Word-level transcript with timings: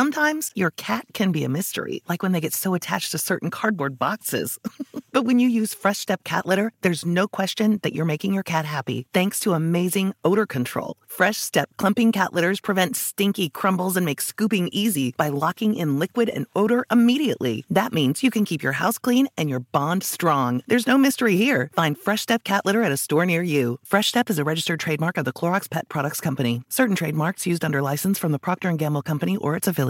Sometimes 0.00 0.50
your 0.54 0.70
cat 0.70 1.04
can 1.12 1.30
be 1.30 1.44
a 1.44 1.48
mystery, 1.50 2.02
like 2.08 2.22
when 2.22 2.32
they 2.32 2.40
get 2.40 2.54
so 2.54 2.72
attached 2.72 3.10
to 3.10 3.18
certain 3.18 3.50
cardboard 3.50 3.98
boxes. 3.98 4.58
but 5.12 5.26
when 5.26 5.38
you 5.38 5.46
use 5.46 5.74
Fresh 5.74 5.98
Step 5.98 6.24
cat 6.24 6.46
litter, 6.46 6.72
there's 6.80 7.04
no 7.04 7.28
question 7.28 7.80
that 7.82 7.94
you're 7.94 8.06
making 8.06 8.32
your 8.32 8.42
cat 8.42 8.64
happy 8.64 9.06
thanks 9.12 9.38
to 9.40 9.52
amazing 9.52 10.14
odor 10.24 10.46
control. 10.46 10.96
Fresh 11.06 11.36
Step 11.36 11.68
clumping 11.76 12.12
cat 12.12 12.32
litters 12.32 12.60
prevent 12.62 12.96
stinky 12.96 13.50
crumbles 13.50 13.94
and 13.94 14.06
make 14.06 14.22
scooping 14.22 14.70
easy 14.72 15.12
by 15.18 15.28
locking 15.28 15.74
in 15.74 15.98
liquid 15.98 16.30
and 16.30 16.46
odor 16.56 16.86
immediately. 16.90 17.66
That 17.68 17.92
means 17.92 18.22
you 18.22 18.30
can 18.30 18.46
keep 18.46 18.62
your 18.62 18.78
house 18.80 18.96
clean 18.96 19.28
and 19.36 19.50
your 19.50 19.60
bond 19.60 20.02
strong. 20.02 20.62
There's 20.66 20.86
no 20.86 20.96
mystery 20.96 21.36
here. 21.36 21.68
Find 21.74 21.98
Fresh 21.98 22.22
Step 22.22 22.42
cat 22.42 22.64
litter 22.64 22.82
at 22.82 22.90
a 22.90 22.96
store 22.96 23.26
near 23.26 23.42
you. 23.42 23.78
Fresh 23.84 24.08
Step 24.08 24.30
is 24.30 24.38
a 24.38 24.44
registered 24.44 24.80
trademark 24.80 25.18
of 25.18 25.26
the 25.26 25.34
Clorox 25.34 25.68
Pet 25.68 25.90
Products 25.90 26.22
Company. 26.22 26.62
Certain 26.70 26.96
trademarks 26.96 27.46
used 27.46 27.66
under 27.66 27.82
license 27.82 28.18
from 28.18 28.32
the 28.32 28.38
Procter 28.38 28.72
& 28.72 28.76
Gamble 28.78 29.02
Company 29.02 29.36
or 29.36 29.56
its 29.56 29.68
affiliates. 29.68 29.89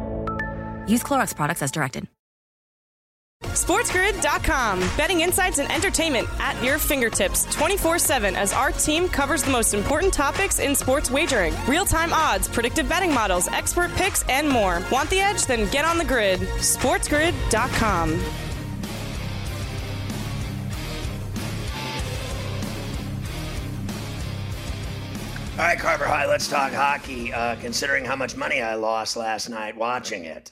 Use 0.91 1.03
Clorox 1.03 1.35
products 1.35 1.61
as 1.61 1.71
directed. 1.71 2.07
SportsGrid.com. 3.43 4.79
Betting 4.95 5.21
insights 5.21 5.57
and 5.57 5.71
entertainment 5.71 6.27
at 6.39 6.61
your 6.63 6.77
fingertips 6.77 7.45
24 7.53 7.97
7 7.97 8.35
as 8.35 8.53
our 8.53 8.71
team 8.71 9.09
covers 9.09 9.43
the 9.43 9.51
most 9.51 9.73
important 9.73 10.13
topics 10.13 10.59
in 10.59 10.75
sports 10.75 11.09
wagering 11.09 11.53
real 11.67 11.85
time 11.85 12.13
odds, 12.13 12.47
predictive 12.47 12.87
betting 12.87 13.13
models, 13.13 13.47
expert 13.47 13.91
picks, 13.95 14.23
and 14.29 14.47
more. 14.47 14.81
Want 14.91 15.09
the 15.09 15.19
edge? 15.19 15.45
Then 15.45 15.69
get 15.71 15.85
on 15.85 15.97
the 15.97 16.05
grid. 16.05 16.39
SportsGrid.com. 16.39 18.21
All 25.53 25.67
right, 25.67 25.77
Carver 25.77 26.05
High, 26.05 26.25
let's 26.25 26.47
talk 26.47 26.71
hockey. 26.71 27.33
Uh, 27.33 27.55
considering 27.57 28.05
how 28.05 28.15
much 28.15 28.35
money 28.35 28.61
I 28.61 28.75
lost 28.75 29.17
last 29.17 29.49
night 29.49 29.75
watching 29.75 30.25
it. 30.25 30.51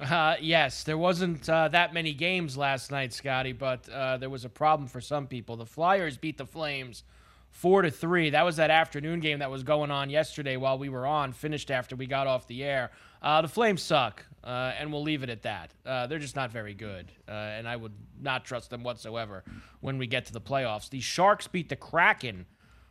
Uh, 0.00 0.36
yes, 0.40 0.82
there 0.82 0.98
wasn't 0.98 1.48
uh, 1.48 1.68
that 1.68 1.94
many 1.94 2.12
games 2.12 2.56
last 2.56 2.90
night, 2.90 3.14
Scotty, 3.14 3.52
but 3.52 3.88
uh, 3.88 4.18
there 4.18 4.28
was 4.28 4.44
a 4.44 4.48
problem 4.48 4.88
for 4.88 5.00
some 5.00 5.26
people. 5.26 5.56
The 5.56 5.64
Flyers 5.64 6.18
beat 6.18 6.36
the 6.36 6.44
Flames 6.44 7.02
four 7.50 7.80
to 7.80 7.90
three. 7.90 8.30
That 8.30 8.44
was 8.44 8.56
that 8.56 8.70
afternoon 8.70 9.20
game 9.20 9.38
that 9.38 9.50
was 9.50 9.62
going 9.62 9.90
on 9.90 10.10
yesterday 10.10 10.58
while 10.58 10.76
we 10.76 10.90
were 10.90 11.06
on. 11.06 11.32
Finished 11.32 11.70
after 11.70 11.96
we 11.96 12.06
got 12.06 12.26
off 12.26 12.46
the 12.46 12.62
air. 12.62 12.90
Uh, 13.22 13.40
the 13.40 13.48
Flames 13.48 13.82
suck, 13.82 14.22
uh, 14.44 14.72
and 14.78 14.92
we'll 14.92 15.02
leave 15.02 15.22
it 15.22 15.30
at 15.30 15.42
that. 15.42 15.72
Uh, 15.86 16.06
they're 16.06 16.18
just 16.18 16.36
not 16.36 16.52
very 16.52 16.74
good, 16.74 17.10
and 17.26 17.66
I 17.66 17.76
would 17.76 17.94
not 18.20 18.44
trust 18.44 18.68
them 18.68 18.82
whatsoever 18.82 19.44
when 19.80 19.96
we 19.96 20.06
get 20.06 20.26
to 20.26 20.32
the 20.34 20.40
playoffs. 20.40 20.90
The 20.90 21.00
Sharks 21.00 21.46
beat 21.46 21.70
the 21.70 21.76
Kraken 21.76 22.44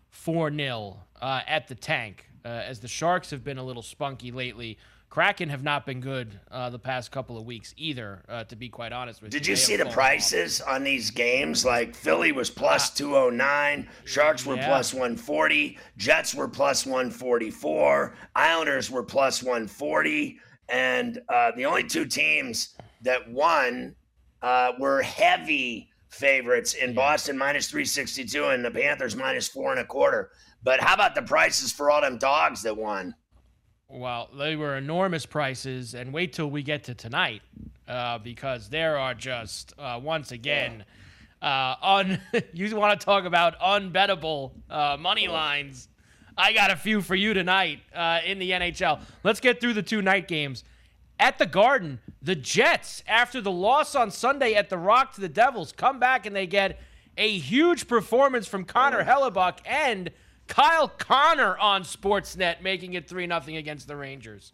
4 0.09 0.51
0 0.51 0.97
uh, 1.21 1.41
at 1.45 1.67
the 1.67 1.75
tank, 1.75 2.27
as 2.43 2.79
the 2.79 2.87
Sharks 2.87 3.29
have 3.29 3.43
been 3.43 3.59
a 3.59 3.63
little 3.63 3.83
spunky 3.83 4.31
lately. 4.31 4.79
Kraken 5.15 5.47
have 5.47 5.63
not 5.63 5.85
been 5.85 6.01
good 6.01 6.41
uh, 6.51 6.69
the 6.69 6.77
past 6.77 7.09
couple 7.09 7.37
of 7.37 7.45
weeks 7.45 7.73
either, 7.77 8.21
uh, 8.27 8.43
to 8.43 8.57
be 8.57 8.67
quite 8.67 8.91
honest 8.91 9.21
with 9.21 9.31
Did 9.31 9.47
you. 9.47 9.55
Did 9.55 9.61
you 9.61 9.65
see 9.65 9.77
the 9.77 9.85
prices 9.85 10.59
off. 10.59 10.67
on 10.67 10.83
these 10.83 11.09
games? 11.09 11.63
Like 11.63 11.95
Philly 11.95 12.33
was 12.33 12.49
plus 12.49 12.89
209, 12.89 13.87
Sharks 14.03 14.45
were 14.45 14.57
yeah. 14.57 14.67
plus 14.67 14.93
140, 14.93 15.79
Jets 15.95 16.35
were 16.35 16.49
plus 16.49 16.85
144, 16.85 18.13
Islanders 18.35 18.91
were 18.91 19.03
plus 19.03 19.41
140, 19.41 20.37
and 20.67 21.21
uh, 21.29 21.51
the 21.55 21.65
only 21.65 21.85
two 21.85 22.05
teams 22.05 22.75
that 23.01 23.31
won 23.31 23.95
uh, 24.41 24.73
were 24.79 25.01
heavy 25.01 25.91
favorites 26.09 26.73
in 26.73 26.93
Boston 26.93 27.37
minus 27.37 27.69
362 27.69 28.47
and 28.47 28.65
the 28.65 28.71
Panthers 28.71 29.15
minus 29.15 29.47
four 29.47 29.71
and 29.71 29.79
a 29.79 29.85
quarter. 29.85 30.31
But 30.61 30.81
how 30.81 30.93
about 30.93 31.15
the 31.15 31.21
prices 31.21 31.71
for 31.71 31.89
all 31.89 32.01
them 32.01 32.17
dogs 32.17 32.63
that 32.63 32.75
won? 32.75 33.15
Well, 33.89 34.29
they 34.37 34.55
were 34.55 34.77
enormous 34.77 35.25
prices, 35.25 35.93
and 35.93 36.11
wait 36.11 36.33
till 36.33 36.49
we 36.49 36.63
get 36.63 36.85
to 36.85 36.95
tonight, 36.95 37.43
uh, 37.87 38.17
because 38.17 38.69
there 38.69 38.97
are 38.97 39.13
just 39.13 39.73
uh, 39.77 39.99
once 40.01 40.31
again, 40.31 40.85
uh, 41.41 41.75
un. 41.81 42.19
you 42.53 42.75
want 42.75 42.99
to 42.99 43.05
talk 43.05 43.25
about 43.25 43.59
unbettable 43.59 44.51
uh, 44.69 44.97
money 44.99 45.27
lines? 45.27 45.87
I 46.37 46.51
got 46.51 46.71
a 46.71 46.75
few 46.75 47.01
for 47.01 47.15
you 47.15 47.33
tonight 47.33 47.79
uh, 47.93 48.19
in 48.25 48.39
the 48.39 48.51
NHL. 48.51 49.01
Let's 49.23 49.39
get 49.39 49.61
through 49.61 49.73
the 49.73 49.83
two 49.83 50.01
night 50.01 50.27
games 50.27 50.63
at 51.19 51.37
the 51.37 51.45
Garden, 51.45 51.99
the 52.21 52.35
Jets, 52.35 53.03
after 53.07 53.39
the 53.39 53.51
loss 53.51 53.95
on 53.95 54.11
Sunday 54.11 54.55
at 54.55 54.69
the 54.69 54.77
Rock 54.77 55.13
to 55.15 55.21
the 55.21 55.29
Devils, 55.29 55.71
come 55.71 55.99
back 55.99 56.25
and 56.25 56.35
they 56.35 56.47
get 56.47 56.79
a 57.17 57.37
huge 57.37 57.87
performance 57.87 58.47
from 58.47 58.65
Connor 58.65 59.03
Hellebuyck 59.05 59.59
and 59.65 60.11
Kyle 60.47 60.87
Connor 60.87 61.57
on 61.57 61.83
Sportsnet, 61.83 62.61
making 62.61 62.93
it 62.93 63.07
3 63.07 63.27
0 63.27 63.41
against 63.57 63.87
the 63.87 63.95
Rangers. 63.95 64.53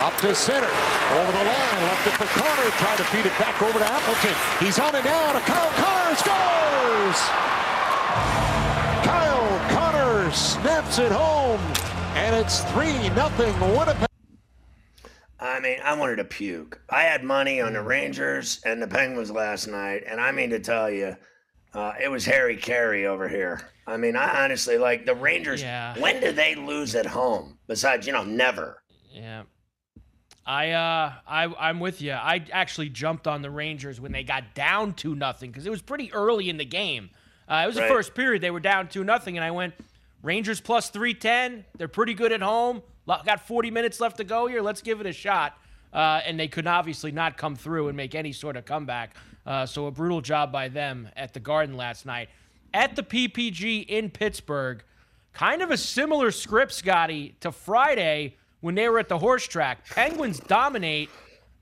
Up 0.00 0.16
to 0.18 0.34
center, 0.34 0.66
over 0.66 1.32
the 1.32 1.44
line, 1.44 1.82
left 1.82 2.06
it 2.06 2.12
for 2.14 2.40
Connor, 2.40 2.70
trying 2.70 2.96
to 2.96 3.04
feed 3.04 3.26
it 3.26 3.38
back 3.38 3.60
over 3.60 3.78
to 3.78 3.84
Appleton. 3.84 4.34
He's 4.64 4.78
on 4.78 4.94
it 4.94 5.04
now 5.04 5.32
to 5.32 5.40
Kyle 5.40 5.70
Connor, 5.72 6.16
scores! 6.16 7.20
Kyle 9.04 9.70
Connor 9.70 10.30
snaps 10.32 10.98
it 10.98 11.12
home, 11.12 11.60
and 12.14 12.34
it's 12.34 12.62
3 12.72 12.92
0 12.92 13.76
Winnipeg. 13.76 14.06
I 15.38 15.58
mean, 15.60 15.78
I 15.82 15.94
wanted 15.94 16.16
to 16.16 16.24
puke. 16.24 16.80
I 16.90 17.02
had 17.02 17.24
money 17.24 17.60
on 17.60 17.72
the 17.72 17.82
Rangers 17.82 18.60
and 18.64 18.80
the 18.80 18.86
Penguins 18.86 19.30
last 19.30 19.66
night, 19.68 20.04
and 20.06 20.20
I 20.20 20.32
mean 20.32 20.50
to 20.50 20.60
tell 20.60 20.90
you, 20.90 21.16
uh, 21.74 21.92
it 22.02 22.08
was 22.08 22.24
Harry 22.24 22.56
Caray 22.56 23.06
over 23.06 23.28
here. 23.28 23.60
I 23.86 23.96
mean, 23.96 24.16
I 24.16 24.44
honestly 24.44 24.78
like 24.78 25.06
the 25.06 25.14
Rangers. 25.14 25.62
Yeah. 25.62 25.98
When 25.98 26.20
do 26.20 26.32
they 26.32 26.54
lose 26.54 26.94
at 26.94 27.06
home? 27.06 27.58
Besides, 27.66 28.06
you 28.06 28.12
know, 28.12 28.24
never. 28.24 28.82
Yeah. 29.10 29.42
I 30.46 30.70
uh 30.70 31.12
I 31.28 31.54
I'm 31.58 31.80
with 31.80 32.00
you. 32.00 32.12
I 32.12 32.44
actually 32.50 32.88
jumped 32.88 33.26
on 33.26 33.42
the 33.42 33.50
Rangers 33.50 34.00
when 34.00 34.10
they 34.10 34.24
got 34.24 34.54
down 34.54 34.94
to 34.94 35.14
nothing 35.14 35.50
because 35.50 35.66
it 35.66 35.70
was 35.70 35.82
pretty 35.82 36.12
early 36.12 36.48
in 36.48 36.56
the 36.56 36.64
game. 36.64 37.10
Uh, 37.48 37.62
it 37.64 37.66
was 37.66 37.76
right. 37.76 37.82
the 37.82 37.88
first 37.88 38.14
period 38.14 38.42
they 38.42 38.50
were 38.50 38.60
down 38.60 38.88
to 38.88 39.04
nothing, 39.04 39.36
and 39.36 39.44
I 39.44 39.50
went 39.50 39.74
Rangers 40.22 40.60
plus 40.60 40.90
three 40.90 41.14
ten. 41.14 41.64
They're 41.76 41.88
pretty 41.88 42.14
good 42.14 42.32
at 42.32 42.42
home. 42.42 42.82
Got 43.06 43.46
40 43.46 43.70
minutes 43.72 44.00
left 44.00 44.18
to 44.18 44.24
go 44.24 44.46
here. 44.46 44.62
Let's 44.62 44.82
give 44.82 45.00
it 45.00 45.06
a 45.06 45.12
shot. 45.12 45.58
Uh, 45.92 46.20
and 46.24 46.38
they 46.38 46.46
could 46.46 46.68
obviously 46.68 47.10
not 47.10 47.36
come 47.36 47.56
through 47.56 47.88
and 47.88 47.96
make 47.96 48.14
any 48.14 48.32
sort 48.32 48.56
of 48.56 48.64
comeback. 48.64 49.16
Uh, 49.46 49.66
so 49.66 49.86
a 49.86 49.90
brutal 49.90 50.20
job 50.20 50.52
by 50.52 50.68
them 50.68 51.08
at 51.16 51.32
the 51.32 51.40
Garden 51.40 51.76
last 51.76 52.06
night. 52.06 52.28
At 52.72 52.96
the 52.96 53.02
PPG 53.02 53.86
in 53.86 54.10
Pittsburgh, 54.10 54.82
kind 55.32 55.62
of 55.62 55.70
a 55.70 55.76
similar 55.76 56.30
script, 56.30 56.72
Scotty, 56.72 57.36
to 57.40 57.50
Friday 57.50 58.36
when 58.60 58.74
they 58.74 58.88
were 58.88 58.98
at 58.98 59.08
the 59.08 59.18
horse 59.18 59.46
track. 59.46 59.86
Penguins 59.88 60.38
dominate 60.38 61.10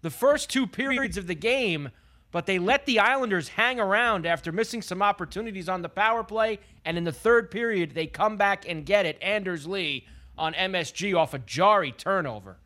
the 0.03 0.11
first 0.11 0.51
two 0.51 0.67
periods 0.67 1.17
of 1.17 1.27
the 1.27 1.35
game, 1.35 1.91
but 2.31 2.47
they 2.47 2.59
let 2.59 2.85
the 2.87 2.99
Islanders 2.99 3.49
hang 3.49 3.81
around 3.81 4.27
after 4.27 4.53
missing 4.53 4.83
some 4.83 5.03
opportunities 5.03 5.69
on 5.69 5.83
the 5.83 5.89
power 5.89 6.23
play. 6.23 6.59
And 6.85 6.99
in 6.99 7.05
the 7.05 7.13
third 7.13 7.51
period, 7.51 7.95
they 7.95 8.07
come 8.07 8.37
back 8.37 8.69
and 8.69 8.85
get 8.85 9.07
it. 9.07 9.19
Anders 9.23 9.67
Lee 9.67 10.07
on 10.37 10.55
MSG 10.55 11.17
off 11.17 11.35
a 11.35 11.39
Jarry 11.39 11.93
turnover. 11.93 12.59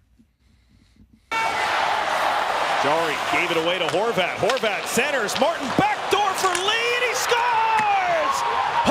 Jarry 2.83 3.15
gave 3.31 3.49
it 3.49 3.63
away 3.63 3.79
to 3.79 3.87
Horvat. 3.87 4.35
Horvat 4.39 4.85
centers. 4.87 5.39
Martin 5.39 5.69
backdoor 5.79 6.33
for 6.35 6.49
Lee, 6.49 6.95
and 6.97 7.05
he 7.05 7.15
scores! 7.15 8.37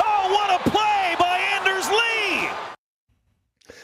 Oh, 0.02 0.30
what 0.32 0.58
a 0.58 0.70
play 0.70 1.14
by 1.18 1.38
Anders 1.52 1.90
Lee! 1.90 2.48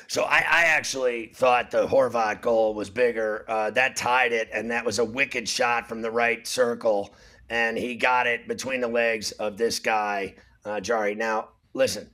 So 0.07 0.23
I, 0.23 0.39
I 0.39 0.65
actually 0.65 1.27
thought 1.35 1.71
the 1.71 1.87
Horvat 1.87 2.41
goal 2.41 2.73
was 2.73 2.89
bigger. 2.89 3.45
Uh, 3.49 3.71
that 3.73 3.97
tied 3.97 4.33
it, 4.33 4.49
and 4.51 4.71
that 4.71 4.83
was 4.83 4.99
a 4.99 5.05
wicked 5.05 5.47
shot 5.47 5.87
from 5.87 6.01
the 6.01 6.11
right 6.11 6.47
circle, 6.47 7.15
and 7.51 7.77
he 7.77 7.95
got 7.95 8.27
it 8.27 8.49
between 8.49 8.81
the 8.81 8.89
legs 8.89 9.33
of 9.33 9.59
this 9.59 9.79
guy, 9.79 10.37
uh, 10.65 10.81
Jarry. 10.81 11.17
Now, 11.17 11.51
listen, 11.75 12.09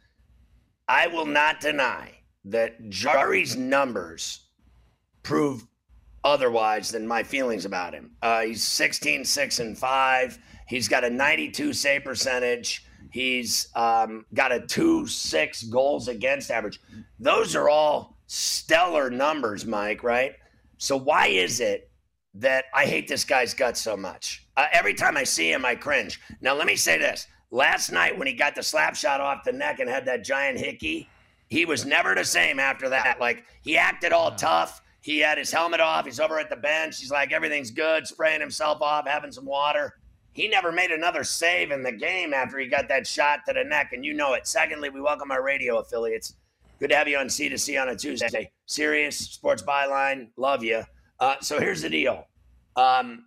I 0.88 1.06
will 1.06 1.26
not 1.26 1.61
deny 1.61 2.11
that 2.46 2.91
Jarry's 2.91 3.56
numbers 3.56 4.49
prove 5.23 5.64
otherwise 6.25 6.91
than 6.91 7.06
my 7.06 7.23
feelings 7.23 7.65
about 7.67 7.93
him. 7.93 8.11
Uh, 8.23 8.41
he's 8.41 8.65
16, 8.65 9.25
6, 9.25 9.61
and 9.61 9.79
5. 9.79 10.38
He's 10.67 10.88
got 10.88 11.05
a 11.05 11.11
92 11.11 11.73
save 11.75 12.05
percentage. 12.05 12.85
He's 13.12 13.69
um, 13.76 14.25
got 14.35 14.50
a 14.50 14.61
2 14.61 15.06
6 15.06 15.62
goals 15.65 16.09
against 16.09 16.50
average. 16.50 16.81
Those 17.21 17.55
are 17.55 17.69
all 17.69 18.17
stellar 18.26 19.11
numbers, 19.11 19.67
Mike, 19.67 20.03
right? 20.03 20.32
So 20.79 20.97
why 20.97 21.29
is 21.29 21.61
it 21.61 21.91
that 22.35 22.65
I 22.75 22.87
hate 22.87 23.06
this 23.06 23.25
guy's 23.25 23.55
guts 23.55 23.81
so 23.81 23.97
much? 23.97 24.47
Uh, 24.56 24.67
every 24.73 24.94
time 24.94 25.17
I 25.17 25.25
see 25.25 25.53
him, 25.53 25.65
I 25.65 25.75
cringe. 25.75 26.20
Now 26.41 26.55
let 26.55 26.67
me 26.67 26.77
say 26.77 26.99
this: 26.99 27.27
last 27.50 27.93
night 27.93 28.19
when 28.19 28.27
he 28.27 28.35
got 28.35 28.55
the 28.55 28.62
slap 28.62 28.97
shot 28.97 29.20
off 29.20 29.44
the 29.44 29.53
neck 29.53 29.79
and 29.79 29.88
had 29.88 30.06
that 30.06 30.25
giant 30.25 30.59
hickey, 30.59 31.09
he 31.49 31.65
was 31.65 31.85
never 31.85 32.15
the 32.15 32.25
same 32.25 32.59
after 32.59 32.88
that. 32.88 33.20
Like 33.20 33.44
he 33.62 33.77
acted 33.77 34.12
all 34.12 34.35
tough. 34.35 34.82
He 35.05 35.19
had 35.19 35.37
his 35.37 35.53
helmet 35.53 35.83
off. 35.83 36.06
He's 36.06 36.19
over 36.19 36.39
at 36.39 36.49
the 36.49 36.56
bench. 36.56 36.99
He's 36.99 37.11
like 37.11 37.31
everything's 37.31 37.71
good, 37.71 38.06
spraying 38.06 38.41
himself 38.41 38.81
off, 38.81 39.06
having 39.06 39.31
some 39.31 39.45
water. 39.45 39.99
He 40.33 40.49
never 40.49 40.73
made 40.73 40.91
another 40.91 41.25
save 41.25 41.73
in 41.73 41.83
the 41.83 41.93
game 41.93 42.33
after 42.33 42.59
he 42.59 42.69
got 42.69 42.89
that 42.89 43.06
shot 43.06 43.41
to 43.47 43.53
the 43.53 43.65
neck, 43.65 43.91
and 43.93 44.03
you 44.03 44.15
know 44.15 44.33
it. 44.33 44.47
Secondly, 44.47 44.89
we 44.89 45.03
welcome 45.03 45.31
our 45.31 45.45
radio 45.45 45.77
affiliates. 45.77 46.37
Good 46.81 46.89
to 46.89 46.97
have 46.97 47.06
you 47.06 47.19
on 47.19 47.27
C2C 47.27 47.79
on 47.83 47.91
a 47.91 47.97
Tuesday. 47.97 48.51
Serious 48.65 49.19
Sports 49.19 49.62
Byline, 49.62 50.29
love 50.39 50.65
you. 50.65 50.83
Uh, 51.21 51.35
so 51.43 51.61
here's 51.61 51.83
the 51.83 51.91
deal. 51.91 52.27
Um, 52.75 53.27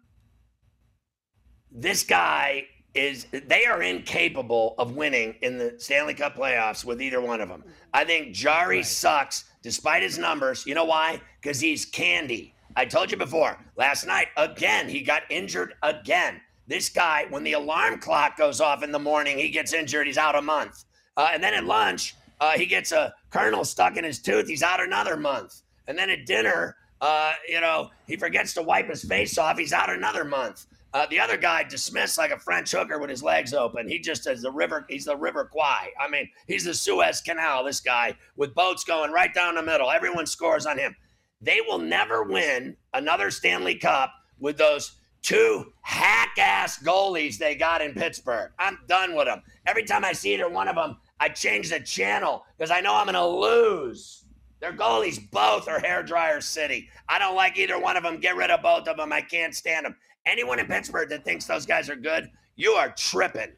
this 1.72 2.04
guy 2.04 2.66
is 2.96 3.28
they 3.32 3.68
are 3.68 3.84
incapable 3.84 4.74
of 4.80 4.96
winning 4.96 5.36
in 5.44 5.60
the 5.60 5.76
Stanley 5.78 6.16
Cup 6.16 6.38
playoffs 6.38 6.84
with 6.84 7.04
either 7.04 7.22
one 7.22 7.40
of 7.40 7.50
them. 7.50 7.64
I 7.94 8.04
think 8.04 8.34
Jarry 8.34 8.78
right. 8.78 8.86
sucks 8.86 9.46
despite 9.62 10.04
his 10.04 10.18
numbers. 10.18 10.66
You 10.66 10.76
know 10.76 10.86
why? 10.86 11.22
Because 11.42 11.60
he's 11.60 11.86
candy. 11.86 12.54
I 12.76 12.86
told 12.86 13.12
you 13.12 13.18
before. 13.18 13.58
Last 13.76 14.06
night, 14.06 14.28
again, 14.38 14.88
he 14.88 15.02
got 15.02 15.24
injured 15.30 15.74
again. 15.82 16.42
This 16.68 16.90
guy, 16.90 17.26
when 17.30 17.44
the 17.44 17.54
alarm 17.54 18.00
clock 18.00 18.38
goes 18.38 18.62
off 18.62 18.84
in 18.84 18.92
the 18.92 19.00
morning, 19.00 19.38
he 19.38 19.50
gets 19.50 19.74
injured. 19.74 20.06
He's 20.06 20.18
out 20.18 20.36
a 20.36 20.42
month. 20.42 20.84
Uh, 21.16 21.30
and 21.34 21.42
then 21.44 21.54
at 21.54 21.64
lunch, 21.64 22.16
uh, 22.40 22.52
he 22.52 22.66
gets 22.66 22.92
a 22.92 23.14
kernel 23.32 23.66
stuck 23.66 23.98
in 23.98 24.04
his 24.04 24.20
tooth. 24.20 24.48
He's 24.48 24.64
out 24.64 24.82
another 24.82 25.18
month. 25.18 25.62
And 25.88 25.98
then 25.98 26.10
at 26.10 26.26
dinner, 26.26 26.76
uh, 27.02 27.34
you 27.48 27.62
know, 27.62 27.90
he 28.06 28.16
forgets 28.16 28.54
to 28.56 28.62
wipe 28.62 28.90
his 28.90 29.04
face 29.04 29.38
off. 29.38 29.58
He's 29.58 29.74
out 29.74 29.90
another 29.90 30.24
month. 30.24 30.66
Uh, 30.98 31.06
the 31.12 31.20
other 31.20 31.38
guy 31.38 31.62
dismissed 31.62 32.18
like 32.18 32.32
a 32.32 32.40
French 32.40 32.72
hooker 32.72 32.98
with 32.98 33.12
his 33.12 33.22
legs 33.22 33.54
open. 33.54 33.88
He 33.88 34.00
just 34.00 34.26
is 34.26 34.42
the 34.42 34.50
river. 34.50 34.84
He's 34.90 35.06
the 35.06 35.16
River 35.16 35.46
Kwai. 35.46 35.90
I 36.00 36.10
mean, 36.10 36.28
he's 36.48 36.64
the 36.64 36.74
Suez 36.74 37.22
Canal. 37.22 37.64
This 37.64 37.80
guy 37.80 38.16
with 38.36 38.56
boats 38.56 38.84
going 38.84 39.12
right 39.12 39.32
down 39.32 39.54
the 39.54 39.62
middle. 39.62 39.92
Everyone 39.92 40.26
scores 40.26 40.66
on 40.66 40.80
him. 40.80 40.96
They 41.40 41.62
will 41.62 41.78
never 41.78 42.24
win 42.24 42.78
another 42.96 43.30
Stanley 43.30 43.76
Cup 43.76 44.12
with 44.40 44.58
those 44.58 44.96
two 45.22 45.72
hack 45.84 46.32
ass 46.40 46.82
goalies 46.82 47.38
they 47.38 47.54
got 47.54 47.84
in 47.84 47.94
Pittsburgh. 47.94 48.50
I'm 48.58 48.80
done 48.88 49.16
with 49.16 49.28
them. 49.28 49.44
Every 49.68 49.84
time 49.84 50.04
I 50.04 50.14
see 50.14 50.34
either 50.34 50.50
one 50.50 50.68
of 50.68 50.76
them, 50.76 50.98
I 51.20 51.30
change 51.30 51.70
the 51.70 51.80
channel 51.80 52.44
because 52.58 52.72
I 52.72 52.82
know 52.82 52.96
I'm 52.96 53.06
going 53.06 53.14
to 53.14 53.24
lose. 53.24 54.26
Their 54.60 54.74
goalies 54.74 55.20
both 55.30 55.68
are 55.68 55.80
hair 55.80 56.02
dryer 56.02 56.42
city. 56.42 56.90
I 57.08 57.20
don't 57.20 57.36
like 57.36 57.60
either 57.60 57.80
one 57.80 57.98
of 57.98 58.02
them. 58.02 58.20
Get 58.20 58.36
rid 58.36 58.50
of 58.50 58.64
both 58.64 58.88
of 58.88 58.98
them. 58.98 59.14
I 59.14 59.22
can't 59.22 59.54
stand 59.54 59.86
them. 59.86 59.96
Anyone 60.28 60.60
in 60.60 60.68
Pittsburgh 60.68 61.10
that 61.10 61.24
thinks 61.24 61.46
those 61.46 61.66
guys 61.66 61.90
are 61.90 61.96
good, 61.96 62.30
you 62.56 62.72
are 62.72 62.90
tripping. 62.90 63.52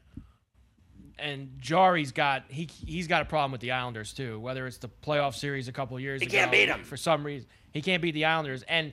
And 1.18 1.50
Jarry's 1.58 2.12
got 2.12 2.44
he 2.48 2.68
he's 2.86 3.06
got 3.06 3.20
a 3.20 3.26
problem 3.26 3.52
with 3.52 3.60
the 3.60 3.72
Islanders 3.72 4.12
too. 4.14 4.40
Whether 4.40 4.66
it's 4.66 4.78
the 4.78 4.88
playoff 4.88 5.34
series 5.34 5.68
a 5.68 5.72
couple 5.72 5.98
years 6.00 6.22
he 6.22 6.26
ago, 6.26 6.36
he 6.36 6.40
can't 6.40 6.50
beat 6.50 6.66
them 6.66 6.84
for 6.84 6.96
some 6.96 7.26
reason. 7.26 7.48
He 7.72 7.82
can't 7.82 8.00
beat 8.00 8.12
the 8.12 8.24
Islanders, 8.24 8.62
and 8.68 8.92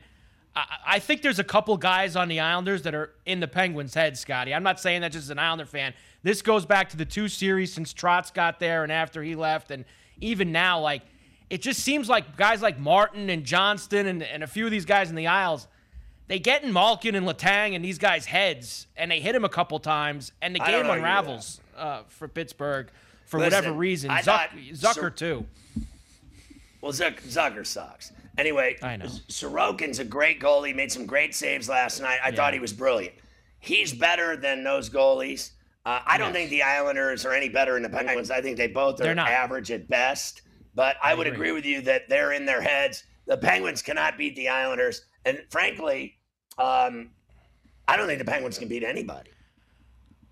I, 0.85 1.00
think 1.00 1.21
there's 1.21 1.39
a 1.39 1.44
couple 1.44 1.77
guys 1.77 2.15
on 2.15 2.29
the 2.29 2.39
Islanders 2.39 2.81
that 2.83 2.95
are 2.95 3.12
in 3.25 3.39
the 3.39 3.47
Penguins' 3.47 3.94
head, 3.94 4.18
Scotty. 4.18 4.53
I'm 4.53 4.63
not 4.63 4.79
saying 4.79 5.01
that 5.01 5.12
just 5.12 5.25
as 5.25 5.29
an 5.29 5.38
Islander 5.38 5.65
fan. 5.65 5.94
This 6.24 6.41
goes 6.41 6.65
back 6.65 6.89
to 6.89 6.97
the 6.97 7.06
two 7.06 7.27
series 7.27 7.71
since 7.71 7.94
Trotz 7.94 8.33
got 8.33 8.59
there 8.59 8.81
and 8.81 8.91
after 8.91 9.21
he 9.21 9.35
left, 9.35 9.69
and 9.69 9.85
even 10.19 10.51
now, 10.51 10.79
like 10.79 11.03
it 11.50 11.62
just 11.62 11.81
seems 11.81 12.09
like 12.09 12.35
guys 12.38 12.62
like 12.62 12.79
Martin 12.79 13.29
and 13.29 13.44
Johnston 13.44 14.07
and, 14.07 14.24
and 14.24 14.44
a 14.44 14.47
few 14.47 14.65
of 14.65 14.71
these 14.71 14.85
guys 14.85 15.09
in 15.09 15.15
the 15.15 15.27
Isles, 15.27 15.68
they 16.27 16.39
get 16.39 16.63
in 16.63 16.74
Malkin 16.74 17.15
and 17.15 17.25
Letang 17.25 17.75
and 17.75 17.83
these 17.83 17.97
guys' 17.97 18.25
heads, 18.25 18.88
and 18.95 19.09
they 19.09 19.19
hit 19.19 19.33
him 19.35 19.45
a 19.45 19.50
couple 19.50 19.79
times, 19.79 20.31
and 20.41 20.53
the 20.53 20.59
game 20.59 20.89
unravels 20.89 21.62
uh, 21.77 22.01
for 22.07 22.27
Pittsburgh 22.27 22.89
for 23.25 23.39
Listen, 23.39 23.57
whatever 23.57 23.74
reason. 23.74 24.09
Zuck, 24.09 24.50
Zucker 24.71 25.15
too. 25.15 25.45
Well, 26.81 26.91
Zuck, 26.91 27.21
Zucker 27.21 27.65
sucks. 27.65 28.12
Anyway, 28.38 28.77
I 28.81 28.97
know. 28.97 29.06
Sorokin's 29.06 30.00
a 30.00 30.06
great 30.06 30.39
goalie. 30.39 30.75
Made 30.75 30.91
some 30.91 31.06
great 31.06 31.33
saves 31.33 31.68
last 31.68 32.01
night. 32.01 32.19
I 32.24 32.29
yeah. 32.29 32.35
thought 32.35 32.53
he 32.53 32.59
was 32.59 32.71
brilliant. 32.71 33.15
He's 33.59 33.94
better 33.94 34.38
than 34.38 34.63
those 34.63 34.89
goalies. 34.89 35.51
Uh, 35.85 36.01
I 36.06 36.18
don't 36.18 36.33
think 36.33 36.50
the 36.50 36.63
Islanders 36.63 37.25
are 37.25 37.33
any 37.33 37.50
better 37.50 37.74
than 37.74 37.83
the 37.83 37.89
Penguins. 37.89 38.29
I 38.29 38.41
think 38.41 38.57
they 38.57 38.68
both 38.68 39.01
are 39.01 39.18
average 39.18 39.71
at 39.71 39.88
best. 39.88 40.41
But 40.75 40.97
I, 41.01 41.12
I 41.12 41.13
would 41.15 41.27
agree. 41.27 41.50
agree 41.50 41.51
with 41.53 41.65
you 41.65 41.81
that 41.81 42.09
they're 42.09 42.33
in 42.33 42.45
their 42.45 42.62
heads. 42.62 43.06
The 43.25 43.38
Penguins 43.38 43.81
cannot 43.81 44.18
beat 44.18 44.35
the 44.35 44.50
Islanders. 44.50 45.06
And 45.25 45.41
frankly, 45.50 46.16
um, 46.57 47.09
I 47.88 47.95
don't 47.95 48.07
think 48.07 48.19
the 48.19 48.25
Penguins 48.25 48.57
can 48.57 48.68
beat 48.68 48.83
anybody. 48.83 49.31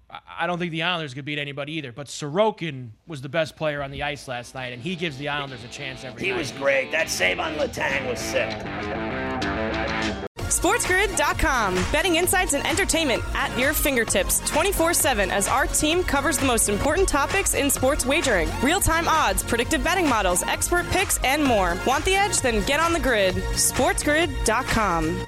I 0.10 0.45
don't 0.45 0.60
think 0.60 0.72
the 0.72 0.83
Islanders 0.83 1.13
could 1.13 1.25
beat 1.25 1.39
anybody 1.39 1.74
either. 1.74 1.92
But 1.92 2.07
Sorokin 2.07 2.89
was 3.07 3.22
the 3.22 3.30
best 3.30 3.56
player 3.56 3.81
on 3.81 3.92
the 3.92 4.04
ice 4.04 4.27
last 4.27 4.56
night, 4.56 4.72
and 4.74 4.81
he 4.81 4.95
gives 4.95 5.18
the 5.18 5.30
Islanders 5.30 5.63
a 5.63 5.68
chance 5.68 6.04
every 6.04 6.22
he 6.22 6.30
night. 6.30 6.36
He 6.36 6.39
was 6.39 6.51
great. 6.51 6.92
That 6.92 7.10
save 7.10 7.39
on 7.39 7.56
Letang 7.56 8.07
was 8.10 8.19
sick. 8.19 8.51
SportsGrid.com. 10.45 11.75
Betting 11.92 12.16
insights 12.16 12.54
and 12.54 12.66
entertainment 12.66 13.24
at 13.33 13.57
your 13.57 13.74
fingertips 13.74 14.39
24 14.48 14.94
7 14.94 15.31
as 15.31 15.48
our 15.48 15.68
team 15.68 16.04
covers 16.04 16.38
the 16.38 16.45
most 16.45 16.69
important 16.69 17.07
topics 17.07 17.56
in 17.56 17.69
sports 17.69 18.06
wagering 18.06 18.50
real 18.62 18.80
time 18.80 19.07
odds, 19.07 19.44
predictive 19.44 19.83
betting 19.83 20.07
models, 20.07 20.44
expert 20.44 20.88
picks, 20.89 21.18
and 21.24 21.44
more. 21.44 21.78
Want 21.86 22.06
the 22.06 22.16
edge? 22.16 22.42
Then 22.42 22.63
get 22.66 22.80
on 22.80 22.94
the 22.94 23.00
grid. 23.00 23.36
SportsGrid.com. 23.36 25.28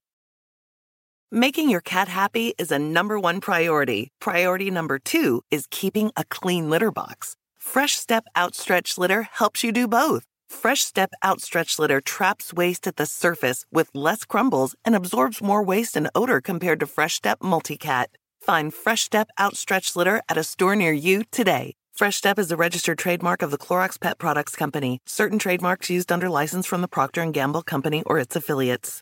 Making 1.33 1.69
your 1.69 1.79
cat 1.79 2.09
happy 2.09 2.55
is 2.57 2.73
a 2.73 2.77
number 2.77 3.17
one 3.17 3.39
priority. 3.39 4.09
Priority 4.19 4.69
number 4.69 4.99
two 4.99 5.43
is 5.49 5.65
keeping 5.71 6.11
a 6.17 6.25
clean 6.25 6.69
litter 6.69 6.91
box. 6.91 7.37
Fresh 7.57 7.95
Step 7.95 8.25
Outstretched 8.35 8.97
Litter 8.97 9.29
helps 9.31 9.63
you 9.63 9.71
do 9.71 9.87
both. 9.87 10.25
Fresh 10.49 10.81
Step 10.81 11.11
Outstretched 11.23 11.79
Litter 11.79 12.01
traps 12.01 12.53
waste 12.53 12.85
at 12.85 12.97
the 12.97 13.05
surface 13.05 13.65
with 13.71 13.89
less 13.93 14.25
crumbles 14.25 14.75
and 14.83 14.93
absorbs 14.93 15.41
more 15.41 15.63
waste 15.63 15.95
and 15.95 16.09
odor 16.13 16.41
compared 16.41 16.81
to 16.81 16.85
Fresh 16.85 17.13
Step 17.13 17.39
Multicat. 17.39 18.07
Find 18.41 18.73
Fresh 18.73 19.03
Step 19.03 19.29
Outstretched 19.39 19.95
Litter 19.95 20.21
at 20.27 20.35
a 20.35 20.43
store 20.43 20.75
near 20.75 20.91
you 20.91 21.23
today. 21.31 21.75
Fresh 21.93 22.17
Step 22.17 22.39
is 22.39 22.51
a 22.51 22.57
registered 22.57 22.97
trademark 22.97 23.41
of 23.41 23.51
the 23.51 23.57
Clorox 23.57 23.97
Pet 23.97 24.17
Products 24.17 24.57
Company. 24.57 24.99
Certain 25.05 25.39
trademarks 25.39 25.89
used 25.89 26.11
under 26.11 26.27
license 26.27 26.65
from 26.65 26.81
the 26.81 26.89
Procter 26.89 27.25
& 27.25 27.31
Gamble 27.31 27.61
Company 27.61 28.03
or 28.05 28.19
its 28.19 28.35
affiliates. 28.35 29.01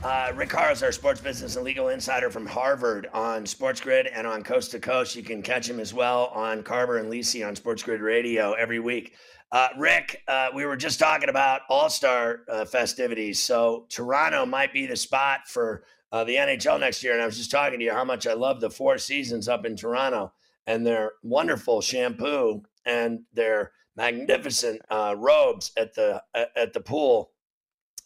Uh, 0.00 0.30
Rick 0.36 0.52
Horrow, 0.52 0.80
our 0.80 0.92
sports 0.92 1.20
business 1.20 1.56
and 1.56 1.64
legal 1.64 1.88
insider 1.88 2.30
from 2.30 2.46
Harvard 2.46 3.08
on 3.12 3.44
Sports 3.44 3.80
Grid 3.80 4.06
and 4.06 4.28
on 4.28 4.44
Coast 4.44 4.70
to 4.70 4.78
Coast. 4.78 5.16
You 5.16 5.24
can 5.24 5.42
catch 5.42 5.68
him 5.68 5.80
as 5.80 5.92
well 5.92 6.26
on 6.26 6.62
Carver 6.62 6.98
and 6.98 7.10
Lisi 7.10 7.46
on 7.46 7.56
Sports 7.56 7.82
Grid 7.82 8.00
Radio 8.00 8.52
every 8.52 8.78
week. 8.78 9.14
Uh, 9.50 9.68
Rick, 9.76 10.22
uh, 10.28 10.50
we 10.54 10.64
were 10.66 10.76
just 10.76 11.00
talking 11.00 11.28
about 11.28 11.62
All 11.68 11.90
Star 11.90 12.42
uh, 12.48 12.64
festivities. 12.64 13.40
So 13.40 13.86
Toronto 13.88 14.46
might 14.46 14.72
be 14.72 14.86
the 14.86 14.94
spot 14.94 15.48
for 15.48 15.82
uh, 16.12 16.22
the 16.22 16.36
NHL 16.36 16.78
next 16.78 17.02
year, 17.02 17.14
and 17.14 17.20
I 17.22 17.26
was 17.26 17.36
just 17.36 17.50
talking 17.50 17.80
to 17.80 17.84
you 17.84 17.92
how 17.92 18.04
much 18.04 18.26
I 18.28 18.34
love 18.34 18.60
the 18.60 18.70
Four 18.70 18.98
Seasons 18.98 19.48
up 19.48 19.66
in 19.66 19.74
Toronto 19.74 20.32
and 20.68 20.86
their 20.86 21.12
wonderful 21.24 21.80
shampoo 21.80 22.62
and 22.86 23.20
their 23.32 23.72
magnificent 23.96 24.80
uh, 24.90 25.16
robes 25.18 25.72
at 25.76 25.92
the 25.94 26.22
at 26.34 26.72
the 26.72 26.80
pool. 26.80 27.32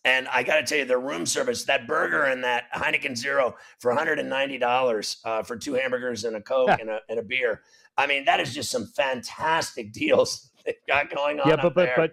And 0.05 0.27
I 0.29 0.43
got 0.43 0.57
to 0.57 0.63
tell 0.65 0.79
you, 0.79 0.85
their 0.85 0.99
room 0.99 1.27
service, 1.27 1.65
that 1.65 1.87
burger 1.87 2.25
and 2.25 2.43
that 2.43 2.65
Heineken 2.75 3.17
Zero 3.17 3.55
for 3.79 3.95
$190 3.95 5.17
uh, 5.25 5.43
for 5.45 5.57
two 5.57 5.75
hamburgers 5.75 6.25
and 6.25 6.35
a 6.35 6.41
Coke 6.41 6.71
and, 6.81 6.91
a, 6.91 7.01
and 7.09 7.21
a 7.21 7.23
beer. 7.23 7.63
I 7.97 8.07
mean, 8.07 8.25
that 8.25 8.41
is 8.41 8.55
just 8.55 8.71
some 8.71 8.87
fantastic 8.87 9.93
deals 9.93 10.51
they've 10.65 10.75
got 10.89 11.15
going 11.15 11.41
on. 11.41 11.49
Yeah, 11.49 11.57
but 11.57 11.75
but, 11.75 11.85
there. 11.85 11.95
but 11.97 12.13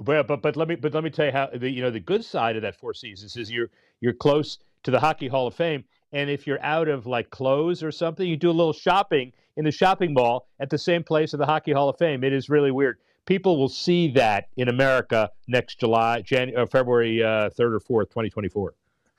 but 0.00 0.26
but 0.26 0.42
but 0.42 0.56
let 0.56 0.68
me 0.68 0.74
but 0.74 0.94
let 0.94 1.04
me 1.04 1.10
tell 1.10 1.26
you 1.26 1.32
how 1.32 1.48
the 1.52 1.70
you 1.70 1.82
know 1.82 1.90
the 1.90 2.00
good 2.00 2.24
side 2.24 2.56
of 2.56 2.62
that 2.62 2.76
Four 2.76 2.94
Seasons 2.94 3.36
is 3.36 3.50
you're 3.50 3.70
you're 4.00 4.12
close 4.12 4.58
to 4.84 4.90
the 4.90 5.00
Hockey 5.00 5.28
Hall 5.28 5.46
of 5.46 5.54
Fame, 5.54 5.84
and 6.12 6.30
if 6.30 6.46
you're 6.46 6.62
out 6.62 6.88
of 6.88 7.06
like 7.06 7.30
clothes 7.30 7.82
or 7.82 7.90
something, 7.90 8.28
you 8.28 8.36
do 8.36 8.50
a 8.50 8.52
little 8.52 8.72
shopping 8.72 9.32
in 9.56 9.64
the 9.64 9.72
shopping 9.72 10.12
mall 10.12 10.48
at 10.60 10.70
the 10.70 10.78
same 10.78 11.02
place 11.02 11.32
of 11.32 11.38
the 11.38 11.46
Hockey 11.46 11.72
Hall 11.72 11.88
of 11.88 11.96
Fame. 11.98 12.22
It 12.22 12.32
is 12.32 12.48
really 12.48 12.70
weird. 12.70 12.98
People 13.26 13.58
will 13.58 13.68
see 13.68 14.08
that 14.12 14.48
in 14.56 14.68
America 14.68 15.30
next 15.48 15.80
July, 15.80 16.22
January, 16.22 16.62
uh, 16.62 16.66
February 16.66 17.22
uh, 17.22 17.50
3rd 17.50 17.80
or 17.88 18.04
4th, 18.04 18.10
2024. 18.10 18.74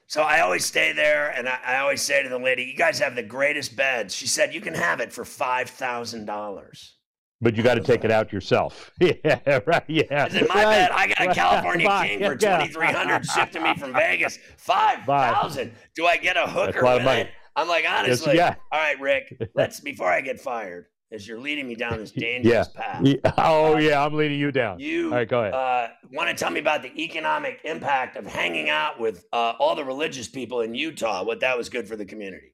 So 0.10 0.24
I 0.24 0.40
always 0.40 0.64
stay 0.64 0.94
there, 0.94 1.30
and 1.32 1.50
I, 1.50 1.60
I, 1.66 1.78
always 1.80 2.02
say 2.02 2.24
to 2.24 2.30
the 2.30 2.40
lady, 2.40 2.64
"You 2.64 2.76
guys 2.78 2.98
have 3.00 3.14
the 3.16 3.24
greatest 3.24 3.76
beds." 3.76 4.16
She 4.16 4.26
said, 4.26 4.54
"You 4.54 4.62
can 4.62 4.74
have 4.74 5.02
it 5.02 5.12
for 5.12 5.26
five 5.26 5.70
thousand 5.70 6.26
dollars." 6.26 6.94
But 7.42 7.58
you 7.58 7.62
got 7.62 7.76
to 7.76 7.82
take 7.82 8.06
it 8.06 8.10
out 8.10 8.32
yourself. 8.32 8.90
yeah, 9.02 9.60
right. 9.66 9.84
Yeah. 9.88 10.04
I 10.10 10.30
said, 10.30 10.48
"My 10.48 10.64
right, 10.64 10.72
bed. 10.72 10.92
I 10.92 11.08
got 11.08 11.22
a 11.22 11.34
California 11.34 11.88
right, 11.90 12.10
King 12.10 12.20
for 12.20 12.38
twenty 12.38 12.70
three 12.70 12.88
hundred 12.88 13.26
shipped 13.26 13.52
to 13.54 13.60
me 13.60 13.76
from 13.76 13.92
Vegas. 13.92 14.40
Five 14.58 15.04
thousand. 15.04 15.74
Do 15.94 16.06
I 16.06 16.16
get 16.16 16.38
a 16.38 16.48
hooker 16.48 16.82
with 16.86 17.06
it?" 17.06 17.30
I'm 17.58 17.68
like, 17.68 17.86
honestly, 17.90 18.36
yes, 18.36 18.56
yeah. 18.56 18.78
all 18.78 18.80
right, 18.80 19.00
Rick. 19.02 19.50
Let's 19.56 19.80
before 19.80 20.08
I 20.08 20.22
get 20.22 20.40
fired, 20.40 20.86
as 21.12 21.28
you're 21.28 21.40
leading 21.40 21.68
me 21.68 21.76
down 21.76 21.98
this 21.98 22.12
dangerous 22.14 22.70
yeah. 22.76 22.82
path. 22.82 23.06
Yeah. 23.06 23.34
Oh 23.38 23.78
yeah, 23.78 24.04
I'm 24.04 24.14
leading 24.14 24.40
you 24.40 24.52
down. 24.52 24.80
You 24.80 25.10
all 25.10 25.16
right? 25.16 25.28
Go 25.28 25.42
ahead. 25.42 25.54
Uh, 25.54 25.88
want 26.12 26.30
to 26.30 26.36
tell 26.36 26.52
me 26.52 26.60
about 26.60 26.82
the 26.82 26.96
economic 27.02 27.62
impact 27.64 28.18
of 28.18 28.26
hanging 28.26 28.70
out 28.70 29.00
with 29.00 29.26
uh, 29.34 29.54
all 29.60 29.76
the 29.76 29.86
religious 29.86 30.28
people 30.28 30.62
in 30.62 30.76
Utah? 30.76 31.24
What 31.24 31.40
that 31.42 31.58
was 31.58 31.70
good 31.70 31.88
for 31.88 31.96
the 31.96 32.06
community. 32.06 32.54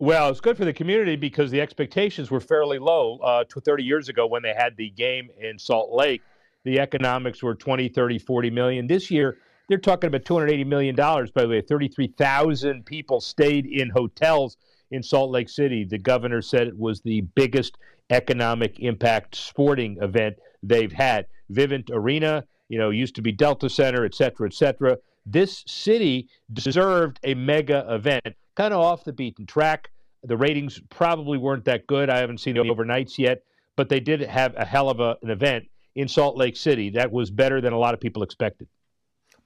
Well, 0.00 0.28
it's 0.28 0.40
good 0.40 0.56
for 0.56 0.64
the 0.64 0.72
community 0.72 1.16
because 1.16 1.50
the 1.50 1.60
expectations 1.60 2.30
were 2.30 2.40
fairly 2.40 2.78
low. 2.78 3.18
Uh, 3.18 3.42
30 3.52 3.82
years 3.82 4.08
ago, 4.08 4.28
when 4.28 4.42
they 4.42 4.54
had 4.56 4.76
the 4.76 4.90
game 4.90 5.28
in 5.40 5.58
Salt 5.58 5.92
Lake, 5.92 6.22
the 6.64 6.78
economics 6.78 7.42
were 7.42 7.56
20, 7.56 7.88
30, 7.88 8.18
40 8.20 8.50
million. 8.50 8.86
This 8.86 9.10
year, 9.10 9.38
they're 9.68 9.76
talking 9.76 10.06
about 10.06 10.24
$280 10.24 10.64
million, 10.66 10.94
by 10.94 11.28
the 11.34 11.48
way. 11.48 11.60
33,000 11.60 12.86
people 12.86 13.20
stayed 13.20 13.66
in 13.66 13.90
hotels 13.90 14.56
in 14.90 15.02
Salt 15.02 15.30
Lake 15.30 15.48
City. 15.48 15.84
The 15.84 15.98
governor 15.98 16.42
said 16.42 16.66
it 16.66 16.78
was 16.78 17.00
the 17.00 17.22
biggest 17.34 17.78
economic 18.10 18.80
impact 18.80 19.34
sporting 19.34 19.98
event 20.00 20.36
they've 20.62 20.92
had. 20.92 21.26
Vivint 21.52 21.90
Arena, 21.90 22.44
you 22.68 22.78
know, 22.78 22.90
used 22.90 23.14
to 23.16 23.22
be 23.22 23.32
Delta 23.32 23.68
Center, 23.68 24.04
et 24.04 24.14
cetera, 24.14 24.46
et 24.46 24.54
cetera. 24.54 24.96
This 25.26 25.62
city 25.66 26.28
deserved 26.52 27.20
a 27.22 27.34
mega 27.34 27.86
event, 27.90 28.34
kind 28.54 28.72
of 28.72 28.80
off 28.80 29.04
the 29.04 29.12
beaten 29.12 29.46
track. 29.46 29.90
The 30.24 30.36
ratings 30.36 30.80
probably 30.88 31.38
weren't 31.38 31.66
that 31.66 31.86
good. 31.86 32.10
I 32.10 32.18
haven't 32.18 32.40
seen 32.40 32.54
the 32.54 32.60
overnights 32.60 33.18
yet, 33.18 33.42
but 33.76 33.88
they 33.88 34.00
did 34.00 34.20
have 34.22 34.54
a 34.56 34.64
hell 34.64 34.88
of 34.88 35.00
a, 35.00 35.16
an 35.22 35.30
event 35.30 35.66
in 35.94 36.08
Salt 36.08 36.36
Lake 36.36 36.56
City. 36.56 36.90
That 36.90 37.12
was 37.12 37.30
better 37.30 37.60
than 37.60 37.72
a 37.72 37.78
lot 37.78 37.94
of 37.94 38.00
people 38.00 38.22
expected. 38.22 38.68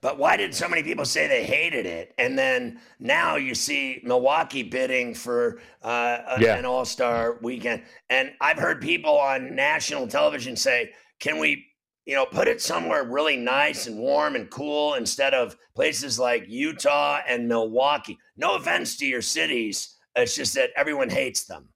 But 0.03 0.17
why 0.17 0.35
did 0.35 0.53
so 0.53 0.67
many 0.67 0.83
people 0.83 1.05
say 1.05 1.27
they 1.27 1.45
hated 1.45 1.85
it? 1.85 2.13
And 2.17 2.37
then 2.37 2.81
now 2.99 3.37
you 3.37 3.55
see 3.55 4.01
Milwaukee 4.03 4.61
bidding 4.61 5.15
for 5.15 5.61
uh, 5.81 6.37
yeah. 6.41 6.57
an 6.57 6.65
All 6.65 6.83
Star 6.83 7.39
weekend, 7.41 7.83
and 8.09 8.33
I've 8.41 8.57
heard 8.57 8.81
people 8.81 9.17
on 9.17 9.55
national 9.55 10.09
television 10.09 10.57
say, 10.57 10.91
"Can 11.21 11.39
we, 11.39 11.65
you 12.05 12.15
know, 12.15 12.25
put 12.25 12.49
it 12.49 12.61
somewhere 12.61 13.05
really 13.05 13.37
nice 13.37 13.87
and 13.87 13.97
warm 13.97 14.35
and 14.35 14.51
cool 14.51 14.95
instead 14.95 15.33
of 15.33 15.55
places 15.73 16.19
like 16.19 16.43
Utah 16.49 17.21
and 17.25 17.47
Milwaukee?" 17.47 18.17
No 18.35 18.55
offense 18.55 18.97
to 18.97 19.05
your 19.05 19.21
cities, 19.21 19.95
it's 20.17 20.35
just 20.35 20.53
that 20.55 20.71
everyone 20.75 21.09
hates 21.09 21.45
them. 21.45 21.69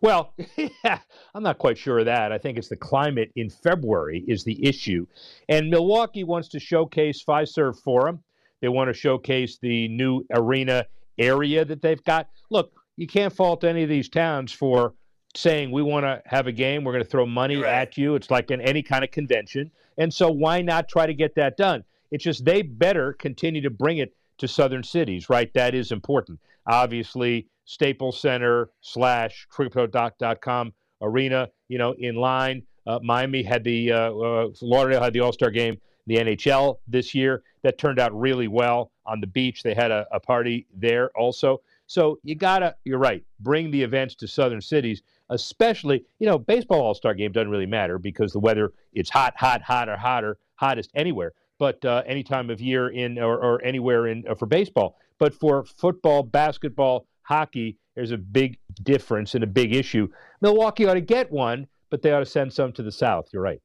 Well, 0.00 0.34
yeah, 0.56 0.98
I'm 1.34 1.42
not 1.42 1.58
quite 1.58 1.78
sure 1.78 1.98
of 1.98 2.06
that. 2.06 2.32
I 2.32 2.38
think 2.38 2.58
it's 2.58 2.68
the 2.68 2.76
climate 2.76 3.30
in 3.36 3.50
February 3.50 4.24
is 4.26 4.44
the 4.44 4.64
issue. 4.66 5.06
And 5.48 5.70
Milwaukee 5.70 6.24
wants 6.24 6.48
to 6.48 6.60
showcase 6.60 7.22
Fiserv 7.26 7.78
Forum. 7.80 8.22
They 8.60 8.68
want 8.68 8.88
to 8.88 8.94
showcase 8.94 9.58
the 9.60 9.88
new 9.88 10.24
arena 10.32 10.86
area 11.18 11.64
that 11.64 11.82
they've 11.82 12.02
got. 12.04 12.28
Look, 12.50 12.72
you 12.96 13.06
can't 13.06 13.32
fault 13.32 13.64
any 13.64 13.82
of 13.82 13.88
these 13.88 14.08
towns 14.08 14.52
for 14.52 14.94
saying 15.36 15.70
we 15.70 15.82
want 15.82 16.04
to 16.04 16.22
have 16.26 16.46
a 16.46 16.52
game, 16.52 16.84
we're 16.84 16.92
going 16.92 17.04
to 17.04 17.10
throw 17.10 17.26
money 17.26 17.56
right. 17.56 17.72
at 17.72 17.98
you. 17.98 18.14
It's 18.14 18.30
like 18.30 18.50
in 18.50 18.60
any 18.60 18.82
kind 18.82 19.04
of 19.04 19.10
convention. 19.10 19.70
And 19.98 20.12
so 20.12 20.30
why 20.30 20.62
not 20.62 20.88
try 20.88 21.06
to 21.06 21.14
get 21.14 21.34
that 21.34 21.56
done? 21.56 21.84
It's 22.10 22.24
just 22.24 22.44
they 22.44 22.62
better 22.62 23.12
continue 23.14 23.60
to 23.62 23.70
bring 23.70 23.98
it 23.98 24.14
to 24.38 24.48
southern 24.48 24.82
cities, 24.82 25.28
right? 25.28 25.52
That 25.54 25.74
is 25.74 25.92
important. 25.92 26.40
Obviously, 26.66 27.48
Staples 27.64 28.20
Center 28.20 28.70
slash 28.80 29.46
Crypto.com 29.50 30.72
arena, 31.00 31.48
you 31.68 31.78
know, 31.78 31.92
in 31.98 32.16
line. 32.16 32.62
Uh, 32.86 32.98
Miami 33.02 33.42
had 33.42 33.64
the 33.64 33.92
uh, 33.92 34.12
uh, 34.12 34.48
Lauderdale 34.60 35.02
had 35.02 35.12
the 35.12 35.20
All 35.20 35.32
Star 35.32 35.50
game, 35.50 35.78
the 36.06 36.16
NHL 36.16 36.78
this 36.86 37.14
year. 37.14 37.42
That 37.62 37.78
turned 37.78 37.98
out 37.98 38.18
really 38.18 38.48
well 38.48 38.92
on 39.06 39.20
the 39.20 39.26
beach. 39.26 39.62
They 39.62 39.74
had 39.74 39.90
a, 39.90 40.06
a 40.12 40.20
party 40.20 40.66
there 40.74 41.10
also. 41.16 41.62
So 41.86 42.18
you 42.22 42.34
gotta, 42.34 42.74
you're 42.84 42.98
right, 42.98 43.24
bring 43.40 43.70
the 43.70 43.82
events 43.82 44.14
to 44.16 44.28
southern 44.28 44.60
cities, 44.60 45.02
especially, 45.30 46.04
you 46.18 46.26
know, 46.26 46.38
baseball 46.38 46.80
All 46.80 46.94
Star 46.94 47.14
game 47.14 47.32
doesn't 47.32 47.50
really 47.50 47.66
matter 47.66 47.98
because 47.98 48.32
the 48.32 48.38
weather 48.38 48.72
it's 48.92 49.10
hot, 49.10 49.34
hot, 49.36 49.62
hotter, 49.62 49.96
hotter, 49.96 50.38
hottest 50.56 50.90
anywhere. 50.94 51.32
But 51.58 51.84
uh, 51.84 52.02
any 52.06 52.22
time 52.22 52.50
of 52.50 52.60
year 52.60 52.88
in 52.88 53.18
or, 53.18 53.38
or 53.38 53.62
anywhere 53.62 54.08
in 54.08 54.24
uh, 54.28 54.34
for 54.34 54.46
baseball, 54.46 54.98
but 55.18 55.34
for 55.34 55.64
football, 55.64 56.22
basketball, 56.22 57.06
hockey, 57.24 57.78
there's 57.94 58.12
a 58.12 58.18
big 58.18 58.58
difference 58.82 59.34
and 59.34 59.44
a 59.44 59.46
big 59.46 59.74
issue. 59.74 60.08
Milwaukee 60.40 60.86
ought 60.86 60.94
to 60.94 61.00
get 61.00 61.30
one, 61.30 61.66
but 61.90 62.02
they 62.02 62.12
ought 62.12 62.20
to 62.20 62.26
send 62.26 62.52
some 62.52 62.72
to 62.72 62.82
the 62.82 62.92
South. 62.92 63.28
You're 63.32 63.42
right. 63.42 63.60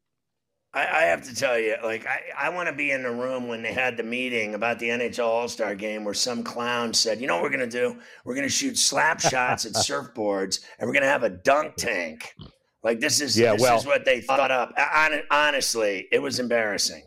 I, 0.73 0.81
I 0.81 1.01
have 1.05 1.23
to 1.23 1.35
tell 1.35 1.57
you, 1.57 1.75
like, 1.83 2.05
I, 2.05 2.19
I 2.37 2.49
want 2.49 2.69
to 2.69 2.75
be 2.75 2.91
in 2.91 3.01
the 3.01 3.11
room 3.11 3.47
when 3.47 3.63
they 3.63 3.73
had 3.73 3.97
the 3.97 4.03
meeting 4.03 4.53
about 4.53 4.77
the 4.77 4.89
NHL 4.89 5.25
All 5.25 5.47
Star 5.47 5.73
game 5.73 6.03
where 6.03 6.13
some 6.13 6.43
clown 6.43 6.93
said, 6.93 7.19
you 7.19 7.25
know 7.25 7.35
what 7.35 7.43
we're 7.43 7.49
going 7.49 7.67
to 7.67 7.77
do? 7.77 7.99
We're 8.23 8.35
going 8.35 8.47
to 8.47 8.53
shoot 8.53 8.77
slap 8.77 9.19
shots 9.19 9.65
at 9.65 9.71
surfboards 9.73 10.59
and 10.77 10.87
we're 10.87 10.93
going 10.93 11.03
to 11.03 11.09
have 11.09 11.23
a 11.23 11.29
dunk 11.29 11.75
tank. 11.75 12.35
Like, 12.83 12.99
this 12.99 13.19
is, 13.19 13.37
yeah, 13.37 13.53
this 13.53 13.61
well, 13.61 13.77
is 13.79 13.85
what 13.85 14.05
they 14.05 14.21
thought 14.21 14.51
up. 14.51 14.73
Honestly, 15.31 16.07
it 16.11 16.21
was 16.21 16.39
embarrassing. 16.39 17.03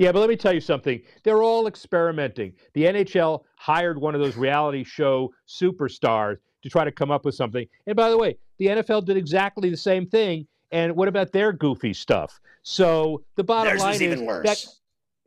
Yeah, 0.00 0.12
but 0.12 0.20
let 0.20 0.30
me 0.30 0.36
tell 0.36 0.54
you 0.54 0.62
something. 0.62 0.98
They're 1.24 1.42
all 1.42 1.66
experimenting. 1.66 2.54
The 2.72 2.84
NHL 2.84 3.42
hired 3.56 4.00
one 4.00 4.14
of 4.14 4.22
those 4.22 4.34
reality 4.34 4.82
show 4.82 5.30
superstars 5.46 6.38
to 6.62 6.70
try 6.70 6.84
to 6.84 6.90
come 6.90 7.10
up 7.10 7.26
with 7.26 7.34
something. 7.34 7.66
And 7.86 7.94
by 7.94 8.08
the 8.08 8.16
way, 8.16 8.38
the 8.56 8.68
NFL 8.68 9.04
did 9.04 9.18
exactly 9.18 9.68
the 9.68 9.76
same 9.76 10.06
thing. 10.06 10.46
And 10.72 10.96
what 10.96 11.08
about 11.08 11.32
their 11.32 11.52
goofy 11.52 11.92
stuff? 11.92 12.40
So 12.62 13.22
the 13.36 13.44
bottom 13.44 13.72
Theirs 13.72 13.82
line 13.82 13.94
is 13.96 14.02
even 14.02 14.24
worse. 14.24 14.46
that. 14.46 14.64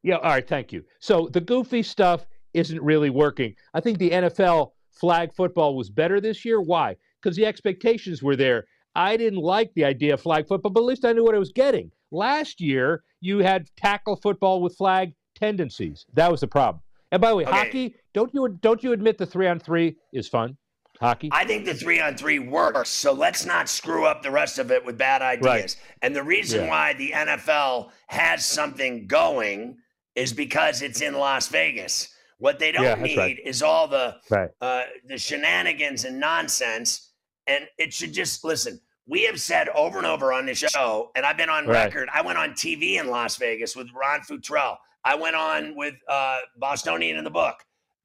Yeah, 0.01 0.15
all 0.15 0.31
right, 0.31 0.47
thank 0.47 0.73
you. 0.73 0.83
So 0.97 1.29
the 1.31 1.41
goofy 1.41 1.83
stuff 1.83 2.25
isn't 2.55 2.81
really 2.81 3.11
working. 3.11 3.53
I 3.75 3.79
think 3.79 3.99
the 3.99 4.09
NFL 4.09 4.71
flag 4.89 5.35
football 5.35 5.75
was 5.75 5.91
better 5.91 6.19
this 6.19 6.43
year. 6.43 6.59
Why? 6.59 6.95
Because 7.21 7.35
the 7.35 7.45
expectations 7.45 8.23
were 8.23 8.35
there. 8.35 8.65
I 8.95 9.17
didn't 9.17 9.39
like 9.39 9.71
the 9.75 9.85
idea 9.85 10.15
of 10.15 10.21
flag 10.21 10.47
football, 10.47 10.71
but 10.71 10.79
at 10.79 10.87
least 10.87 11.05
I 11.05 11.13
knew 11.13 11.23
what 11.23 11.35
I 11.35 11.39
was 11.39 11.51
getting. 11.51 11.91
Last 12.09 12.59
year, 12.59 13.03
you 13.23 13.39
had 13.39 13.67
tackle 13.77 14.17
football 14.17 14.61
with 14.61 14.75
flag 14.75 15.13
tendencies. 15.35 16.05
That 16.13 16.29
was 16.29 16.41
the 16.41 16.47
problem. 16.47 16.81
And 17.11 17.21
by 17.21 17.29
the 17.29 17.35
way, 17.37 17.45
okay. 17.45 17.55
hockey, 17.55 17.95
don't 18.13 18.33
you 18.33 18.57
don't 18.61 18.83
you 18.83 18.91
admit 18.91 19.17
the 19.17 19.25
three 19.25 19.47
on 19.47 19.59
three 19.59 19.95
is 20.11 20.27
fun? 20.27 20.57
Hockey? 20.99 21.29
I 21.31 21.45
think 21.45 21.65
the 21.65 21.73
three 21.73 21.99
on 21.99 22.17
three 22.17 22.39
works. 22.39 22.89
So 22.89 23.13
let's 23.13 23.45
not 23.45 23.69
screw 23.69 24.05
up 24.05 24.23
the 24.23 24.31
rest 24.31 24.59
of 24.59 24.71
it 24.71 24.85
with 24.85 24.97
bad 24.97 25.21
ideas. 25.21 25.45
Right. 25.45 25.77
And 26.01 26.15
the 26.15 26.23
reason 26.23 26.63
yeah. 26.63 26.69
why 26.69 26.93
the 26.93 27.11
NFL 27.11 27.91
has 28.07 28.45
something 28.45 29.07
going 29.07 29.77
is 30.15 30.33
because 30.33 30.81
it's 30.81 31.01
in 31.01 31.13
Las 31.13 31.47
Vegas. 31.47 32.09
What 32.37 32.59
they 32.59 32.71
don't 32.71 32.83
yeah, 32.83 32.95
need 32.95 33.17
right. 33.17 33.37
is 33.43 33.63
all 33.63 33.87
the 33.87 34.17
right. 34.29 34.49
uh, 34.59 34.83
the 35.07 35.17
shenanigans 35.17 36.03
and 36.03 36.19
nonsense. 36.19 37.11
And 37.47 37.65
it 37.77 37.93
should 37.93 38.13
just 38.13 38.43
listen 38.43 38.79
we 39.07 39.23
have 39.23 39.39
said 39.39 39.69
over 39.69 39.97
and 39.97 40.07
over 40.07 40.31
on 40.31 40.45
this 40.45 40.59
show, 40.59 41.11
and 41.15 41.25
I've 41.25 41.37
been 41.37 41.49
on 41.49 41.65
right. 41.65 41.85
record. 41.85 42.09
I 42.13 42.21
went 42.21 42.37
on 42.37 42.51
TV 42.51 42.99
in 42.99 43.07
Las 43.07 43.37
Vegas 43.37 43.75
with 43.75 43.87
Ron 43.93 44.21
Futrell. 44.21 44.77
I 45.03 45.15
went 45.15 45.35
on 45.35 45.75
with 45.75 45.95
uh, 46.07 46.39
Bostonian 46.57 47.17
in 47.17 47.23
the 47.23 47.29
book, 47.29 47.55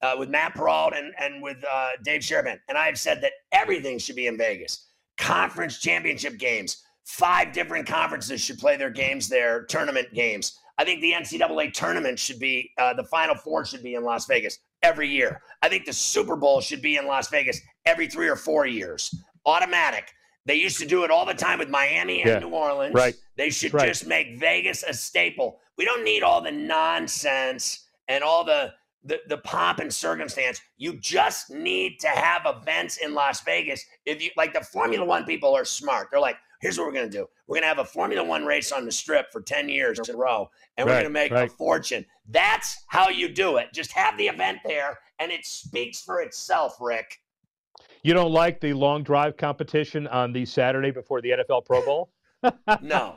uh, 0.02 0.16
with 0.18 0.28
Matt 0.28 0.54
Perrault 0.54 0.94
and, 0.94 1.12
and 1.20 1.42
with 1.42 1.58
uh, 1.70 1.90
Dave 2.02 2.24
Sherman. 2.24 2.58
And 2.68 2.76
I 2.76 2.86
have 2.86 2.98
said 2.98 3.20
that 3.22 3.32
everything 3.52 3.98
should 3.98 4.16
be 4.16 4.26
in 4.26 4.36
Vegas. 4.36 4.86
Conference 5.16 5.78
championship 5.78 6.38
games, 6.38 6.82
five 7.04 7.52
different 7.52 7.86
conferences 7.86 8.40
should 8.40 8.58
play 8.58 8.76
their 8.76 8.90
games 8.90 9.28
there, 9.28 9.64
tournament 9.66 10.12
games. 10.12 10.58
I 10.78 10.84
think 10.84 11.00
the 11.00 11.12
NCAA 11.12 11.72
tournament 11.72 12.18
should 12.18 12.38
be, 12.38 12.70
uh, 12.78 12.94
the 12.94 13.04
Final 13.04 13.36
Four 13.36 13.64
should 13.64 13.82
be 13.82 13.94
in 13.94 14.04
Las 14.04 14.26
Vegas. 14.26 14.58
every 14.82 15.08
year. 15.08 15.40
I 15.62 15.68
think 15.68 15.86
the 15.86 15.92
Super 15.92 16.36
Bowl 16.36 16.60
should 16.60 16.82
be 16.82 16.96
in 16.96 17.06
Las 17.06 17.28
Vegas 17.30 17.60
every 17.84 18.06
three 18.06 18.28
or 18.28 18.36
four 18.36 18.66
years, 18.66 19.12
automatic. 19.44 20.12
They 20.46 20.54
used 20.54 20.78
to 20.78 20.86
do 20.86 21.04
it 21.04 21.10
all 21.10 21.26
the 21.26 21.34
time 21.34 21.58
with 21.58 21.68
Miami 21.68 22.22
and 22.22 22.28
Yeah. 22.30 22.38
New 22.38 22.50
Orleans. 22.50 22.94
Right. 22.94 23.14
They 23.36 23.50
should 23.50 23.74
Right. 23.74 23.86
just 23.88 24.06
make 24.06 24.38
Vegas 24.38 24.82
a 24.82 24.94
staple. 24.94 25.60
We 25.76 25.84
don't 25.84 26.04
need 26.04 26.22
all 26.22 26.40
the 26.40 26.50
nonsense 26.52 27.86
and 28.08 28.24
all 28.24 28.44
the, 28.44 28.74
the 29.04 29.20
the 29.28 29.38
pomp 29.38 29.78
and 29.78 29.92
circumstance. 29.94 30.60
You 30.76 30.94
just 30.94 31.50
need 31.50 32.00
to 32.00 32.08
have 32.08 32.42
events 32.46 32.96
in 32.96 33.14
Las 33.14 33.42
Vegas. 33.42 33.84
If 34.04 34.22
you 34.22 34.30
like 34.36 34.52
the 34.54 34.60
Formula 34.64 35.04
One 35.04 35.24
people 35.24 35.54
are 35.56 35.64
smart. 35.64 36.08
They're 36.10 36.18
like, 36.20 36.36
here's 36.60 36.78
what 36.78 36.86
we're 36.88 36.94
gonna 36.94 37.08
do. 37.08 37.28
We're 37.46 37.56
gonna 37.56 37.66
have 37.68 37.78
a 37.78 37.84
Formula 37.84 38.24
One 38.24 38.44
race 38.44 38.72
on 38.72 38.84
the 38.84 38.92
strip 38.92 39.30
for 39.30 39.40
10 39.40 39.68
years 39.68 39.98
in 40.00 40.14
a 40.14 40.18
row, 40.18 40.50
and 40.76 40.86
we're 40.86 40.94
Right, 40.94 41.02
gonna 41.02 41.10
make 41.10 41.30
a 41.32 41.48
fortune. 41.48 42.04
That's 42.26 42.82
how 42.88 43.08
you 43.08 43.28
do 43.28 43.58
it. 43.58 43.72
Just 43.72 43.92
have 43.92 44.18
the 44.18 44.28
event 44.28 44.58
there, 44.64 44.98
and 45.18 45.30
it 45.30 45.46
speaks 45.46 46.00
for 46.02 46.20
itself, 46.20 46.76
Rick. 46.80 47.20
You 48.02 48.14
don't 48.14 48.32
like 48.32 48.60
the 48.60 48.72
long 48.72 49.02
drive 49.02 49.36
competition 49.36 50.06
on 50.06 50.32
the 50.32 50.44
Saturday 50.46 50.90
before 50.90 51.20
the 51.20 51.30
NFL 51.30 51.64
Pro 51.64 51.84
Bowl? 51.84 52.10
No. 52.82 53.16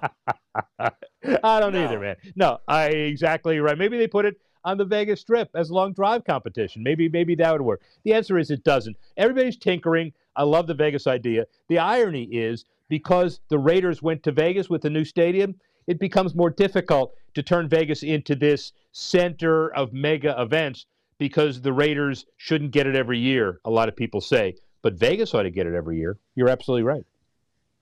I 0.79 1.59
don't 1.59 1.73
No. 1.73 1.83
either, 1.83 2.00
man. 2.00 2.15
No, 2.35 2.57
I 2.67 2.85
exactly 2.88 3.59
right. 3.59 3.77
Maybe 3.77 3.97
they 3.97 4.07
put 4.07 4.25
it 4.25 4.41
on 4.63 4.77
the 4.77 4.85
Vegas 4.85 5.21
Strip 5.21 5.50
as 5.53 5.69
a 5.69 5.73
long 5.75 5.93
drive 5.93 6.23
competition. 6.23 6.81
Maybe 6.81 7.07
maybe 7.07 7.35
that 7.35 7.51
would 7.51 7.61
work. 7.61 7.81
The 8.03 8.13
answer 8.13 8.39
is 8.39 8.50
it 8.50 8.63
doesn't. 8.63 8.97
Everybody's 9.17 9.57
tinkering. 9.57 10.11
I 10.35 10.41
love 10.43 10.65
the 10.65 10.73
Vegas 10.73 11.05
idea. 11.05 11.45
The 11.67 11.77
irony 11.77 12.23
is 12.23 12.65
because 12.89 13.41
the 13.50 13.59
Raiders 13.59 14.01
went 14.01 14.23
to 14.23 14.31
Vegas 14.31 14.69
with 14.69 14.81
the 14.81 14.89
new 14.89 15.05
stadium, 15.05 15.55
it 15.88 16.00
becomes 16.00 16.33
more 16.35 16.50
difficult 16.50 17.13
to 17.35 17.43
turn 17.43 17.69
Vegas 17.69 18.01
into 18.01 18.35
this 18.35 18.73
center 18.91 19.71
of 19.75 19.93
mega 19.93 20.35
events 20.41 20.88
because 21.19 21.61
the 21.61 21.73
Raiders 21.73 22.25
shouldn't 22.38 22.71
get 22.71 22.88
it 22.88 22.95
every 22.95 23.19
year, 23.19 23.59
a 23.65 23.69
lot 23.69 23.88
of 23.88 23.95
people 23.95 24.19
say. 24.19 24.55
But 24.81 24.93
Vegas 24.95 25.33
ought 25.33 25.43
to 25.43 25.51
get 25.51 25.67
it 25.67 25.73
every 25.75 25.97
year. 25.97 26.17
You're 26.35 26.50
absolutely 26.50 26.83
right. 26.83 27.05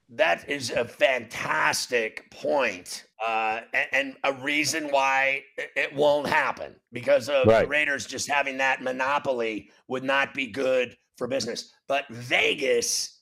That 0.09 0.49
is 0.49 0.71
a 0.71 0.83
fantastic 0.85 2.31
point, 2.31 3.05
uh, 3.23 3.61
and, 3.73 3.87
and 3.91 4.15
a 4.23 4.33
reason 4.41 4.85
why 4.89 5.43
it- 5.75 5.93
won't 5.93 6.27
happen 6.27 6.75
because 6.91 7.29
of 7.29 7.45
the 7.61 7.67
Raiders 7.67 8.07
just 8.07 8.27
having 8.27 8.57
that 8.57 8.81
monopoly 8.81 9.69
would 9.87 10.03
not 10.03 10.33
be 10.33 10.47
good 10.47 10.97
for 11.17 11.27
business. 11.27 11.71
But 11.87 12.05
Vegas 12.09 13.19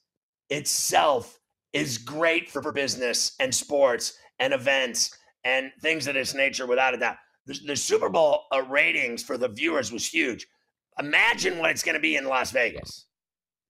itself 0.49 1.39
is 1.73 1.97
great 1.97 2.49
for, 2.49 2.61
for 2.61 2.71
business 2.71 3.33
and 3.39 3.53
sports 3.53 4.13
and 4.39 4.53
events 4.53 5.17
and 5.43 5.71
things 5.81 6.07
of 6.07 6.13
this 6.13 6.33
nature, 6.33 6.65
without 6.65 6.93
a 6.93 6.97
doubt. 6.97 7.17
The, 7.47 7.59
the 7.65 7.75
Super 7.75 8.07
Bowl 8.09 8.43
uh, 8.53 8.63
ratings 8.63 9.23
for 9.23 9.37
the 9.37 9.49
viewers 9.49 9.91
was 9.91 10.05
huge. 10.07 10.47
Imagine 10.99 11.57
what 11.57 11.69
it's 11.69 11.83
going 11.83 11.95
to 11.95 12.01
be 12.01 12.15
in 12.15 12.25
Las 12.25 12.51
Vegas. 12.51 13.06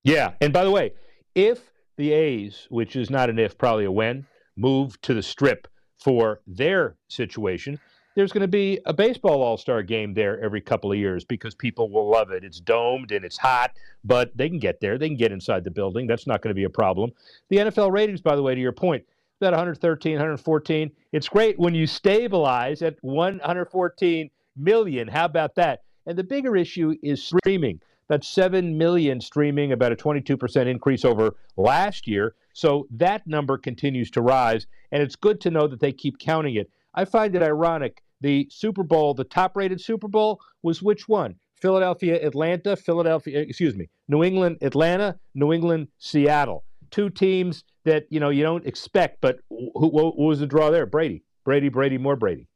Yeah. 0.04 0.32
And 0.40 0.52
by 0.52 0.64
the 0.64 0.70
way, 0.70 0.92
if 1.34 1.72
the 1.96 2.12
A's, 2.12 2.66
which 2.70 2.96
is 2.96 3.10
not 3.10 3.30
an 3.30 3.38
if, 3.38 3.58
probably 3.58 3.84
a 3.84 3.92
when, 3.92 4.26
move 4.56 5.00
to 5.02 5.14
the 5.14 5.22
strip 5.22 5.68
for 5.98 6.40
their 6.46 6.96
situation, 7.08 7.78
there's 8.14 8.32
going 8.32 8.42
to 8.42 8.48
be 8.48 8.80
a 8.84 8.92
baseball 8.92 9.42
all 9.42 9.56
star 9.56 9.82
game 9.82 10.12
there 10.12 10.40
every 10.40 10.60
couple 10.60 10.90
of 10.90 10.98
years 10.98 11.24
because 11.24 11.54
people 11.54 11.88
will 11.88 12.10
love 12.10 12.32
it. 12.32 12.42
It's 12.42 12.58
domed 12.58 13.12
and 13.12 13.24
it's 13.24 13.38
hot, 13.38 13.72
but 14.02 14.36
they 14.36 14.48
can 14.48 14.58
get 14.58 14.80
there. 14.80 14.98
They 14.98 15.08
can 15.08 15.16
get 15.16 15.30
inside 15.30 15.62
the 15.62 15.70
building. 15.70 16.08
That's 16.08 16.26
not 16.26 16.42
going 16.42 16.50
to 16.50 16.54
be 16.54 16.64
a 16.64 16.70
problem. 16.70 17.12
The 17.48 17.58
NFL 17.58 17.92
ratings, 17.92 18.20
by 18.20 18.34
the 18.34 18.42
way, 18.42 18.56
to 18.56 18.60
your 18.60 18.72
point, 18.72 19.04
about 19.40 19.52
113, 19.52 20.14
114. 20.14 20.90
It's 21.12 21.28
great 21.28 21.58
when 21.60 21.76
you 21.76 21.86
stabilize 21.86 22.82
at 22.82 22.96
114 23.02 24.30
million. 24.56 25.06
How 25.06 25.26
about 25.26 25.54
that? 25.54 25.82
And 26.06 26.18
the 26.18 26.24
bigger 26.24 26.56
issue 26.56 26.96
is 27.02 27.22
streaming. 27.22 27.80
That's 28.08 28.26
7 28.26 28.76
million 28.76 29.20
streaming, 29.20 29.72
about 29.72 29.92
a 29.92 29.96
22% 29.96 30.66
increase 30.66 31.04
over 31.04 31.36
last 31.56 32.06
year. 32.06 32.34
So 32.54 32.86
that 32.90 33.26
number 33.26 33.58
continues 33.58 34.10
to 34.12 34.22
rise, 34.22 34.66
and 34.90 35.02
it's 35.02 35.14
good 35.14 35.40
to 35.42 35.50
know 35.50 35.66
that 35.68 35.80
they 35.80 35.92
keep 35.92 36.18
counting 36.18 36.56
it. 36.56 36.70
I 36.94 37.04
find 37.04 37.36
it 37.36 37.42
ironic. 37.42 38.02
The 38.20 38.48
Super 38.50 38.82
Bowl, 38.82 39.14
the 39.14 39.24
top 39.24 39.56
rated 39.56 39.80
Super 39.80 40.08
Bowl, 40.08 40.40
was 40.62 40.82
which 40.82 41.06
one? 41.08 41.36
Philadelphia, 41.60 42.24
Atlanta, 42.24 42.76
Philadelphia, 42.76 43.38
eh, 43.38 43.42
excuse 43.42 43.76
me, 43.76 43.88
New 44.08 44.24
England, 44.24 44.58
Atlanta, 44.62 45.18
New 45.34 45.52
England, 45.52 45.88
Seattle. 45.98 46.64
Two 46.90 47.10
teams 47.10 47.64
that, 47.84 48.06
you 48.10 48.18
know, 48.18 48.30
you 48.30 48.42
don't 48.42 48.66
expect, 48.66 49.20
but 49.20 49.38
who, 49.50 49.70
what 49.88 50.18
was 50.18 50.40
the 50.40 50.46
draw 50.46 50.70
there? 50.70 50.86
Brady. 50.86 51.22
Brady, 51.44 51.68
Brady, 51.68 51.98
more 51.98 52.16
Brady. 52.16 52.47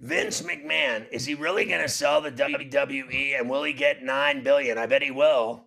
Vince 0.00 0.42
McMahon, 0.42 1.08
is 1.10 1.26
he 1.26 1.34
really 1.34 1.64
going 1.64 1.82
to 1.82 1.88
sell 1.88 2.20
the 2.20 2.30
WWE 2.30 3.38
and 3.38 3.50
will 3.50 3.64
he 3.64 3.72
get 3.72 4.02
9 4.02 4.42
billion? 4.44 4.78
I 4.78 4.86
bet 4.86 5.02
he 5.02 5.10
will. 5.10 5.64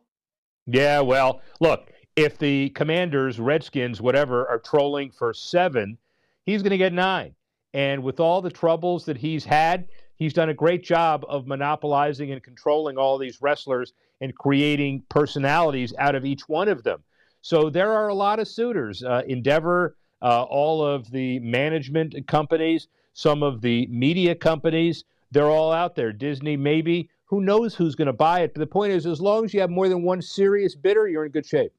Yeah, 0.68 1.02
well, 1.02 1.42
look, 1.60 1.92
if 2.16 2.38
the 2.38 2.70
Commanders, 2.70 3.40
Redskins, 3.40 4.02
whatever, 4.02 4.48
are 4.48 4.60
trolling 4.60 5.12
for 5.12 5.34
seven, 5.34 5.98
he's 6.46 6.62
going 6.62 6.72
to 6.72 6.78
get 6.78 6.94
nine. 6.94 7.36
And 7.74 8.04
with 8.04 8.20
all 8.20 8.42
the 8.42 8.50
troubles 8.50 9.06
that 9.06 9.18
he's 9.18 9.44
had, 9.44 9.88
he's 10.16 10.34
done 10.34 10.50
a 10.50 10.54
great 10.54 10.84
job 10.84 11.26
of 11.28 11.48
monopolizing 11.48 12.32
and 12.32 12.42
controlling 12.42 12.98
all 12.98 13.18
these 13.18 13.42
wrestlers 13.42 13.94
and 14.22 14.36
creating 14.36 15.04
personalities 15.10 15.94
out 15.98 16.16
of 16.16 16.26
each 16.26 16.48
one 16.48 16.70
of 16.70 16.84
them. 16.84 17.04
So 17.42 17.70
there 17.70 17.92
are 17.92 18.08
a 18.08 18.14
lot 18.14 18.40
of 18.40 18.48
suitors. 18.48 19.04
Uh, 19.04 19.24
Endeavor, 19.28 19.96
uh, 20.22 20.44
all 20.44 20.86
of 20.86 21.10
the 21.12 21.40
management 21.40 22.16
companies, 22.28 22.88
some 23.14 23.44
of 23.44 23.62
the 23.62 23.88
media 23.88 24.36
companies, 24.36 25.04
they're 25.32 25.50
all 25.50 25.72
out 25.72 25.96
there. 25.96 26.12
Disney, 26.12 26.58
maybe. 26.58 27.10
Who 27.26 27.42
knows 27.42 27.74
who's 27.76 27.96
going 27.96 28.08
to 28.08 28.14
buy 28.14 28.42
it? 28.42 28.54
But 28.54 28.60
the 28.60 28.68
point 28.68 28.92
is, 28.92 29.06
as 29.06 29.22
long 29.22 29.46
as 29.46 29.54
you 29.54 29.62
have 29.62 29.70
more 29.70 29.88
than 29.88 30.04
one 30.04 30.22
serious 30.22 30.76
bidder, 30.76 31.08
you're 31.08 31.26
in 31.26 31.32
good 31.32 31.46
shape. 31.46 31.72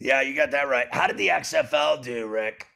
Yeah, 0.00 0.20
you 0.20 0.34
got 0.34 0.50
that 0.50 0.68
right. 0.68 0.92
How 0.92 1.06
did 1.06 1.16
the 1.16 1.28
XFL 1.28 2.02
do, 2.02 2.26
Rick? 2.26 2.66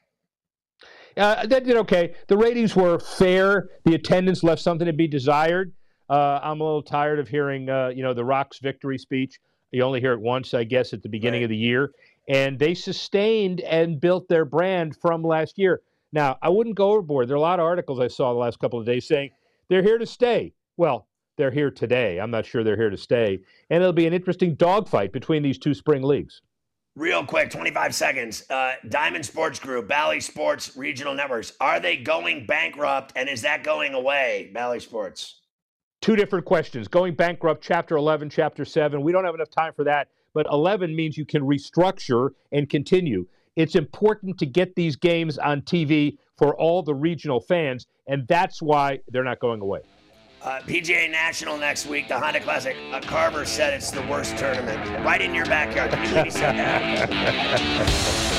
Uh, 1.17 1.47
that 1.47 1.65
did 1.65 1.77
okay. 1.77 2.15
The 2.29 2.37
ratings 2.37 2.77
were 2.77 2.99
fair. 2.99 3.69
The 3.85 3.95
attendance 3.95 4.45
left 4.45 4.63
something 4.63 4.87
to 4.87 4.93
be 4.93 5.09
desired. 5.09 5.73
Uh, 6.09 6.39
I'm 6.43 6.61
a 6.61 6.65
little 6.65 6.83
tired 6.83 7.19
of 7.19 7.27
hearing, 7.27 7.69
uh, 7.69 7.89
you 7.89 8.03
know, 8.03 8.15
the 8.15 8.25
Rock's 8.25 8.59
victory 8.61 8.99
speech. 8.99 9.41
You 9.73 9.83
only 9.83 10.01
hear 10.01 10.13
it 10.13 10.21
once, 10.21 10.55
I 10.55 10.63
guess, 10.65 10.93
at 10.93 11.03
the 11.03 11.09
beginning 11.09 11.41
Right. 11.41 11.45
of 11.45 11.51
the 11.51 11.57
year. 11.57 11.91
And 12.29 12.59
they 12.59 12.75
sustained 12.75 13.61
and 13.63 14.01
built 14.01 14.29
their 14.29 14.45
brand 14.45 14.97
from 15.01 15.23
last 15.23 15.59
year. 15.59 15.81
Now, 16.13 16.39
I 16.43 16.49
wouldn't 16.49 16.77
go 16.77 16.93
overboard. 16.93 17.29
There 17.29 17.35
are 17.35 17.39
a 17.39 17.41
lot 17.41 17.59
of 17.59 17.65
articles 17.65 18.01
I 18.01 18.09
saw 18.09 18.33
the 18.33 18.39
last 18.39 18.59
couple 18.59 18.79
of 18.79 18.87
days 18.87 19.07
saying 19.07 19.31
they're 19.69 19.83
here 19.83 19.99
to 19.99 20.07
stay. 20.07 20.55
Well, 20.77 21.09
they're 21.37 21.51
here 21.51 21.71
today. 21.71 22.19
I'm 22.19 22.31
not 22.31 22.47
sure 22.47 22.65
they're 22.65 22.77
here 22.77 22.91
to 22.91 22.97
stay. 22.97 23.41
And 23.71 23.83
it'll 23.83 23.93
be 23.93 24.07
an 24.07 24.13
interesting 24.13 24.55
dogfight 24.55 25.13
between 25.13 25.43
these 25.43 25.59
two 25.59 25.75
spring 25.75 26.03
leagues. 26.03 26.41
Real 26.95 27.27
quick, 27.27 27.51
25 27.51 27.95
seconds. 27.95 28.49
Uh, 28.49 28.75
Diamond 28.89 29.27
Sports 29.27 29.59
Group, 29.59 29.87
Bally 29.87 30.21
Sports 30.21 30.77
Regional 30.77 31.15
Networks, 31.15 31.53
are 31.61 31.79
they 31.79 31.97
going 31.97 32.47
bankrupt 32.47 33.13
and 33.17 33.29
is 33.29 33.43
that 33.43 33.63
going 33.65 33.93
away, 33.93 34.51
Bally 34.55 34.81
Sports? 34.81 35.41
two 36.01 36.17
different 36.17 36.45
questions 36.45 36.89
going 36.89 37.15
bankrupt 37.15 37.63
chapter 37.63 37.97
11 37.97 38.31
chapter 38.31 38.65
7 38.65 39.01
we 39.03 39.13
don't 39.13 39.25
have 39.25 39.35
enough 39.35 39.51
time 39.51 39.73
for 39.75 39.85
that 39.85 40.09
but 40.35 40.47
11 40.51 40.95
means 40.95 41.17
you 41.17 41.25
can 41.25 41.43
restructure 41.43 42.31
and 42.53 42.69
continue 42.69 43.27
it's 43.57 43.75
important 43.75 44.39
to 44.39 44.47
get 44.47 44.75
these 44.75 44.97
games 44.97 45.39
on 45.39 45.61
tv 45.63 46.17
for 46.37 46.55
all 46.57 46.83
the 46.83 46.95
regional 46.95 47.41
fans 47.41 47.87
and 48.07 48.27
that's 48.29 48.63
why 48.63 48.99
they're 49.09 49.25
not 49.25 49.41
going 49.41 49.61
away 49.61 49.81
Uh, 50.43 50.61
PGA 50.61 51.11
National 51.11 51.57
next 51.59 51.87
week, 51.87 52.07
the 52.07 52.17
Honda 52.17 52.39
Classic. 52.39 52.77
Uh, 52.93 53.01
Carver 53.01 53.45
said 53.45 53.75
it's 53.75 53.91
the 53.91 54.03
worst 54.03 54.37
tournament. 54.39 54.79
Right 55.05 55.21
in 55.21 55.35
your 55.35 55.47
backyard. 55.47 55.91
Can 55.91 56.05
you 56.05 56.09
believe 56.11 56.25
he 56.27 56.31
said 56.31 56.55
that? 56.55 58.33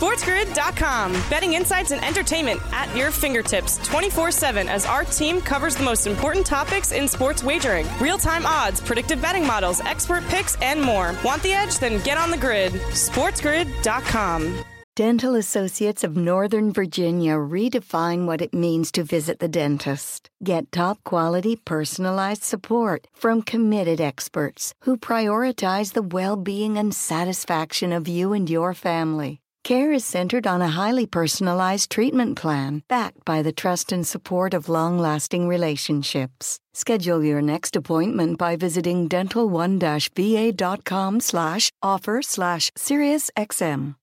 SportsGrid.com. 0.00 1.12
Betting 1.28 1.52
insights 1.52 1.90
and 1.90 2.02
entertainment 2.02 2.58
at 2.72 2.96
your 2.96 3.10
fingertips 3.10 3.76
24 3.86 4.30
7 4.30 4.66
as 4.66 4.86
our 4.86 5.04
team 5.04 5.42
covers 5.42 5.76
the 5.76 5.84
most 5.84 6.06
important 6.06 6.46
topics 6.46 6.92
in 6.92 7.06
sports 7.06 7.42
wagering 7.44 7.86
real 8.00 8.16
time 8.16 8.46
odds, 8.46 8.80
predictive 8.80 9.20
betting 9.20 9.46
models, 9.46 9.82
expert 9.82 10.24
picks, 10.28 10.56
and 10.62 10.80
more. 10.80 11.14
Want 11.22 11.42
the 11.42 11.52
edge? 11.52 11.78
Then 11.78 12.02
get 12.02 12.16
on 12.16 12.30
the 12.30 12.38
grid. 12.38 12.72
SportsGrid.com. 12.72 14.64
Dental 14.96 15.34
Associates 15.34 16.02
of 16.02 16.16
Northern 16.16 16.72
Virginia 16.72 17.34
redefine 17.34 18.24
what 18.24 18.40
it 18.40 18.54
means 18.54 18.90
to 18.92 19.04
visit 19.04 19.38
the 19.38 19.48
dentist. 19.48 20.30
Get 20.42 20.72
top 20.72 21.04
quality 21.04 21.56
personalized 21.56 22.42
support 22.42 23.06
from 23.12 23.42
committed 23.42 24.00
experts 24.00 24.72
who 24.84 24.96
prioritize 24.96 25.92
the 25.92 26.02
well 26.02 26.36
being 26.36 26.78
and 26.78 26.94
satisfaction 26.94 27.92
of 27.92 28.08
you 28.08 28.32
and 28.32 28.48
your 28.48 28.72
family. 28.72 29.40
Care 29.62 29.92
is 29.92 30.04
centered 30.04 30.46
on 30.46 30.62
a 30.62 30.68
highly 30.68 31.06
personalized 31.06 31.90
treatment 31.90 32.36
plan 32.36 32.82
backed 32.88 33.24
by 33.24 33.42
the 33.42 33.52
trust 33.52 33.92
and 33.92 34.06
support 34.06 34.54
of 34.54 34.68
long 34.68 34.98
lasting 34.98 35.46
relationships. 35.46 36.58
Schedule 36.74 37.22
your 37.22 37.42
next 37.42 37.76
appointment 37.76 38.38
by 38.38 38.56
visiting 38.56 39.08
dental1-va.com 39.08 41.20
slash 41.20 41.70
offer 41.82 42.22
slash 42.22 42.70
SiriusXM. 42.72 43.94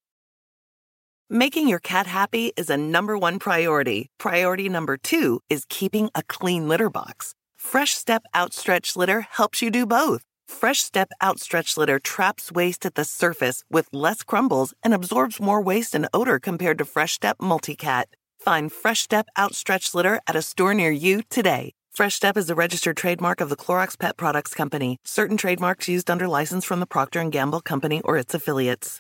Making 1.30 1.68
your 1.68 1.80
cat 1.80 2.08
happy 2.08 2.54
is 2.56 2.70
a 2.70 2.78
number 2.78 3.18
one 3.18 3.38
priority. 3.38 4.08
Priority 4.18 4.70
number 4.70 4.96
two 4.96 5.42
is 5.50 5.66
keeping 5.68 6.10
a 6.16 6.24
clean 6.24 6.70
litter 6.70 6.90
box. 6.90 7.34
Fresh 7.58 7.96
Step 7.96 8.24
Outstretch 8.34 8.96
Litter 8.96 9.28
helps 9.32 9.62
you 9.62 9.70
do 9.70 9.86
both. 9.86 10.24
Fresh 10.48 10.80
Step 10.80 11.10
Outstretch 11.22 11.78
Litter 11.78 12.00
traps 12.00 12.52
waste 12.52 12.86
at 12.86 12.96
the 12.96 13.04
surface 13.04 13.64
with 13.70 13.90
less 13.92 14.24
crumbles 14.24 14.74
and 14.82 14.94
absorbs 14.94 15.40
more 15.40 15.62
waste 15.62 15.94
and 15.94 16.08
odor 16.14 16.40
compared 16.40 16.78
to 16.78 16.86
Fresh 16.86 17.14
Step 17.14 17.38
Multicat. 17.40 18.06
Find 18.40 18.72
Fresh 18.72 19.02
Step 19.02 19.28
Outstretch 19.38 19.94
Litter 19.94 20.20
at 20.26 20.36
a 20.36 20.42
store 20.42 20.74
near 20.74 20.90
you 20.90 21.22
today. 21.30 21.74
Fresh 21.92 22.16
Step 22.16 22.38
is 22.38 22.50
a 22.50 22.56
registered 22.56 22.98
trademark 22.98 23.42
of 23.42 23.50
the 23.50 23.56
Clorox 23.56 24.00
Pet 24.00 24.18
Products 24.18 24.54
Company. 24.54 24.98
Certain 25.04 25.38
trademarks 25.38 25.90
used 25.90 26.10
under 26.10 26.28
license 26.28 26.64
from 26.64 26.80
the 26.80 26.88
Procter 26.88 27.24
& 27.24 27.30
Gamble 27.30 27.62
Company 27.62 28.02
or 28.04 28.18
its 28.18 28.34
affiliates. 28.34 29.00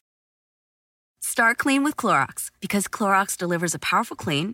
Start 1.21 1.57
clean 1.57 1.83
with 1.83 1.95
Clorox 1.95 2.49
because 2.60 2.88
Clorox 2.88 3.38
delivers 3.38 3.73
a 3.73 3.79
powerful 3.79 4.17
clean 4.17 4.53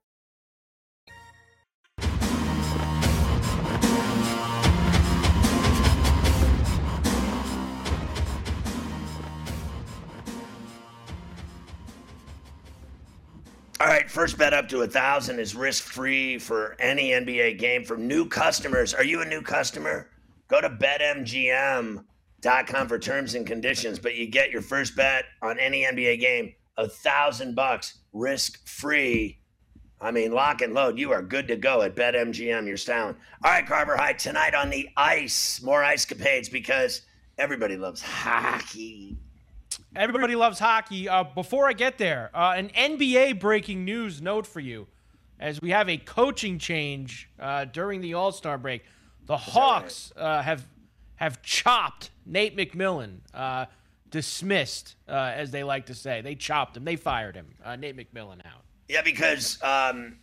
All 13.81 13.87
right, 13.87 14.09
first 14.11 14.37
bet 14.37 14.53
up 14.53 14.69
to 14.69 14.83
a 14.83 14.87
thousand 14.87 15.39
is 15.39 15.55
risk 15.55 15.85
free 15.85 16.37
for 16.37 16.75
any 16.79 17.09
NBA 17.13 17.57
game 17.57 17.83
for 17.83 17.97
new 17.97 18.27
customers. 18.27 18.93
Are 18.93 19.03
you 19.03 19.23
a 19.23 19.25
new 19.25 19.41
customer? 19.41 20.07
Go 20.49 20.61
to 20.61 20.69
betmgm.com 20.69 22.05
for 22.87 22.99
terms 22.99 23.33
and 23.33 23.47
conditions. 23.47 23.97
But 23.97 24.13
you 24.13 24.27
get 24.27 24.51
your 24.51 24.61
first 24.61 24.95
bet 24.95 25.25
on 25.41 25.57
any 25.57 25.83
NBA 25.83 26.19
game 26.19 26.53
a 26.77 26.87
thousand 26.87 27.55
bucks 27.55 27.97
risk 28.13 28.67
free. 28.67 29.39
I 29.99 30.11
mean, 30.11 30.31
lock 30.31 30.61
and 30.61 30.75
load. 30.75 30.99
You 30.99 31.11
are 31.11 31.23
good 31.23 31.47
to 31.47 31.55
go 31.55 31.81
at 31.81 31.95
BetMGM. 31.95 32.67
You're 32.67 32.77
styling. 32.77 33.15
All 33.43 33.49
right, 33.49 33.65
Carver 33.65 33.97
High 33.97 34.13
tonight 34.13 34.53
on 34.53 34.69
the 34.69 34.89
ice. 34.95 35.59
More 35.63 35.83
ice 35.83 36.05
capades 36.05 36.51
because 36.51 37.01
everybody 37.39 37.77
loves 37.77 38.03
hockey. 38.03 39.17
Everybody 39.95 40.35
loves 40.35 40.57
hockey. 40.57 41.09
Uh, 41.09 41.23
before 41.25 41.67
I 41.67 41.73
get 41.73 41.97
there, 41.97 42.31
uh, 42.33 42.53
an 42.55 42.69
NBA 42.69 43.39
breaking 43.41 43.83
news 43.83 44.21
note 44.21 44.47
for 44.47 44.61
you 44.61 44.87
as 45.39 45.59
we 45.61 45.71
have 45.71 45.89
a 45.89 45.97
coaching 45.97 46.57
change 46.59 47.29
uh, 47.39 47.65
during 47.65 47.99
the 47.99 48.13
All 48.13 48.31
Star 48.31 48.57
break. 48.57 48.83
The 49.25 49.35
Hawks 49.35 50.13
uh, 50.15 50.41
have 50.41 50.65
have 51.15 51.41
chopped 51.41 52.09
Nate 52.25 52.55
McMillan, 52.55 53.17
uh, 53.33 53.65
dismissed, 54.09 54.95
uh, 55.09 55.11
as 55.35 55.51
they 55.51 55.63
like 55.63 55.87
to 55.87 55.93
say. 55.93 56.21
They 56.21 56.35
chopped 56.35 56.77
him. 56.77 56.85
They 56.85 56.95
fired 56.95 57.35
him. 57.35 57.47
Nate 57.77 57.95
McMillan 57.97 58.45
out. 58.45 58.63
Yeah, 58.87 59.01
because 59.01 59.61
um, 59.61 60.17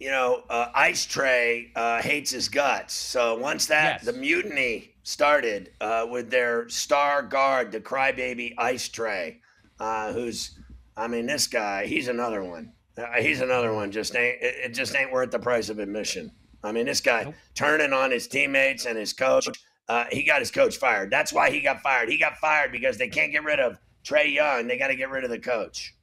you 0.00 0.10
know 0.10 0.42
Ice 0.74 1.06
Trae 1.06 2.00
hates 2.02 2.32
his 2.32 2.48
guts. 2.48 2.94
So 2.94 3.38
once 3.38 3.66
that 3.66 4.02
Yes. 4.02 4.04
the 4.06 4.12
mutiny 4.18 4.90
started 5.08 5.70
uh, 5.80 6.06
with 6.10 6.30
their 6.30 6.68
star 6.68 7.22
guard, 7.22 7.72
the 7.72 7.80
crybaby 7.80 8.52
Ice 8.58 8.90
Trae, 8.90 9.38
uh, 9.80 10.12
who's, 10.12 10.58
I 10.98 11.08
mean, 11.08 11.24
this 11.24 11.46
guy, 11.46 11.86
he's 11.86 12.08
another 12.08 12.44
one. 12.44 12.74
Uh, 12.98 13.06
he's 13.18 13.40
another 13.40 13.72
one. 13.72 13.90
Just 13.90 14.14
ain't 14.14 14.36
it, 14.42 14.54
it 14.66 14.74
just 14.74 14.94
ain't 14.94 15.10
worth 15.10 15.30
the 15.30 15.38
price 15.38 15.70
of 15.70 15.78
admission. 15.78 16.30
I 16.62 16.72
mean, 16.72 16.84
this 16.84 17.00
guy 17.00 17.32
turning 17.54 17.94
on 17.94 18.10
his 18.10 18.28
teammates 18.28 18.84
and 18.84 18.98
his 18.98 19.14
coach. 19.14 19.48
Uh, 19.88 20.04
he 20.12 20.24
got 20.24 20.40
his 20.40 20.50
coach 20.50 20.76
fired. 20.76 21.10
That's 21.10 21.32
why 21.32 21.50
he 21.50 21.62
got 21.62 21.80
fired. 21.80 22.10
He 22.10 22.18
got 22.18 22.36
fired 22.36 22.70
because 22.70 22.98
they 22.98 23.08
can't 23.08 23.32
get 23.32 23.44
rid 23.44 23.60
of 23.60 23.78
Trae 24.04 24.30
Young. 24.34 24.66
They 24.66 24.76
got 24.76 24.88
to 24.88 24.96
get 24.96 25.08
rid 25.08 25.24
of 25.24 25.30
the 25.30 25.38
coach. 25.38 25.94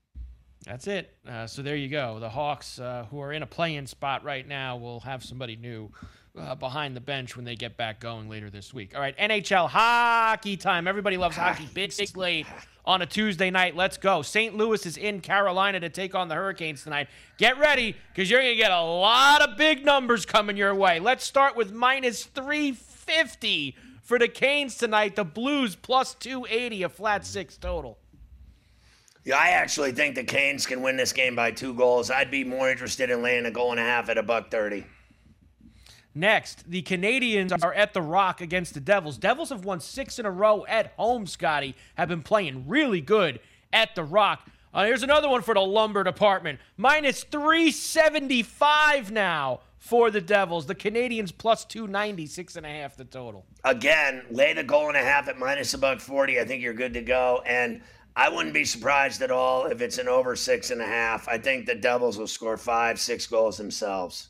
That's 0.66 0.88
it. 0.88 1.16
Uh, 1.28 1.46
so 1.46 1.62
there 1.62 1.76
you 1.76 1.90
go. 1.90 2.20
The 2.20 2.30
Hawks, 2.30 2.80
uh, 2.80 3.06
who 3.12 3.22
are 3.22 3.32
in 3.32 3.44
a 3.44 3.48
play-in 3.48 3.86
spot 3.86 4.24
right 4.24 4.48
now, 4.48 4.78
will 4.78 5.02
have 5.02 5.24
somebody 5.24 5.56
new 5.58 5.92
uh, 6.38 6.56
behind 6.56 6.96
the 6.96 7.02
bench 7.02 7.36
when 7.36 7.46
they 7.46 7.56
get 7.56 7.78
back 7.78 8.00
going 8.00 8.30
later 8.30 8.50
this 8.50 8.74
week. 8.74 8.94
All 8.96 9.02
right, 9.02 9.18
NHL 9.18 9.70
hockey 9.70 10.58
time. 10.58 10.88
Everybody 10.88 11.18
loves 11.18 11.36
hockey. 11.36 11.68
Big 11.74 11.92
slate 11.92 12.46
on 12.86 13.02
a 13.02 13.06
Tuesday 13.06 13.50
night. 13.50 13.76
Let's 13.76 13.98
go. 13.98 14.22
St. 14.22 14.56
Louis 14.56 14.86
is 14.86 14.98
in 14.98 15.22
Carolina 15.22 15.80
to 15.80 15.90
take 15.90 16.16
on 16.16 16.28
the 16.28 16.36
Hurricanes 16.36 16.84
tonight. 16.84 17.08
Get 17.38 17.58
ready 17.58 17.96
because 18.10 18.30
you're 18.30 18.42
going 18.42 18.54
to 18.54 18.58
get 18.58 18.72
a 18.72 18.82
lot 18.82 19.42
of 19.42 19.58
big 19.58 19.86
numbers 19.86 20.26
coming 20.26 20.58
your 20.58 20.76
way. 20.76 21.00
Let's 21.00 21.24
start 21.26 21.56
with 21.56 21.72
minus 21.72 22.26
350 22.26 23.76
for 24.04 24.20
the 24.20 24.28
Canes 24.28 24.78
tonight. 24.78 25.16
The 25.16 25.26
Blues 25.26 25.76
plus 25.76 26.14
280, 26.16 26.84
a 26.84 26.90
flat 26.90 27.26
six 27.26 27.58
total. 27.58 27.98
Yeah, 29.24 29.38
I 29.38 29.50
actually 29.50 29.92
think 29.92 30.14
the 30.14 30.24
Canes 30.24 30.68
can 30.68 30.84
win 30.84 30.98
this 30.98 31.12
game 31.12 31.36
by 31.36 31.50
two 31.50 31.74
goals. 31.74 32.12
I'd 32.12 32.30
be 32.30 32.44
more 32.44 32.70
interested 32.70 33.10
in 33.10 33.24
laying 33.24 33.48
a 33.48 33.52
goal 33.52 33.72
and 33.72 33.80
a 33.80 33.84
half 33.84 34.08
at 34.10 34.20
a 34.20 34.24
buck 34.24 34.52
thirty. 34.52 34.86
Next, 36.18 36.70
the 36.72 36.82
Canadiens 36.82 37.52
are 37.62 37.74
at 37.74 37.94
the 37.94 38.02
Rock 38.02 38.40
against 38.40 38.74
the 38.74 38.80
Devils. 38.80 39.18
Devils 39.18 39.50
have 39.50 39.66
won 39.66 39.82
six 39.82 40.18
in 40.18 40.26
a 40.26 40.32
row 40.32 40.66
at 40.66 40.94
home, 40.96 41.28
Scotty. 41.28 41.76
Have 41.96 42.08
been 42.08 42.22
playing 42.24 42.64
really 42.68 43.02
good 43.02 43.42
at 43.74 43.94
the 43.96 44.04
Rock. 44.06 44.50
Uh, 44.74 44.86
here's 44.86 45.04
another 45.04 45.28
one 45.28 45.42
for 45.42 45.54
the 45.54 45.60
lumber 45.60 46.06
department. 46.06 46.60
Minus 46.78 47.26
375 47.26 49.12
now 49.12 49.60
for 49.78 50.10
the 50.10 50.22
Devils. 50.22 50.66
The 50.66 50.76
Canadiens 50.76 51.34
plus 51.38 51.66
290, 51.66 52.26
six 52.28 52.56
and 52.56 52.66
a 52.66 52.70
half 52.70 52.96
the 52.96 53.04
total. 53.04 53.46
Again, 53.66 54.24
lay 54.32 54.54
the 54.54 54.64
goal 54.64 54.88
and 54.88 54.96
a 54.98 55.04
half 55.04 55.28
at 55.28 55.38
minus 55.38 55.74
a 55.74 55.78
buck 55.78 56.00
forty. 56.00 56.40
I 56.40 56.46
think 56.46 56.64
you're 56.64 56.74
good 56.74 56.94
to 56.94 57.02
go. 57.02 57.44
And 57.46 57.82
I 58.16 58.30
wouldn't 58.30 58.54
be 58.54 58.64
surprised 58.64 59.22
at 59.22 59.32
all 59.32 59.66
if 59.66 59.82
it's 59.82 59.98
an 59.98 60.08
over 60.08 60.36
six 60.38 60.72
and 60.72 60.82
a 60.82 60.86
half. 60.86 61.28
I 61.28 61.38
think 61.38 61.66
the 61.66 61.76
Devils 61.76 62.18
will 62.18 62.28
score 62.28 62.56
five, 62.58 63.00
six 63.00 63.28
goals 63.28 63.58
themselves. 63.58 64.30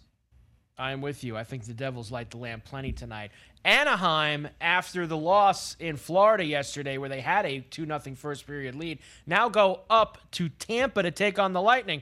I'm 0.78 1.02
with 1.02 1.24
you. 1.24 1.38
I 1.38 1.44
think 1.44 1.66
the 1.66 1.74
Devils 1.74 2.12
light 2.12 2.32
the 2.32 2.38
lamp 2.38 2.66
plenty 2.66 2.92
tonight. 2.92 3.32
Anaheim, 3.64 4.50
after 4.60 5.08
the 5.08 5.18
loss 5.18 5.76
in 5.80 5.96
Florida 5.96 6.44
yesterday, 6.44 6.98
where 6.98 7.10
they 7.10 7.22
had 7.22 7.46
a 7.46 7.62
2 7.62 7.86
0 7.86 8.00
first 8.16 8.46
period 8.46 8.76
lead, 8.76 9.00
now 9.26 9.50
go 9.50 9.82
up 9.90 10.18
to 10.32 10.50
Tampa 10.50 11.02
to 11.02 11.12
take 11.12 11.40
on 11.40 11.54
the 11.54 11.62
Lightning. 11.62 12.02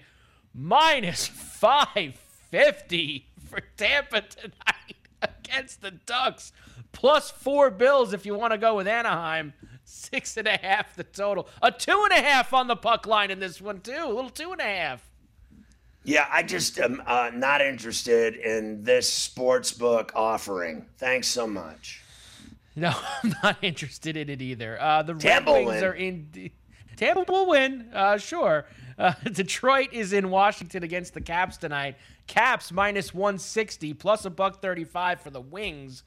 Minus 0.55 1.27
550 1.27 3.27
for 3.49 3.59
Tampa 3.77 4.21
tonight 4.21 4.95
against 5.21 5.81
the 5.81 5.91
Ducks. 5.91 6.51
Plus 6.91 7.31
four 7.31 7.71
bills 7.71 8.13
if 8.13 8.25
you 8.25 8.35
want 8.35 8.53
to 8.53 8.57
go 8.57 8.75
with 8.75 8.87
Anaheim. 8.87 9.53
Six 9.85 10.37
and 10.37 10.47
a 10.47 10.57
half 10.57 10.95
the 10.95 11.03
total. 11.03 11.47
A 11.61 11.71
two 11.71 12.07
and 12.09 12.11
a 12.11 12.21
half 12.21 12.53
on 12.53 12.67
the 12.67 12.75
puck 12.75 13.05
line 13.05 13.31
in 13.31 13.39
this 13.39 13.61
one, 13.61 13.81
too. 13.81 13.91
A 13.91 14.09
little 14.09 14.29
two 14.29 14.51
and 14.51 14.61
a 14.61 14.63
half. 14.63 15.12
Yeah, 16.03 16.27
I 16.29 16.43
just 16.43 16.79
am 16.79 17.01
uh, 17.05 17.31
not 17.33 17.61
interested 17.61 18.35
in 18.35 18.83
this 18.83 19.11
sports 19.11 19.71
book 19.71 20.11
offering. 20.15 20.85
Thanks 20.97 21.27
so 21.27 21.47
much. 21.47 22.01
No, 22.75 22.93
I'm 23.23 23.35
not 23.41 23.57
interested 23.61 24.17
in 24.17 24.29
it 24.29 24.41
either. 24.41 24.81
Uh, 24.81 25.03
the 25.03 25.13
Tampa 25.13 25.53
Red 25.53 25.65
Wings 25.65 25.81
win. 25.81 25.83
are 25.83 25.93
in. 25.93 26.51
Tampa 26.95 27.31
will 27.31 27.47
win, 27.47 27.89
uh, 27.93 28.17
sure. 28.17 28.65
Uh, 28.97 29.13
Detroit 29.31 29.89
is 29.93 30.13
in 30.13 30.29
Washington 30.29 30.83
against 30.83 31.13
the 31.13 31.21
Caps 31.21 31.57
tonight. 31.57 31.95
Caps 32.27 32.71
minus 32.71 33.13
160 33.13 33.93
plus 33.93 34.25
a 34.25 34.29
buck 34.29 34.61
35 34.61 35.21
for 35.21 35.29
the 35.29 35.41
Wings. 35.41 36.03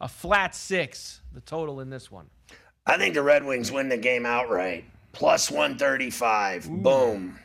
A 0.00 0.08
flat 0.08 0.54
six, 0.54 1.20
the 1.34 1.42
total 1.42 1.80
in 1.80 1.90
this 1.90 2.10
one. 2.10 2.26
I 2.86 2.96
think 2.96 3.14
the 3.14 3.22
Red 3.22 3.44
Wings 3.44 3.70
win 3.70 3.88
the 3.90 3.98
game 3.98 4.24
outright. 4.24 4.84
Plus 5.12 5.50
135. 5.50 6.70
Boom. 6.82 7.38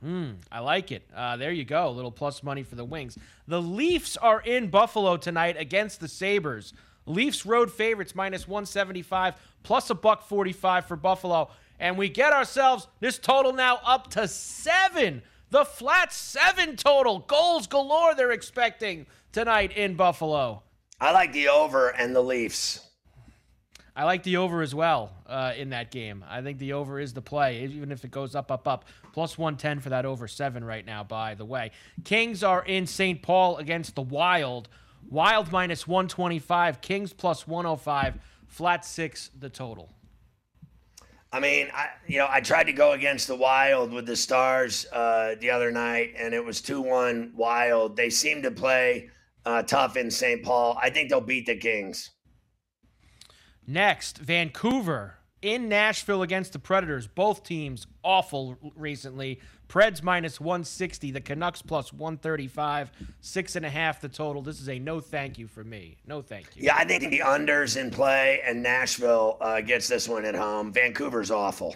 Hmm, 0.00 0.32
I 0.52 0.60
like 0.60 0.92
it. 0.92 1.08
Uh, 1.14 1.36
there 1.36 1.52
you 1.52 1.64
go. 1.64 1.88
A 1.88 1.90
little 1.90 2.10
plus 2.10 2.42
money 2.42 2.62
for 2.62 2.74
the 2.74 2.84
Wings. 2.84 3.18
The 3.48 3.60
Leafs 3.60 4.16
are 4.16 4.40
in 4.40 4.68
Buffalo 4.68 5.16
tonight 5.16 5.56
against 5.58 6.00
the 6.00 6.08
Sabres. 6.08 6.72
Leafs 7.06 7.46
road 7.46 7.72
favorites 7.72 8.14
minus 8.14 8.46
175 8.48 9.34
plus 9.62 9.90
a 9.90 9.94
buck 9.94 10.26
45 10.28 10.86
for 10.86 10.96
Buffalo. 10.96 11.50
And 11.78 11.96
we 11.96 12.08
get 12.08 12.32
ourselves 12.32 12.88
this 13.00 13.18
total 13.18 13.52
now 13.52 13.80
up 13.84 14.10
to 14.12 14.28
seven. 14.28 15.22
The 15.50 15.64
flat 15.64 16.12
seven 16.12 16.76
total. 16.76 17.20
Goals 17.20 17.66
galore 17.66 18.14
they're 18.14 18.32
expecting 18.32 19.06
tonight 19.32 19.76
in 19.76 19.94
Buffalo. 19.94 20.62
I 21.00 21.12
like 21.12 21.32
the 21.32 21.48
over 21.48 21.88
and 21.90 22.16
the 22.16 22.22
Leafs. 22.22 22.80
I 23.96 24.04
like 24.04 24.22
the 24.24 24.36
over 24.36 24.60
as 24.60 24.74
well 24.74 25.10
uh, 25.26 25.54
in 25.56 25.70
that 25.70 25.90
game. 25.90 26.22
I 26.28 26.42
think 26.42 26.58
the 26.58 26.74
over 26.74 27.00
is 27.00 27.14
the 27.14 27.22
play, 27.22 27.64
even 27.64 27.90
if 27.90 28.04
it 28.04 28.10
goes 28.10 28.34
up, 28.34 28.52
up, 28.52 28.68
up. 28.68 28.84
Plus 29.14 29.38
110 29.38 29.80
for 29.80 29.88
that 29.88 30.04
over 30.04 30.28
seven 30.28 30.62
right 30.62 30.84
now, 30.84 31.02
by 31.02 31.34
the 31.34 31.46
way. 31.46 31.70
Kings 32.04 32.44
are 32.44 32.62
in 32.62 32.86
St. 32.86 33.22
Paul 33.22 33.56
against 33.56 33.94
the 33.94 34.02
Wild. 34.02 34.68
Wild 35.08 35.50
minus 35.50 35.88
125, 35.88 36.82
Kings 36.82 37.14
plus 37.14 37.46
105 37.46 38.18
flat 38.48 38.84
six 38.84 39.30
the 39.38 39.48
total. 39.48 39.90
I 41.32 41.40
mean, 41.40 41.68
I 41.74 41.88
you 42.06 42.18
know 42.18 42.26
I 42.30 42.40
tried 42.40 42.64
to 42.64 42.72
go 42.72 42.92
against 42.92 43.28
the 43.28 43.36
Wild 43.36 43.92
with 43.92 44.06
the 44.06 44.16
Stars 44.16 44.86
uh, 44.92 45.34
the 45.40 45.50
other 45.50 45.70
night, 45.70 46.14
and 46.18 46.32
it 46.34 46.44
was 46.44 46.60
two 46.60 46.80
one 46.80 47.32
Wild. 47.34 47.96
They 47.96 48.10
seem 48.10 48.42
to 48.42 48.50
play 48.50 49.10
uh, 49.44 49.62
tough 49.62 49.96
in 49.96 50.10
St. 50.10 50.42
Paul. 50.42 50.78
I 50.80 50.90
think 50.90 51.10
they'll 51.10 51.20
beat 51.20 51.46
the 51.46 51.56
Kings. 51.56 52.10
Next, 53.66 54.18
Vancouver 54.18 55.16
in 55.42 55.68
Nashville 55.68 56.22
against 56.22 56.52
the 56.52 56.58
Predators. 56.58 57.06
Both 57.06 57.42
teams 57.42 57.86
awful 58.02 58.56
recently. 58.74 59.40
Preds 59.68 60.02
minus 60.02 60.40
160, 60.40 61.10
the 61.10 61.20
Canucks 61.20 61.62
plus 61.62 61.92
135, 61.92 62.92
six 63.20 63.56
and 63.56 63.66
a 63.66 63.70
half 63.70 64.00
the 64.00 64.08
total. 64.08 64.42
This 64.42 64.60
is 64.60 64.68
a 64.68 64.78
no 64.78 65.00
thank 65.00 65.38
you 65.38 65.48
for 65.48 65.64
me. 65.64 65.96
No 66.06 66.22
thank 66.22 66.56
you. 66.56 66.62
Yeah, 66.64 66.76
I 66.76 66.84
think 66.84 67.10
the 67.10 67.20
unders 67.20 67.76
in 67.80 67.90
play, 67.90 68.40
and 68.44 68.62
Nashville 68.62 69.36
uh, 69.40 69.60
gets 69.60 69.88
this 69.88 70.08
one 70.08 70.24
at 70.24 70.34
home. 70.34 70.72
Vancouver's 70.72 71.30
awful. 71.30 71.74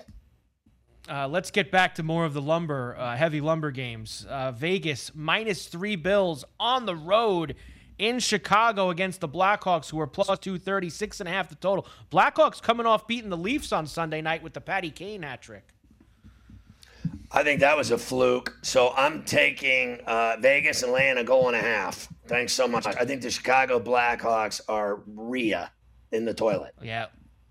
Uh, 1.08 1.26
let's 1.26 1.50
get 1.50 1.72
back 1.72 1.96
to 1.96 2.04
more 2.04 2.24
of 2.24 2.34
the 2.34 2.42
lumber, 2.42 2.96
uh, 2.96 3.16
heavy 3.16 3.40
lumber 3.40 3.72
games. 3.72 4.24
Uh, 4.28 4.52
Vegas 4.52 5.10
minus 5.14 5.66
three 5.66 5.96
bills 5.96 6.44
on 6.60 6.86
the 6.86 6.94
road 6.94 7.56
in 8.00 8.18
Chicago 8.18 8.88
against 8.88 9.20
the 9.20 9.28
Blackhawks, 9.28 9.90
who 9.90 10.00
are 10.00 10.06
plus 10.06 10.26
230, 10.38 10.88
six 10.88 11.20
and 11.20 11.28
a 11.28 11.32
half 11.32 11.50
the 11.50 11.54
total. 11.54 11.86
Blackhawks 12.10 12.60
coming 12.60 12.86
off 12.86 13.06
beating 13.06 13.28
the 13.28 13.36
Leafs 13.36 13.72
on 13.72 13.86
Sunday 13.86 14.22
night 14.22 14.42
with 14.42 14.54
the 14.54 14.60
Patty 14.60 14.90
Kane 14.90 15.22
hat 15.22 15.42
trick. 15.42 15.68
I 17.30 17.44
think 17.44 17.60
that 17.60 17.76
was 17.76 17.90
a 17.90 17.98
fluke. 17.98 18.56
So 18.62 18.92
I'm 18.96 19.22
taking 19.24 20.00
uh, 20.06 20.36
Vegas 20.40 20.82
and 20.82 20.92
laying 20.92 21.18
a 21.18 21.24
goal 21.24 21.48
and 21.48 21.56
a 21.56 21.60
half. 21.60 22.08
Thanks 22.26 22.54
so 22.54 22.66
much. 22.66 22.86
I 22.86 23.04
think 23.04 23.20
the 23.20 23.30
Chicago 23.30 23.78
Blackhawks 23.78 24.62
are 24.66 25.00
Rhea 25.06 25.70
in 26.10 26.24
the 26.24 26.34
toilet. 26.34 26.74
Yeah. 26.82 27.06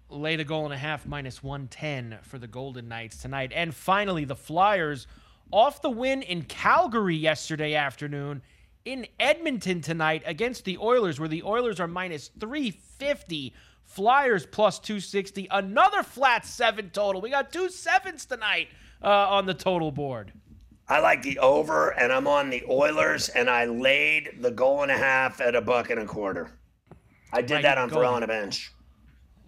Lay 0.10 0.36
the 0.36 0.44
goal 0.44 0.66
and 0.66 0.74
a 0.74 0.78
half 0.78 1.06
minus 1.06 1.44
110 1.44 2.18
for 2.24 2.40
the 2.40 2.48
Golden 2.48 2.88
Knights 2.88 3.18
tonight. 3.18 3.52
And 3.54 3.74
finally, 3.74 4.26
the 4.26 4.36
Flyers 4.36 5.06
off 5.52 5.84
the 5.84 5.90
win 5.90 6.24
in 6.24 6.42
Calgary 6.44 7.16
yesterday 7.16 7.76
afternoon 7.76 8.42
in 8.86 9.08
Edmonton 9.20 9.82
tonight 9.82 10.24
against 10.26 10.66
the 10.66 10.78
Oilers, 10.78 11.20
where 11.20 11.30
the 11.30 11.44
Oilers 11.44 11.80
are 11.80 11.88
minus 11.88 12.30
350. 12.40 13.54
Flyers 13.86 14.46
plus 14.46 14.78
260. 14.78 15.48
Another 15.50 16.04
flat 16.04 16.46
seven 16.46 16.92
total. 16.92 17.22
We 17.22 17.32
got 17.32 17.52
two 17.52 17.70
sevens 17.70 18.26
tonight 18.26 18.68
uh, 19.04 19.08
on 19.08 19.48
the 19.48 19.56
total 19.56 19.92
board. 19.92 20.32
I 20.88 21.00
like 21.00 21.24
the 21.24 21.40
over, 21.40 21.90
and 21.90 22.12
I'm 22.12 22.28
on 22.28 22.50
the 22.50 22.64
Oilers, 22.70 23.30
and 23.30 23.50
I 23.50 23.66
laid 23.66 24.42
the 24.42 24.52
goal 24.52 24.84
and 24.84 24.92
a 24.92 24.98
half 24.98 25.42
at 25.42 25.56
a 25.56 25.62
buck 25.62 25.90
and 25.90 26.00
a 26.00 26.06
quarter. 26.06 26.52
I 27.32 27.42
did 27.42 27.64
that 27.64 27.78
on 27.78 27.90
Throw 27.90 28.08
on 28.08 28.24
a 28.24 28.28
Bench. 28.28 28.72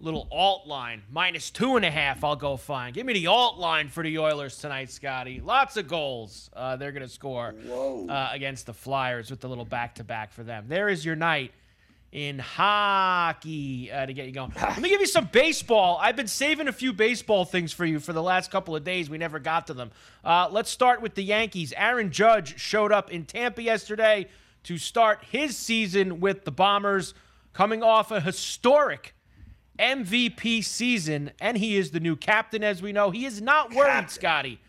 Little 0.02 0.26
alt 0.32 0.66
line, 0.66 1.04
minus 1.12 1.50
two 1.50 1.76
and 1.76 1.84
a 1.84 1.90
half. 1.90 2.24
I'll 2.24 2.34
go 2.34 2.56
fine. 2.56 2.92
Give 2.92 3.06
me 3.06 3.12
the 3.12 3.28
alt 3.28 3.60
line 3.60 3.88
for 3.88 4.02
the 4.02 4.18
Oilers 4.18 4.58
tonight, 4.58 4.90
Scotty. 4.90 5.40
Lots 5.40 5.76
of 5.76 5.86
goals 5.86 6.50
uh, 6.56 6.74
they're 6.74 6.90
going 6.90 7.04
to 7.04 7.08
score 7.08 7.54
uh, 8.08 8.30
against 8.32 8.66
the 8.66 8.74
Flyers 8.74 9.30
with 9.30 9.38
the 9.38 9.48
little 9.48 9.64
back 9.64 9.94
to 9.94 10.04
back 10.04 10.32
for 10.32 10.42
them. 10.42 10.64
There 10.66 10.88
is 10.88 11.04
your 11.04 11.14
night 11.14 11.52
in 12.10 12.40
hockey 12.40 13.92
uh, 13.92 14.06
to 14.06 14.12
get 14.12 14.26
you 14.26 14.32
going. 14.32 14.52
Let 14.60 14.80
me 14.80 14.88
give 14.88 15.00
you 15.00 15.06
some 15.06 15.28
baseball. 15.30 15.98
I've 16.00 16.16
been 16.16 16.26
saving 16.26 16.66
a 16.66 16.72
few 16.72 16.92
baseball 16.92 17.44
things 17.44 17.72
for 17.72 17.84
you 17.84 18.00
for 18.00 18.12
the 18.12 18.22
last 18.24 18.50
couple 18.50 18.74
of 18.74 18.82
days. 18.82 19.08
We 19.08 19.18
never 19.18 19.38
got 19.38 19.68
to 19.68 19.74
them. 19.74 19.92
Uh, 20.24 20.48
let's 20.50 20.68
start 20.68 21.00
with 21.00 21.14
the 21.14 21.22
Yankees. 21.22 21.72
Aaron 21.76 22.10
Judge 22.10 22.60
showed 22.60 22.90
up 22.90 23.12
in 23.12 23.24
Tampa 23.24 23.62
yesterday 23.62 24.26
to 24.64 24.78
start 24.78 25.24
his 25.30 25.56
season 25.56 26.18
with 26.18 26.44
the 26.44 26.50
Bombers, 26.50 27.14
coming 27.52 27.84
off 27.84 28.10
a 28.10 28.20
historic 28.20 29.14
MVP 29.78 30.64
season, 30.64 31.32
and 31.40 31.56
he 31.56 31.76
is 31.76 31.90
the 31.90 32.00
new 32.00 32.16
captain, 32.16 32.62
as 32.62 32.82
we 32.82 32.92
know. 32.92 33.10
He 33.10 33.24
is 33.24 33.40
not 33.40 33.74
worried, 33.74 33.90
captain. 33.90 34.08
Scotty, 34.08 34.60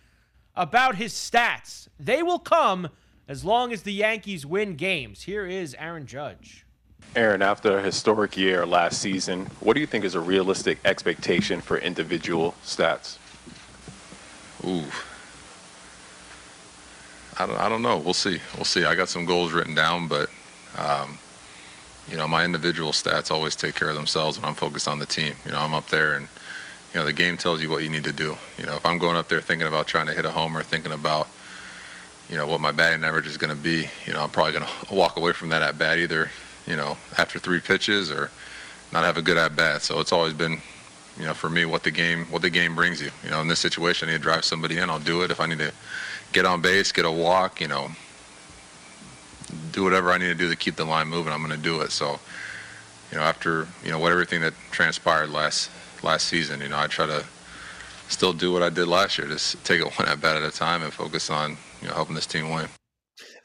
about 0.55 0.95
his 0.95 1.13
stats. 1.13 1.87
They 1.99 2.23
will 2.23 2.39
come 2.39 2.89
as 3.27 3.43
long 3.43 3.71
as 3.71 3.83
the 3.83 3.93
Yankees 3.93 4.45
win 4.45 4.75
games. 4.75 5.23
Here 5.23 5.45
is 5.45 5.75
Aaron 5.79 6.05
Judge. 6.05 6.65
Aaron, 7.15 7.41
after 7.41 7.77
a 7.77 7.81
historic 7.81 8.35
year 8.35 8.65
last 8.65 8.99
season, 8.99 9.45
what 9.59 9.75
do 9.75 9.79
you 9.79 9.85
think 9.85 10.03
is 10.03 10.15
a 10.15 10.19
realistic 10.19 10.79
expectation 10.83 11.61
for 11.61 11.77
individual 11.77 12.55
stats? 12.63 13.17
Ooh. 14.65 14.83
I 17.37 17.45
don't, 17.45 17.59
I 17.59 17.69
don't 17.69 17.81
know. 17.81 17.97
We'll 17.97 18.13
see. 18.13 18.39
We'll 18.55 18.65
see. 18.65 18.85
I 18.85 18.95
got 18.95 19.09
some 19.09 19.25
goals 19.25 19.51
written 19.53 19.75
down, 19.75 20.07
but, 20.07 20.29
um, 20.77 21.19
you 22.09 22.17
know, 22.17 22.27
my 22.27 22.43
individual 22.45 22.91
stats 22.91 23.31
always 23.31 23.55
take 23.55 23.75
care 23.75 23.89
of 23.89 23.95
themselves 23.95 24.37
when 24.37 24.47
I'm 24.47 24.55
focused 24.55 24.87
on 24.87 24.99
the 24.99 25.05
team. 25.05 25.35
You 25.45 25.51
know, 25.51 25.59
I'm 25.59 25.73
up 25.73 25.87
there 25.87 26.13
and, 26.13 26.27
you 26.93 26.99
know, 26.99 27.05
the 27.05 27.13
game 27.13 27.37
tells 27.37 27.61
you 27.61 27.69
what 27.69 27.83
you 27.83 27.89
need 27.89 28.03
to 28.03 28.13
do. 28.13 28.37
You 28.57 28.65
know, 28.65 28.75
if 28.75 28.85
I'm 28.85 28.97
going 28.97 29.15
up 29.15 29.29
there 29.29 29.41
thinking 29.41 29.67
about 29.67 29.87
trying 29.87 30.07
to 30.07 30.13
hit 30.13 30.25
a 30.25 30.31
homer, 30.31 30.63
thinking 30.63 30.91
about, 30.91 31.27
you 32.29 32.37
know, 32.37 32.47
what 32.47 32.61
my 32.61 32.71
batting 32.71 33.03
average 33.03 33.27
is 33.27 33.37
going 33.37 33.55
to 33.55 33.61
be, 33.61 33.87
you 34.05 34.13
know, 34.13 34.21
I'm 34.21 34.29
probably 34.29 34.53
going 34.53 34.65
to 34.87 34.93
walk 34.93 35.17
away 35.17 35.33
from 35.33 35.49
that 35.49 35.61
at 35.61 35.77
bat 35.77 35.97
either 35.97 36.29
you 36.67 36.75
know, 36.75 36.97
after 37.17 37.39
three 37.39 37.59
pitches 37.59 38.11
or 38.11 38.29
not 38.91 39.03
have 39.03 39.17
a 39.17 39.21
good 39.21 39.37
at 39.37 39.55
bat. 39.55 39.81
So 39.81 39.99
it's 39.99 40.11
always 40.11 40.33
been, 40.33 40.59
you 41.17 41.25
know, 41.25 41.33
for 41.33 41.49
me 41.49 41.65
what 41.65 41.83
the 41.83 41.91
game 41.91 42.25
what 42.25 42.41
the 42.41 42.49
game 42.49 42.75
brings 42.75 43.01
you. 43.01 43.11
You 43.23 43.31
know, 43.31 43.41
in 43.41 43.47
this 43.47 43.59
situation, 43.59 44.07
I 44.07 44.13
need 44.13 44.17
to 44.19 44.23
drive 44.23 44.45
somebody 44.45 44.77
in. 44.77 44.89
I'll 44.89 44.99
do 44.99 45.23
it. 45.23 45.31
If 45.31 45.39
I 45.39 45.45
need 45.45 45.59
to 45.59 45.71
get 46.31 46.45
on 46.45 46.61
base, 46.61 46.91
get 46.91 47.05
a 47.05 47.11
walk, 47.11 47.61
you 47.61 47.67
know, 47.67 47.89
do 49.71 49.83
whatever 49.83 50.11
I 50.11 50.17
need 50.17 50.27
to 50.27 50.35
do 50.35 50.49
to 50.49 50.55
keep 50.55 50.75
the 50.75 50.85
line 50.85 51.07
moving. 51.07 51.33
I'm 51.33 51.45
going 51.45 51.55
to 51.55 51.63
do 51.63 51.81
it. 51.81 51.91
So, 51.91 52.19
you 53.11 53.17
know, 53.17 53.23
after 53.23 53.67
you 53.83 53.91
know 53.91 53.99
what 53.99 54.11
everything 54.11 54.41
that 54.41 54.53
transpired 54.71 55.29
last 55.29 55.69
last 56.03 56.27
season, 56.27 56.61
you 56.61 56.69
know, 56.69 56.79
I 56.79 56.87
try 56.87 57.05
to 57.05 57.23
still 58.07 58.33
do 58.33 58.51
what 58.51 58.63
I 58.63 58.69
did 58.69 58.87
last 58.87 59.17
year, 59.17 59.27
just 59.27 59.63
take 59.65 59.81
it 59.81 59.85
one 59.99 60.07
at 60.07 60.21
bat 60.21 60.35
at 60.35 60.43
a 60.43 60.51
time 60.51 60.83
and 60.83 60.93
focus 60.93 61.29
on 61.29 61.57
you 61.81 61.87
know 61.87 61.93
helping 61.93 62.15
this 62.15 62.27
team 62.27 62.49
win. 62.49 62.67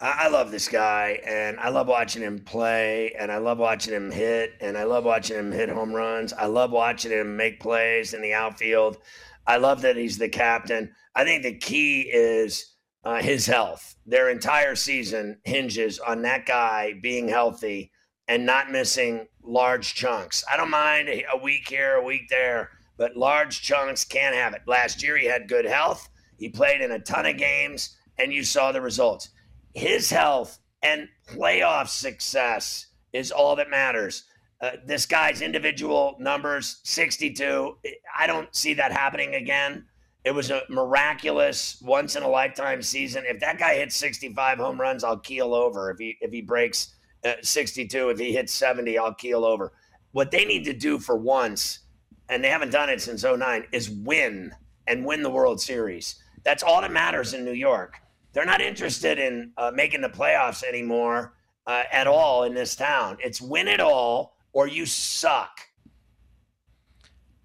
I 0.01 0.29
love 0.29 0.53
this 0.53 0.69
guy, 0.69 1.19
and 1.27 1.59
I 1.59 1.71
love 1.71 1.89
watching 1.89 2.23
him 2.23 2.39
play, 2.39 3.13
and 3.19 3.33
I 3.33 3.39
love 3.39 3.59
watching 3.59 3.93
him 3.93 4.13
hit, 4.13 4.53
and 4.61 4.79
I 4.79 4.85
love 4.85 5.05
watching 5.05 5.37
him 5.37 5.51
hit 5.51 5.69
home 5.69 5.93
runs. 5.93 6.33
I 6.33 6.47
love 6.47 6.71
watching 6.71 7.11
him 7.11 7.37
make 7.37 7.59
plays 7.59 8.15
in 8.15 8.23
the 8.23 8.33
outfield. 8.33 8.99
I 9.45 9.57
love 9.57 9.83
that 9.83 9.97
he's 9.97 10.17
the 10.17 10.29
captain. 10.29 10.95
I 11.17 11.25
think 11.25 11.43
the 11.43 11.57
key 11.57 12.03
is 12.03 12.75
uh, 13.05 13.23
his 13.23 13.47
health. 13.47 13.97
Their 14.07 14.31
entire 14.31 14.75
season 14.75 15.41
hinges 15.45 15.99
on 15.99 16.23
that 16.23 16.47
guy 16.47 16.95
being 17.03 17.29
healthy 17.29 17.91
and 18.27 18.45
not 18.45 18.71
missing 18.71 19.27
large 19.43 19.95
chunks. 19.95 20.45
I 20.51 20.57
don't 20.57 20.71
mind 20.71 21.09
a 21.09 21.39
week 21.39 21.69
here, 21.69 21.95
a 21.95 22.05
week 22.05 22.29
there, 22.29 22.71
but 22.97 23.17
large 23.17 23.63
chunks 23.63 24.05
can't 24.05 24.35
have 24.35 24.55
it. 24.55 24.63
Last 24.67 25.03
year, 25.03 25.17
he 25.17 25.27
had 25.27 25.49
good 25.49 25.65
health. 25.65 26.09
He 26.37 26.49
played 26.49 26.81
in 26.81 26.93
a 26.93 26.99
ton 26.99 27.27
of 27.27 27.39
games, 27.39 27.97
and 28.19 28.33
you 28.33 28.45
saw 28.45 28.73
the 28.73 28.81
results 28.81 29.31
his 29.75 30.11
health 30.11 30.59
and 30.83 31.09
playoff 31.29 31.89
success 31.89 32.87
is 33.13 33.31
all 33.31 33.57
that 33.57 33.71
matters. 33.71 34.25
Uh, 34.61 34.73
this 34.87 35.07
guy's 35.07 35.41
individual 35.41 36.17
numbers 36.19 36.81
62 36.83 37.79
i 38.19 38.27
don't 38.27 38.53
see 38.57 38.75
that 38.75 38.91
happening 38.91 39.37
again 39.37 39.85
it 40.25 40.35
was 40.35 40.51
a 40.51 40.63
miraculous 40.69 41.81
once 41.83 42.17
in 42.17 42.23
a 42.23 42.29
lifetime 42.29 42.83
season. 42.83 43.25
If 43.27 43.41
that 43.41 43.59
guy 43.59 43.77
hits 43.77 43.97
65 43.97 44.59
home 44.59 44.81
runs 44.81 45.05
i'll 45.05 45.19
keel 45.19 45.55
over. 45.55 45.91
If 45.91 45.99
he 45.99 46.17
if 46.21 46.33
he 46.33 46.43
breaks 46.43 46.95
uh, 47.25 47.35
62 47.43 48.11
if 48.11 48.19
he 48.19 48.33
hits 48.33 48.53
70 48.53 48.99
i'll 48.99 49.15
keel 49.15 49.45
over. 49.45 49.73
What 50.13 50.31
they 50.31 50.45
need 50.45 50.65
to 50.65 50.73
do 50.73 50.99
for 50.99 51.17
once 51.17 51.81
and 52.29 52.43
they 52.43 52.49
haven't 52.49 52.71
done 52.71 52.91
it 52.91 53.01
since 53.01 53.25
09 53.25 53.67
is 53.73 53.91
win 53.91 54.53
and 54.87 55.05
win 55.05 55.23
the 55.23 55.31
world 55.31 55.61
series. 55.61 56.17
That's 56.45 56.63
all 56.63 56.81
that 56.81 56.93
matters 56.93 57.35
in 57.35 57.45
new 57.45 57.53
york. 57.53 57.99
They're 58.33 58.45
not 58.45 58.61
interested 58.61 59.19
in 59.19 59.53
uh, 59.57 59.73
making 59.75 60.03
the 60.03 60.09
playoffs 60.09 60.63
anymore 60.63 61.35
uh, 61.67 61.85
at 61.91 62.07
all 62.07 62.45
in 62.45 62.55
this 62.55 62.77
town. 62.77 63.19
It's 63.21 63.41
win 63.41 63.69
it 63.69 63.81
all 63.81 64.37
or 64.53 64.67
you 64.67 64.87
suck. 64.87 65.61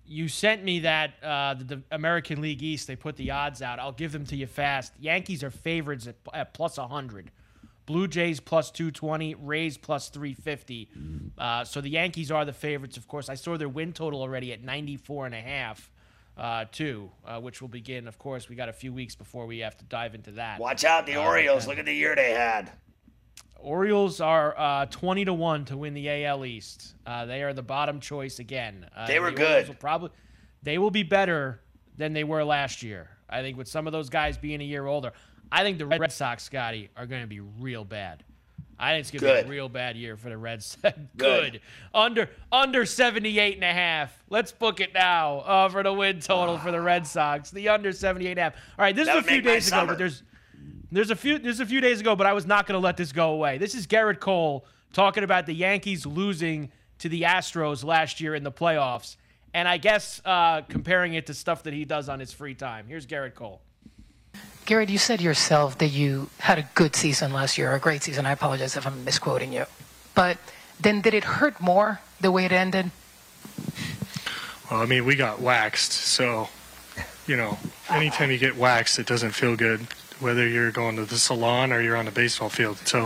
You 0.06 0.28
sent 0.28 0.64
me 0.64 0.80
that 0.80 1.14
uh, 1.24 1.54
the, 1.56 1.64
the, 1.64 1.82
American 1.92 2.42
League 2.42 2.62
East. 2.62 2.88
They 2.88 2.96
put 2.96 3.16
the 3.16 3.32
odds 3.32 3.62
out. 3.62 3.80
I'll 3.80 3.92
give 3.92 4.12
them 4.12 4.26
to 4.26 4.36
you 4.36 4.48
fast. 4.48 4.94
Yankees 5.00 5.44
are 5.44 5.50
favorites 5.50 6.08
at, 6.08 6.16
at 6.34 6.54
plus 6.54 6.78
100. 6.78 7.32
Blue 7.86 8.08
Jays 8.08 8.40
plus 8.40 8.72
220, 8.72 9.36
Rays 9.36 9.78
plus 9.78 10.10
350. 10.10 10.90
Uh, 11.38 11.64
so 11.66 11.82
the 11.82 11.90
Yankees 11.90 12.32
are 12.32 12.46
the 12.46 12.54
favorites, 12.54 12.96
of 12.96 13.08
course. 13.08 13.28
I 13.30 13.36
saw 13.36 13.58
their 13.58 13.70
win 13.70 13.92
total 13.92 14.22
already 14.22 14.54
at 14.54 14.64
94 14.64 15.26
and 15.26 15.36
a 15.36 15.42
half 15.42 15.92
uh, 16.38 16.66
too, 16.72 17.12
uh, 17.26 17.40
which 17.40 17.62
will 17.62 17.68
begin. 17.68 18.08
Of 18.08 18.18
course, 18.18 18.48
we 18.48 18.56
got 18.56 18.70
a 18.70 18.74
few 18.74 18.94
weeks 18.94 19.16
before 19.16 19.46
we 19.46 19.60
have 19.60 19.78
to 19.78 19.86
dive 19.86 20.16
into 20.16 20.32
that. 20.32 20.60
Watch 20.60 20.86
out, 20.86 21.06
the 21.06 21.16
uh, 21.16 21.24
Orioles! 21.24 21.68
Look 21.68 21.78
at 21.78 21.86
the 21.86 21.94
year 21.94 22.16
they 22.16 22.32
had. 22.32 22.72
Orioles 23.64 24.20
are 24.22 24.54
uh, 24.58 24.86
twenty 24.88 25.26
to 25.26 25.34
one 25.34 25.66
to 25.66 25.78
win 25.78 25.94
the 25.94 26.26
AL 26.26 26.46
East. 26.46 26.96
Uh, 27.06 27.26
they 27.26 27.42
are 27.44 27.54
the 27.54 27.64
bottom 27.64 28.00
choice 28.00 28.40
again. 28.40 28.86
Uh, 28.96 29.08
they 29.08 29.20
were 29.20 29.32
the 29.32 29.38
good. 29.38 29.68
Will 29.68 29.76
probably, 29.76 30.10
they 30.62 30.78
will 30.78 30.92
be 30.92 31.04
better 31.04 31.62
than 31.98 32.14
they 32.14 32.24
were 32.24 32.44
last 32.44 32.84
year. 32.84 33.10
I 33.30 33.42
think 33.42 33.58
with 33.58 33.68
some 33.68 33.88
of 33.88 33.94
those 33.94 34.10
guys 34.10 34.38
being 34.38 34.62
a 34.62 34.66
year 34.66 34.86
older. 34.86 35.12
I 35.52 35.64
think 35.64 35.78
the 35.78 35.86
Red 35.86 36.12
Sox, 36.12 36.44
Scotty, 36.44 36.90
are 36.98 37.06
going 37.06 37.22
to 37.22 37.28
be 37.28 37.40
real 37.40 37.86
bad. 37.86 38.24
I 38.80 38.94
think 38.94 39.02
it's 39.02 39.12
going 39.12 39.38
to 39.38 39.44
be 39.44 39.48
a 39.48 39.52
real 39.52 39.70
bad 39.70 39.96
year 39.96 40.18
for 40.18 40.30
the 40.30 40.38
Reds. 40.38 40.78
Good. 40.84 41.10
Good. 41.16 41.62
Under 41.94 42.30
under 42.52 42.86
78 42.86 43.56
and 43.56 43.64
a 43.64 43.72
half. 43.72 44.24
Let's 44.30 44.52
book 44.52 44.80
it 44.82 44.94
now 44.94 45.40
uh, 45.40 45.70
for 45.70 45.84
the 45.84 45.94
win 45.94 46.20
total 46.20 46.58
for 46.58 46.72
the 46.72 46.82
Red 46.82 47.06
Sox. 47.06 47.52
The 47.52 47.70
under 47.70 47.92
78 47.92 48.32
and 48.32 48.40
a 48.40 48.44
half. 48.44 48.54
All 48.78 48.84
right, 48.84 48.96
this 48.96 49.08
That 49.08 49.18
is 49.18 49.26
a 49.26 49.28
few 49.28 49.42
days 49.42 49.68
ago, 49.68 49.78
summer. 49.78 49.92
but 49.94 50.00
there's 50.00 50.24
there's 50.94 51.10
a 51.10 51.16
few 51.16 51.40
there's 51.40 51.60
a 51.60 51.66
few 51.66 51.82
days 51.82 52.00
ago, 52.00 52.16
but 52.16 52.28
I 52.28 52.34
was 52.34 52.46
not 52.46 52.68
going 52.68 52.80
to 52.80 52.84
let 52.84 52.98
this 52.98 53.12
go 53.12 53.32
away. 53.32 53.58
This 53.58 53.76
is 53.76 53.88
Gerrit 53.88 54.20
Cole 54.20 54.66
talking 54.94 55.24
about 55.24 55.46
the 55.46 55.54
Yankees 55.54 56.06
losing 56.06 56.72
to 57.00 57.10
the 57.10 57.24
Astros 57.24 57.84
last 57.84 58.22
year 58.22 58.36
in 58.36 58.44
the 58.44 58.52
playoffs, 58.52 59.18
and 59.54 59.68
I 59.68 59.78
guess 59.78 60.22
uh, 60.24 60.62
comparing 60.70 61.16
it 61.16 61.26
to 61.28 61.34
stuff 61.34 61.64
that 61.64 61.74
he 61.74 61.84
does 61.84 62.10
on 62.10 62.20
his 62.20 62.32
free 62.32 62.54
time. 62.54 62.86
Here's 62.88 63.06
Gerrit 63.06 63.36
Cole. 63.36 63.62
Gerrit, 64.66 64.90
you 64.90 64.98
said 64.98 65.20
yourself 65.20 65.78
that 65.80 65.90
you 65.90 66.30
had 66.38 66.58
a 66.58 66.68
good 66.76 66.96
season 66.96 67.34
last 67.34 67.58
year, 67.58 67.74
a 67.74 67.80
great 67.80 68.02
season. 68.02 68.26
I 68.26 68.32
apologize 68.32 68.78
if 68.78 68.88
I'm 68.88 69.04
misquoting 69.04 69.52
you. 69.52 69.66
But 70.16 70.38
then 70.80 71.02
did 71.02 71.14
it 71.14 71.26
hurt 71.26 71.60
more 71.60 72.00
the 72.22 72.32
way 72.32 72.46
it 72.46 72.54
ended? 72.54 72.92
Well, 74.72 74.82
I 74.82 74.86
mean, 74.86 75.06
we 75.06 75.16
got 75.16 75.42
waxed, 75.42 75.92
so 75.92 76.48
you 77.28 77.38
know, 77.38 77.58
anytime 77.90 78.32
you 78.32 78.38
get 78.38 78.56
waxed, 78.58 79.00
it 79.00 79.08
doesn't 79.08 79.32
feel 79.32 79.56
good, 79.56 79.82
whether 80.24 80.48
you're 80.48 80.72
going 80.72 80.96
to 80.96 81.06
the 81.06 81.18
salon 81.18 81.72
or 81.72 81.82
you're 81.82 81.98
on 81.98 82.06
the 82.06 82.12
baseball 82.12 82.50
field. 82.50 82.78
So, 82.86 83.06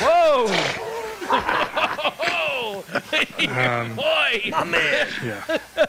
Whoa! 0.00 0.46
Um, 3.48 3.94
Boy! 3.96 4.48
My 4.50 4.64
man. 4.64 5.08
yeah. 5.24 5.58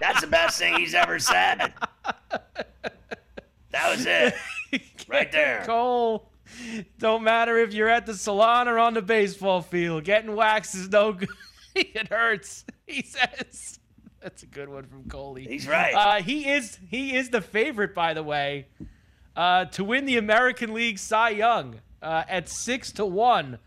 That's 0.00 0.20
the 0.22 0.26
best 0.26 0.58
thing 0.58 0.76
he's 0.76 0.94
ever 0.94 1.18
said. 1.18 1.72
That 3.70 3.90
was 3.90 4.06
it. 4.06 4.34
Right 5.06 5.30
there. 5.30 5.62
Cole. 5.66 6.30
Don't 6.98 7.22
matter 7.22 7.58
if 7.58 7.74
you're 7.74 7.88
at 7.90 8.06
the 8.06 8.14
salon 8.14 8.68
or 8.68 8.78
on 8.78 8.94
the 8.94 9.02
baseball 9.02 9.60
field. 9.60 10.04
Getting 10.04 10.34
waxed 10.34 10.74
is 10.74 10.88
no 10.88 11.12
good. 11.12 11.28
it 11.74 12.08
hurts. 12.08 12.64
He 12.86 13.02
says. 13.02 13.78
That's 14.20 14.42
a 14.42 14.46
good 14.46 14.68
one 14.70 14.84
from 14.86 15.04
Coley. 15.08 15.44
He's 15.44 15.68
right. 15.68 15.94
Uh, 15.94 16.22
he 16.22 16.48
is 16.48 16.78
he 16.88 17.14
is 17.14 17.28
the 17.28 17.42
favorite, 17.42 17.94
by 17.94 18.14
the 18.14 18.22
way, 18.22 18.66
uh, 19.36 19.64
to 19.66 19.84
win 19.84 20.04
the 20.04 20.16
American 20.16 20.72
League 20.72 20.98
Cy 20.98 21.30
Young 21.30 21.80
uh, 22.02 22.24
at 22.28 22.48
six 22.48 22.92
to 22.92 23.04
one, 23.04 23.58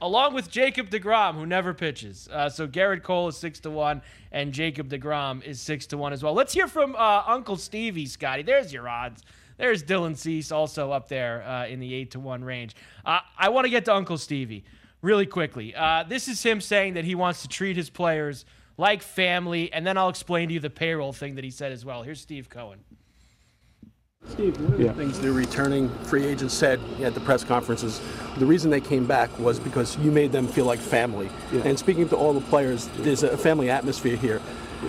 along 0.00 0.34
with 0.34 0.50
Jacob 0.50 0.90
deGrom, 0.90 1.34
who 1.34 1.46
never 1.46 1.74
pitches. 1.74 2.28
Uh, 2.32 2.48
so 2.48 2.66
Gerrit 2.66 3.02
Cole 3.02 3.28
is 3.28 3.36
six 3.36 3.60
to 3.60 3.70
one, 3.70 4.02
and 4.30 4.52
Jacob 4.52 4.88
deGrom 4.88 5.42
is 5.44 5.60
six 5.60 5.86
to 5.86 5.96
one 5.96 6.12
as 6.12 6.22
well. 6.22 6.34
Let's 6.34 6.52
hear 6.52 6.66
from 6.66 6.94
uh, 6.96 7.22
Uncle 7.26 7.56
Stevie, 7.56 8.06
Scotty. 8.06 8.42
There's 8.42 8.72
your 8.72 8.88
odds. 8.88 9.22
There's 9.58 9.82
Dylan 9.82 10.16
Cease 10.16 10.50
also 10.50 10.90
up 10.90 11.08
there 11.08 11.42
uh, 11.42 11.66
in 11.66 11.78
the 11.78 11.94
eight 11.94 12.12
to 12.12 12.20
one 12.20 12.42
range. 12.42 12.74
Uh, 13.04 13.20
I 13.38 13.50
want 13.50 13.66
to 13.66 13.70
get 13.70 13.84
to 13.84 13.94
Uncle 13.94 14.18
Stevie 14.18 14.64
really 15.02 15.26
quickly. 15.26 15.74
This 16.08 16.26
is 16.26 16.42
him 16.42 16.60
saying 16.60 16.94
that 16.94 17.04
he 17.04 17.14
wants 17.14 17.42
to 17.42 17.48
treat 17.48 17.76
his 17.76 17.90
players 17.90 18.44
like 18.78 19.02
family, 19.02 19.72
and 19.72 19.86
then 19.86 19.98
I'll 19.98 20.08
explain 20.08 20.48
to 20.48 20.54
you 20.54 20.60
the 20.60 20.70
payroll 20.70 21.12
thing 21.12 21.34
that 21.34 21.44
he 21.44 21.50
said 21.50 21.70
as 21.70 21.84
well. 21.84 22.02
Here's 22.02 22.20
Steve 22.20 22.48
Cohen. 22.48 22.78
Steve, 24.32 24.58
one 24.62 24.72
of 24.72 24.78
the 24.78 24.92
things 24.94 25.20
the 25.20 25.30
returning 25.30 25.90
free 26.04 26.24
agents 26.24 26.54
said 26.54 26.80
at 27.02 27.12
the 27.12 27.20
press 27.20 27.44
conferences, 27.44 28.00
the 28.38 28.46
reason 28.46 28.70
they 28.70 28.80
came 28.80 29.04
back 29.04 29.36
was 29.38 29.60
because 29.60 29.98
you 29.98 30.10
made 30.10 30.32
them 30.32 30.48
feel 30.48 30.64
like 30.64 30.78
family. 30.78 31.28
And 31.64 31.78
speaking 31.78 32.08
to 32.08 32.16
all 32.16 32.32
the 32.32 32.40
players, 32.40 32.88
there's 32.96 33.22
a 33.22 33.36
family 33.36 33.68
atmosphere 33.68 34.16
here. 34.16 34.40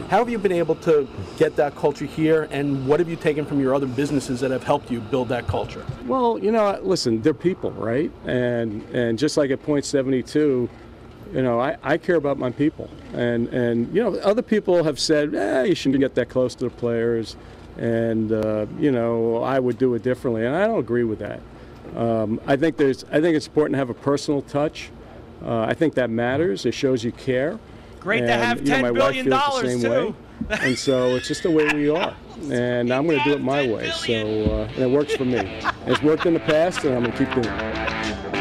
How 0.09 0.19
have 0.19 0.29
you 0.29 0.39
been 0.39 0.53
able 0.53 0.75
to 0.75 1.07
get 1.37 1.55
that 1.57 1.75
culture 1.75 2.05
here, 2.05 2.47
and 2.51 2.87
what 2.87 2.99
have 2.99 3.09
you 3.09 3.15
taken 3.15 3.45
from 3.45 3.59
your 3.59 3.75
other 3.75 3.85
businesses 3.85 4.39
that 4.39 4.49
have 4.49 4.63
helped 4.63 4.89
you 4.89 5.01
build 5.01 5.29
that 5.29 5.45
culture? 5.45 5.85
Well, 6.07 6.39
you 6.39 6.51
know, 6.51 6.79
listen, 6.81 7.21
they're 7.21 7.33
people, 7.35 7.71
right? 7.71 8.11
And 8.25 8.81
and 8.91 9.19
just 9.19 9.37
like 9.37 9.51
at 9.51 9.61
Point72, 9.63 10.67
you 11.33 11.41
know, 11.41 11.59
I, 11.59 11.77
I 11.83 11.97
care 11.97 12.15
about 12.15 12.39
my 12.39 12.49
people. 12.49 12.89
And, 13.13 13.47
and, 13.49 13.93
you 13.93 14.03
know, 14.03 14.15
other 14.19 14.41
people 14.41 14.83
have 14.83 14.99
said, 14.99 15.33
eh, 15.33 15.63
you 15.63 15.75
shouldn't 15.75 15.99
get 15.99 16.15
that 16.15 16.29
close 16.29 16.53
to 16.55 16.65
the 16.65 16.69
players. 16.69 17.35
And, 17.77 18.31
uh, 18.31 18.65
you 18.79 18.91
know, 18.91 19.43
I 19.43 19.59
would 19.59 19.77
do 19.77 19.93
it 19.95 20.03
differently. 20.03 20.45
And 20.45 20.55
I 20.55 20.65
don't 20.67 20.79
agree 20.79 21.03
with 21.03 21.19
that. 21.19 21.39
Um, 21.95 22.39
I 22.45 22.55
think 22.55 22.77
there's, 22.77 23.03
I 23.05 23.19
think 23.21 23.35
it's 23.35 23.47
important 23.47 23.73
to 23.73 23.77
have 23.79 23.89
a 23.89 23.93
personal 23.95 24.41
touch. 24.41 24.89
Uh, 25.43 25.61
I 25.61 25.73
think 25.73 25.95
that 25.95 26.09
matters. 26.09 26.65
It 26.65 26.73
shows 26.73 27.03
you 27.03 27.11
care. 27.11 27.59
Great 27.99 28.21
to 28.21 28.31
And, 28.31 28.41
have 28.43 28.61
you 28.61 28.73
know, 28.75 28.81
my 28.81 28.89
$10 28.91 28.99
wife 28.99 29.13
billion 29.13 29.25
feels 29.31 29.61
the 29.61 29.69
same 29.69 29.81
too. 29.81 29.89
way. 30.49 30.57
and 30.61 30.77
so 30.77 31.15
it's 31.15 31.27
just 31.27 31.43
the 31.43 31.51
way 31.51 31.67
we 31.73 31.89
are. 31.89 32.15
And 32.51 32.91
I'm 32.91 33.05
going 33.07 33.19
to 33.19 33.23
do 33.23 33.31
it 33.35 33.41
my 33.41 33.65
way. 33.71 33.89
So, 33.91 34.13
uh, 34.13 34.67
and 34.75 34.77
it 34.79 34.89
works 34.89 35.15
for 35.15 35.23
me. 35.23 35.37
It's 35.85 36.01
worked 36.03 36.25
in 36.25 36.33
the 36.33 36.41
past, 36.41 36.83
and 36.83 36.93
I'm 36.93 37.03
going 37.03 37.15
to 37.15 37.17
keep 37.25 37.33
doing 37.41 37.45
it. 37.57 38.32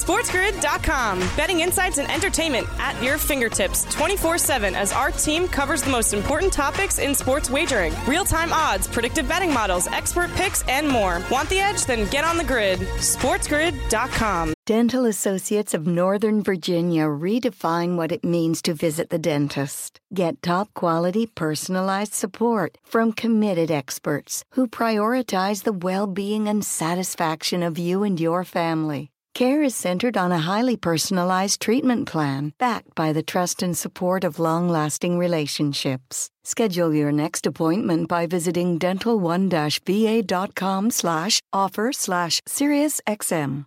SportsGrid.com. 0.00 1.18
Betting 1.36 1.60
insights 1.60 1.98
and 1.98 2.10
entertainment 2.10 2.66
at 2.78 3.00
your 3.02 3.18
fingertips 3.18 3.84
24 3.92 4.38
7 4.38 4.74
as 4.74 4.92
our 4.92 5.10
team 5.10 5.46
covers 5.46 5.82
the 5.82 5.90
most 5.90 6.14
important 6.14 6.52
topics 6.52 6.98
in 6.98 7.14
sports 7.14 7.50
wagering 7.50 7.92
real 8.06 8.24
time 8.24 8.52
odds, 8.52 8.88
predictive 8.88 9.28
betting 9.28 9.52
models, 9.52 9.86
expert 9.88 10.30
picks, 10.34 10.66
and 10.68 10.88
more. 10.88 11.20
Want 11.30 11.48
the 11.50 11.58
edge? 11.58 11.84
Then 11.84 12.08
get 12.10 12.24
on 12.24 12.38
the 12.38 12.44
grid. 12.44 12.80
SportsGrid.com. 12.80 14.54
Dental 14.66 15.04
Associates 15.04 15.74
of 15.74 15.86
Northern 15.86 16.42
Virginia 16.42 17.04
redefine 17.04 17.96
what 17.96 18.12
it 18.12 18.24
means 18.24 18.62
to 18.62 18.72
visit 18.72 19.10
the 19.10 19.18
dentist. 19.18 19.98
Get 20.14 20.42
top 20.42 20.72
quality 20.74 21.26
personalized 21.26 22.14
support 22.14 22.78
from 22.84 23.12
committed 23.12 23.70
experts 23.70 24.44
who 24.52 24.66
prioritize 24.66 25.64
the 25.64 25.72
well 25.72 26.06
being 26.06 26.48
and 26.48 26.64
satisfaction 26.64 27.62
of 27.62 27.78
you 27.78 28.02
and 28.02 28.18
your 28.20 28.44
family. 28.44 29.10
Care 29.34 29.62
is 29.62 29.74
centered 29.74 30.16
on 30.16 30.32
a 30.32 30.38
highly 30.38 30.76
personalized 30.76 31.60
treatment 31.60 32.06
plan 32.06 32.52
backed 32.58 32.94
by 32.94 33.12
the 33.12 33.22
trust 33.22 33.62
and 33.62 33.76
support 33.76 34.24
of 34.24 34.38
long 34.38 34.66
lasting 34.68 35.18
relationships. 35.18 36.30
Schedule 36.44 36.94
your 36.94 37.12
next 37.12 37.46
appointment 37.46 38.08
by 38.08 38.26
visiting 38.26 38.78
dental1-va.com 38.78 40.90
slash 40.90 41.42
offer 41.52 41.92
slash 41.92 42.40
SiriusXM. 42.48 43.66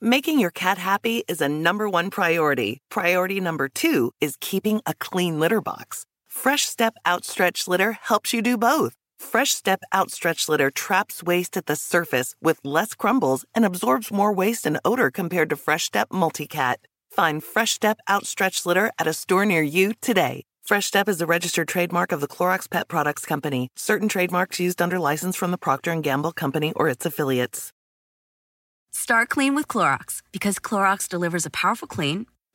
Making 0.00 0.38
your 0.38 0.52
cat 0.52 0.78
happy 0.78 1.24
is 1.26 1.40
a 1.40 1.48
number 1.48 1.88
one 1.88 2.10
priority. 2.10 2.78
Priority 2.88 3.40
number 3.40 3.68
two 3.68 4.12
is 4.20 4.36
keeping 4.40 4.80
a 4.86 4.94
clean 4.94 5.40
litter 5.40 5.60
box. 5.60 6.04
Fresh 6.28 6.66
Step 6.66 6.94
Outstretched 7.04 7.66
Litter 7.66 7.98
helps 8.02 8.32
you 8.32 8.40
do 8.40 8.56
both. 8.56 8.94
Fresh 9.18 9.50
Step 9.50 9.80
Outstretched 9.92 10.48
Litter 10.48 10.70
traps 10.70 11.22
waste 11.22 11.56
at 11.56 11.66
the 11.66 11.76
surface 11.76 12.34
with 12.40 12.60
less 12.64 12.94
crumbles 12.94 13.44
and 13.54 13.64
absorbs 13.64 14.12
more 14.12 14.32
waste 14.32 14.64
and 14.64 14.78
odor 14.84 15.10
compared 15.10 15.50
to 15.50 15.56
Fresh 15.56 15.84
Step 15.84 16.08
Multicat. 16.10 16.76
Find 17.10 17.42
Fresh 17.42 17.72
Step 17.72 17.98
Outstretched 18.08 18.64
Litter 18.64 18.90
at 18.98 19.06
a 19.06 19.12
store 19.12 19.44
near 19.44 19.62
you 19.62 19.92
today. 20.00 20.44
Fresh 20.62 20.86
Step 20.86 21.08
is 21.08 21.20
a 21.20 21.26
registered 21.26 21.68
trademark 21.68 22.12
of 22.12 22.20
the 22.20 22.28
Clorox 22.28 22.70
Pet 22.70 22.88
Products 22.88 23.26
Company. 23.26 23.68
Certain 23.76 24.08
trademarks 24.08 24.60
used 24.60 24.80
under 24.80 24.98
license 24.98 25.36
from 25.36 25.50
the 25.50 25.58
Procter 25.58 25.94
& 26.00 26.00
Gamble 26.00 26.32
Company 26.32 26.72
or 26.76 26.88
its 26.88 27.04
affiliates. 27.04 27.72
Start 28.92 29.28
clean 29.28 29.54
with 29.54 29.68
Clorox 29.68 30.22
because 30.32 30.58
Clorox 30.58 31.08
delivers 31.08 31.44
a 31.44 31.50
powerful 31.50 31.88
clean 31.88 32.26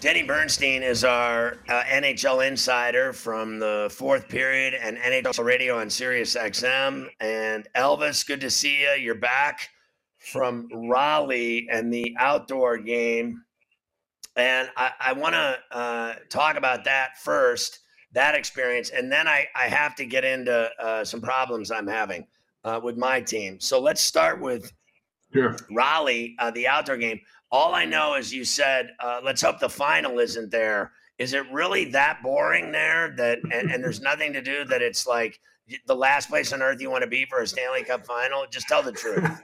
Denny 0.00 0.22
Bernstein 0.22 0.82
is 0.82 1.04
our 1.04 1.58
uh, 1.68 1.82
NHL 1.82 2.46
insider 2.48 3.12
from 3.12 3.58
the 3.58 3.92
fourth 3.94 4.30
period 4.30 4.72
and 4.72 4.96
NHL 4.96 5.44
radio 5.44 5.78
on 5.78 5.90
Sirius 5.90 6.36
XM. 6.36 7.06
And 7.20 7.68
Elvis, 7.76 8.26
good 8.26 8.40
to 8.40 8.50
see 8.50 8.80
you. 8.80 8.92
You're 8.92 9.14
back 9.14 9.68
from 10.16 10.68
Raleigh 10.88 11.68
and 11.70 11.92
the 11.92 12.16
outdoor 12.18 12.78
game. 12.78 13.42
And 14.36 14.70
I, 14.74 14.92
I 14.98 15.12
want 15.12 15.34
to 15.34 15.58
uh, 15.70 16.14
talk 16.30 16.56
about 16.56 16.84
that 16.84 17.18
first, 17.18 17.80
that 18.14 18.34
experience. 18.34 18.88
And 18.88 19.12
then 19.12 19.28
I, 19.28 19.48
I 19.54 19.68
have 19.68 19.94
to 19.96 20.06
get 20.06 20.24
into 20.24 20.70
uh, 20.80 21.04
some 21.04 21.20
problems 21.20 21.70
I'm 21.70 21.86
having 21.86 22.26
uh, 22.64 22.80
with 22.82 22.96
my 22.96 23.20
team. 23.20 23.60
So 23.60 23.78
let's 23.78 24.00
start 24.00 24.40
with 24.40 24.72
Sure. 25.32 25.56
Raleigh, 25.70 26.34
uh, 26.38 26.50
the 26.50 26.66
outdoor 26.66 26.96
game. 26.96 27.20
All 27.52 27.74
I 27.74 27.84
know 27.84 28.14
is 28.14 28.32
you 28.32 28.44
said, 28.44 28.90
uh, 29.00 29.20
let's 29.24 29.42
hope 29.42 29.58
the 29.58 29.68
final 29.68 30.18
isn't 30.18 30.50
there 30.50 30.92
is 31.20 31.34
it 31.34 31.44
really 31.52 31.84
that 31.84 32.22
boring 32.22 32.72
there 32.72 33.14
that 33.18 33.38
and, 33.52 33.70
and 33.70 33.84
there's 33.84 34.00
nothing 34.10 34.32
to 34.32 34.40
do 34.40 34.64
that 34.64 34.82
it's 34.82 35.06
like 35.06 35.38
the 35.86 35.94
last 35.94 36.28
place 36.28 36.52
on 36.52 36.62
earth 36.62 36.80
you 36.80 36.90
want 36.90 37.02
to 37.02 37.08
be 37.08 37.26
for 37.26 37.42
a 37.42 37.46
Stanley 37.46 37.84
Cup 37.84 38.04
final? 38.04 38.44
Just 38.50 38.66
tell 38.66 38.82
the 38.82 38.90
truth. 38.90 39.42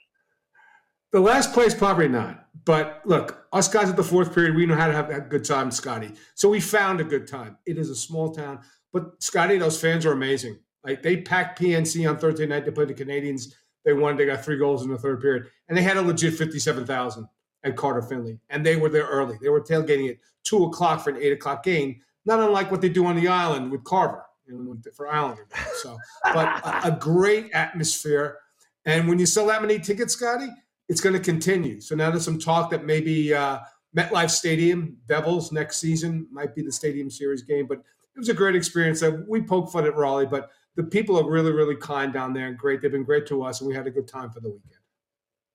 the 1.12 1.20
last 1.20 1.52
place, 1.52 1.74
probably 1.74 2.08
not. 2.08 2.48
But 2.64 3.02
look, 3.04 3.46
us 3.52 3.68
guys 3.68 3.88
at 3.88 3.96
the 3.96 4.02
fourth 4.02 4.34
period, 4.34 4.56
we 4.56 4.66
know 4.66 4.74
how 4.74 4.88
to 4.88 4.92
have 4.92 5.10
a 5.10 5.20
good 5.20 5.44
time, 5.44 5.70
Scotty. 5.70 6.12
So 6.34 6.48
we 6.48 6.60
found 6.60 7.00
a 7.00 7.04
good 7.04 7.28
time. 7.28 7.58
It 7.64 7.78
is 7.78 7.90
a 7.90 7.94
small 7.94 8.34
town, 8.34 8.60
but 8.92 9.22
Scotty, 9.22 9.58
those 9.58 9.80
fans 9.80 10.04
are 10.04 10.12
amazing. 10.12 10.58
Like 10.82 11.02
they 11.02 11.18
packed 11.18 11.60
PNC 11.60 12.08
on 12.08 12.16
Thursday 12.16 12.46
night 12.46 12.64
to 12.64 12.72
play 12.72 12.86
the 12.86 12.94
Canadiens. 12.94 13.52
They 13.86 13.92
won. 13.92 14.16
They 14.16 14.26
got 14.26 14.44
three 14.44 14.58
goals 14.58 14.84
in 14.84 14.90
the 14.90 14.98
third 14.98 15.22
period, 15.22 15.46
and 15.68 15.78
they 15.78 15.82
had 15.82 15.96
a 15.96 16.02
legit 16.02 16.34
fifty-seven 16.34 16.84
thousand 16.84 17.28
at 17.64 17.76
Carter 17.76 18.02
Finley, 18.02 18.38
and 18.50 18.66
they 18.66 18.76
were 18.76 18.88
there 18.88 19.06
early. 19.06 19.38
They 19.40 19.48
were 19.48 19.60
tailgating 19.60 20.10
at 20.10 20.16
two 20.42 20.64
o'clock 20.64 21.04
for 21.04 21.10
an 21.10 21.22
eight 21.22 21.32
o'clock 21.32 21.62
game, 21.62 22.00
not 22.26 22.40
unlike 22.40 22.70
what 22.70 22.80
they 22.80 22.88
do 22.88 23.06
on 23.06 23.16
the 23.16 23.28
island 23.28 23.70
with 23.70 23.84
Carver 23.84 24.24
for 24.94 25.08
Islander. 25.08 25.46
So, 25.82 25.96
but 26.34 26.46
a, 26.64 26.88
a, 26.88 26.96
great 26.98 27.50
atmosphere, 27.52 28.38
and 28.84 29.08
when 29.08 29.20
you 29.20 29.26
sell 29.26 29.46
that 29.46 29.62
many 29.62 29.78
tickets, 29.78 30.14
Scotty, 30.14 30.48
it's 30.88 31.00
going 31.00 31.14
to 31.14 31.20
continue. 31.20 31.80
So 31.80 31.94
now 31.94 32.10
there's 32.10 32.24
some 32.24 32.38
talk 32.38 32.70
that 32.70 32.84
maybe 32.84 33.32
uh, 33.32 33.60
MetLife 33.96 34.30
Stadium, 34.30 34.96
Devils 35.06 35.52
next 35.52 35.78
season 35.78 36.26
might 36.32 36.56
be 36.56 36.62
the 36.62 36.72
Stadium 36.72 37.08
Series 37.08 37.42
game, 37.42 37.66
but 37.68 37.78
it 37.78 38.18
was 38.18 38.28
a 38.28 38.34
great 38.34 38.56
experience. 38.56 39.02
We 39.28 39.42
poke 39.42 39.70
fun 39.70 39.86
at 39.86 39.94
Raleigh, 39.94 40.26
but 40.26 40.50
the 40.76 40.84
people 40.84 41.18
are 41.18 41.28
really, 41.28 41.52
really 41.52 41.76
kind 41.76 42.12
down 42.12 42.32
there 42.32 42.46
and 42.46 42.56
great. 42.56 42.82
They've 42.82 42.92
been 42.92 43.04
great 43.04 43.26
to 43.28 43.42
us, 43.42 43.60
and 43.60 43.68
we 43.68 43.74
had 43.74 43.86
a 43.86 43.90
good 43.90 44.06
time 44.06 44.30
for 44.30 44.40
the 44.40 44.50
weekend. 44.50 44.72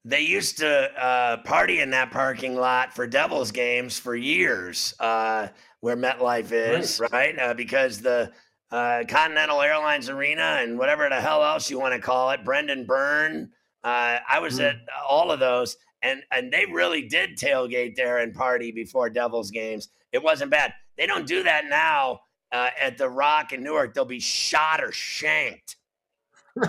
They 0.03 0.21
used 0.21 0.57
to 0.57 0.91
uh, 0.99 1.37
party 1.43 1.79
in 1.79 1.91
that 1.91 2.09
parking 2.09 2.55
lot 2.55 2.91
for 2.91 3.05
Devils 3.05 3.51
games 3.51 3.99
for 3.99 4.15
years, 4.15 4.95
uh, 4.99 5.49
where 5.81 5.95
MetLife 5.95 6.51
is, 6.51 6.99
right? 6.99 7.11
right? 7.11 7.39
Uh, 7.39 7.53
because 7.53 8.01
the 8.01 8.31
uh, 8.71 9.03
Continental 9.07 9.61
Airlines 9.61 10.09
Arena 10.09 10.57
and 10.61 10.79
whatever 10.79 11.07
the 11.07 11.21
hell 11.21 11.43
else 11.43 11.69
you 11.69 11.79
want 11.79 11.93
to 11.93 11.99
call 11.99 12.31
it, 12.31 12.43
Brendan 12.43 12.85
Byrne. 12.85 13.51
Uh, 13.83 14.17
I 14.27 14.39
was 14.39 14.59
mm. 14.59 14.69
at 14.69 14.77
all 15.07 15.31
of 15.31 15.39
those, 15.39 15.77
and 16.01 16.23
and 16.31 16.51
they 16.51 16.65
really 16.65 17.07
did 17.07 17.37
tailgate 17.37 17.95
there 17.95 18.19
and 18.19 18.33
party 18.33 18.71
before 18.71 19.09
Devils 19.09 19.51
games. 19.51 19.89
It 20.11 20.23
wasn't 20.23 20.49
bad. 20.49 20.73
They 20.97 21.05
don't 21.05 21.27
do 21.27 21.43
that 21.43 21.65
now 21.69 22.21
uh, 22.51 22.69
at 22.79 22.97
the 22.97 23.09
Rock 23.09 23.53
in 23.53 23.63
Newark. 23.63 23.93
They'll 23.93 24.05
be 24.05 24.19
shot 24.19 24.83
or 24.83 24.91
shanked. 24.91 25.77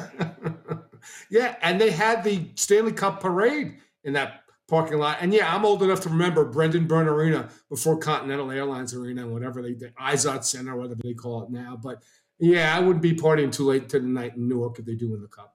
yeah, 1.31 1.57
and 1.63 1.81
they 1.81 1.91
had 1.91 2.23
the 2.25 2.49
Stanley 2.55 2.93
Cup 2.93 3.21
parade 3.21 3.77
in 4.05 4.13
that 4.15 4.43
parking 4.69 4.99
lot. 4.99 5.19
And 5.21 5.35
yeah, 5.35 5.55
I'm 5.55 5.65
old 5.65 5.83
enough 5.83 6.01
to 6.03 6.09
remember 6.09 6.45
Brendan 6.45 6.87
Byrne 6.87 7.09
Arena 7.09 7.49
before 7.69 7.99
Continental 7.99 8.51
Airlines 8.51 8.95
Arena 8.95 9.23
and 9.23 9.33
whatever 9.33 9.63
they 9.63 9.75
did, 9.75 9.95
Izod 9.97 10.45
Center, 10.45 10.77
whatever 10.77 11.01
they 11.03 11.15
call 11.15 11.43
it 11.43 11.51
now. 11.51 11.79
But 11.81 12.03
yeah, 12.39 12.77
I 12.77 12.81
wouldn't 12.81 13.03
be 13.03 13.15
partying 13.15 13.53
too 13.53 13.65
late 13.65 13.89
to 13.91 14.01
the 14.01 14.07
night 14.07 14.37
in 14.37 14.49
Newark 14.49 14.79
if 14.79 14.85
they 14.85 14.95
do 14.95 15.11
win 15.11 15.21
the 15.21 15.29
cup. 15.29 15.55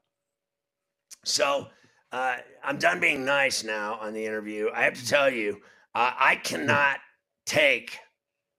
So 1.23 1.67
uh, 2.11 2.37
I'm 2.63 2.77
done 2.77 2.99
being 2.99 3.25
nice 3.25 3.63
now 3.63 3.95
on 3.95 4.13
the 4.13 4.25
interview. 4.25 4.69
I 4.73 4.83
have 4.83 4.93
to 4.93 5.05
tell 5.05 5.29
you, 5.29 5.61
uh, 5.95 6.11
I 6.17 6.35
cannot 6.35 6.99
take 7.45 7.97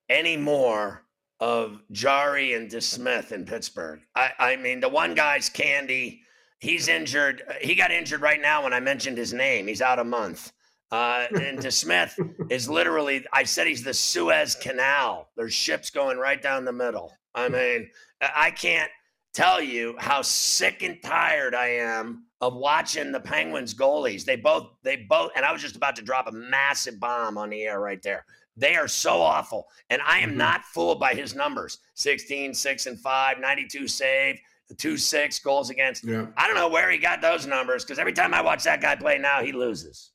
any 0.08 0.36
more 0.36 1.04
of 1.40 1.80
Jarry 1.92 2.54
and 2.54 2.70
DeSmith 2.70 3.32
in 3.32 3.44
Pittsburgh. 3.44 4.00
I, 4.14 4.30
I 4.38 4.56
mean, 4.56 4.80
the 4.80 4.88
one 4.88 5.14
guy's 5.14 5.48
candy. 5.48 6.22
He's 6.58 6.88
injured. 6.88 7.42
He 7.60 7.74
got 7.74 7.90
injured 7.90 8.20
right 8.20 8.40
now 8.40 8.64
when 8.64 8.72
I 8.72 8.80
mentioned 8.80 9.16
his 9.16 9.32
name. 9.32 9.66
He's 9.66 9.82
out 9.82 9.98
a 9.98 10.04
month. 10.04 10.52
Uh, 10.90 11.26
and 11.30 11.58
DeSmith 11.58 12.50
is 12.50 12.68
literally, 12.68 13.24
I 13.32 13.44
said 13.44 13.66
he's 13.66 13.84
the 13.84 13.94
Suez 13.94 14.54
Canal. 14.54 15.28
There's 15.36 15.52
ships 15.52 15.90
going 15.90 16.18
right 16.18 16.42
down 16.42 16.64
the 16.64 16.72
middle. 16.72 17.12
I 17.34 17.48
mean, 17.48 17.90
I 18.20 18.50
can't 18.50 18.90
tell 19.34 19.60
you 19.60 19.94
how 19.98 20.22
sick 20.22 20.82
and 20.82 21.00
tired 21.02 21.54
I 21.54 21.68
am 21.68 22.24
of 22.40 22.54
watching 22.54 23.12
the 23.12 23.20
Penguins 23.20 23.74
goalies. 23.74 24.24
They 24.24 24.36
both, 24.36 24.70
they 24.82 24.96
both, 24.96 25.30
and 25.36 25.44
I 25.44 25.52
was 25.52 25.60
just 25.60 25.76
about 25.76 25.94
to 25.96 26.02
drop 26.02 26.26
a 26.26 26.32
massive 26.32 26.98
bomb 26.98 27.36
on 27.36 27.50
the 27.50 27.62
air 27.62 27.80
right 27.80 28.02
there. 28.02 28.24
They 28.58 28.74
are 28.74 28.88
so 28.88 29.22
awful. 29.22 29.68
And 29.88 30.02
I 30.02 30.18
am 30.18 30.30
mm-hmm. 30.30 30.38
not 30.38 30.64
fooled 30.64 30.98
by 30.98 31.14
his 31.14 31.34
numbers 31.34 31.78
16, 31.94 32.52
6, 32.52 32.86
and 32.86 32.98
5, 32.98 33.38
92 33.38 33.88
save, 33.88 34.40
2 34.76 34.96
6 34.96 35.38
goals 35.38 35.70
against. 35.70 36.04
Yeah. 36.04 36.26
I 36.36 36.46
don't 36.46 36.56
know 36.56 36.68
where 36.68 36.90
he 36.90 36.98
got 36.98 37.22
those 37.22 37.46
numbers 37.46 37.84
because 37.84 37.98
every 37.98 38.12
time 38.12 38.34
I 38.34 38.42
watch 38.42 38.64
that 38.64 38.80
guy 38.80 38.96
play 38.96 39.16
now, 39.18 39.42
he 39.42 39.52
loses. 39.52 40.10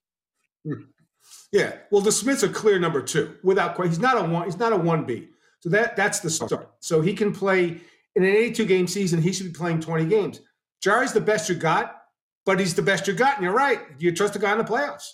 Yeah. 1.51 1.73
Well, 1.89 2.01
DeSmith's 2.01 2.43
a 2.43 2.49
clear 2.49 2.79
number 2.79 3.01
two 3.01 3.35
without 3.43 3.75
question. 3.75 3.91
He's 3.91 3.99
not 3.99 4.17
a 4.17 4.23
one, 4.23 4.45
he's 4.45 4.59
not 4.59 4.73
a 4.73 4.77
1B. 4.77 5.27
So 5.61 5.69
that 5.69 5.95
that's 5.95 6.19
the 6.19 6.29
start. 6.29 6.73
So 6.79 6.99
he 6.99 7.13
can 7.13 7.31
play 7.31 7.79
in 8.15 8.23
an 8.23 8.29
82 8.29 8.65
game 8.65 8.87
season, 8.87 9.21
he 9.21 9.31
should 9.31 9.47
be 9.47 9.53
playing 9.53 9.79
20 9.79 10.05
games. 10.05 10.41
Jarry's 10.81 11.13
the 11.13 11.21
best 11.21 11.49
you 11.49 11.55
got, 11.55 12.01
but 12.45 12.59
he's 12.59 12.75
the 12.75 12.81
best 12.81 13.07
you 13.07 13.13
got. 13.13 13.35
And 13.35 13.43
you're 13.43 13.53
right. 13.53 13.79
You 13.97 14.11
trust 14.11 14.35
a 14.35 14.39
guy 14.39 14.51
in 14.51 14.57
the 14.57 14.63
playoffs. 14.63 15.07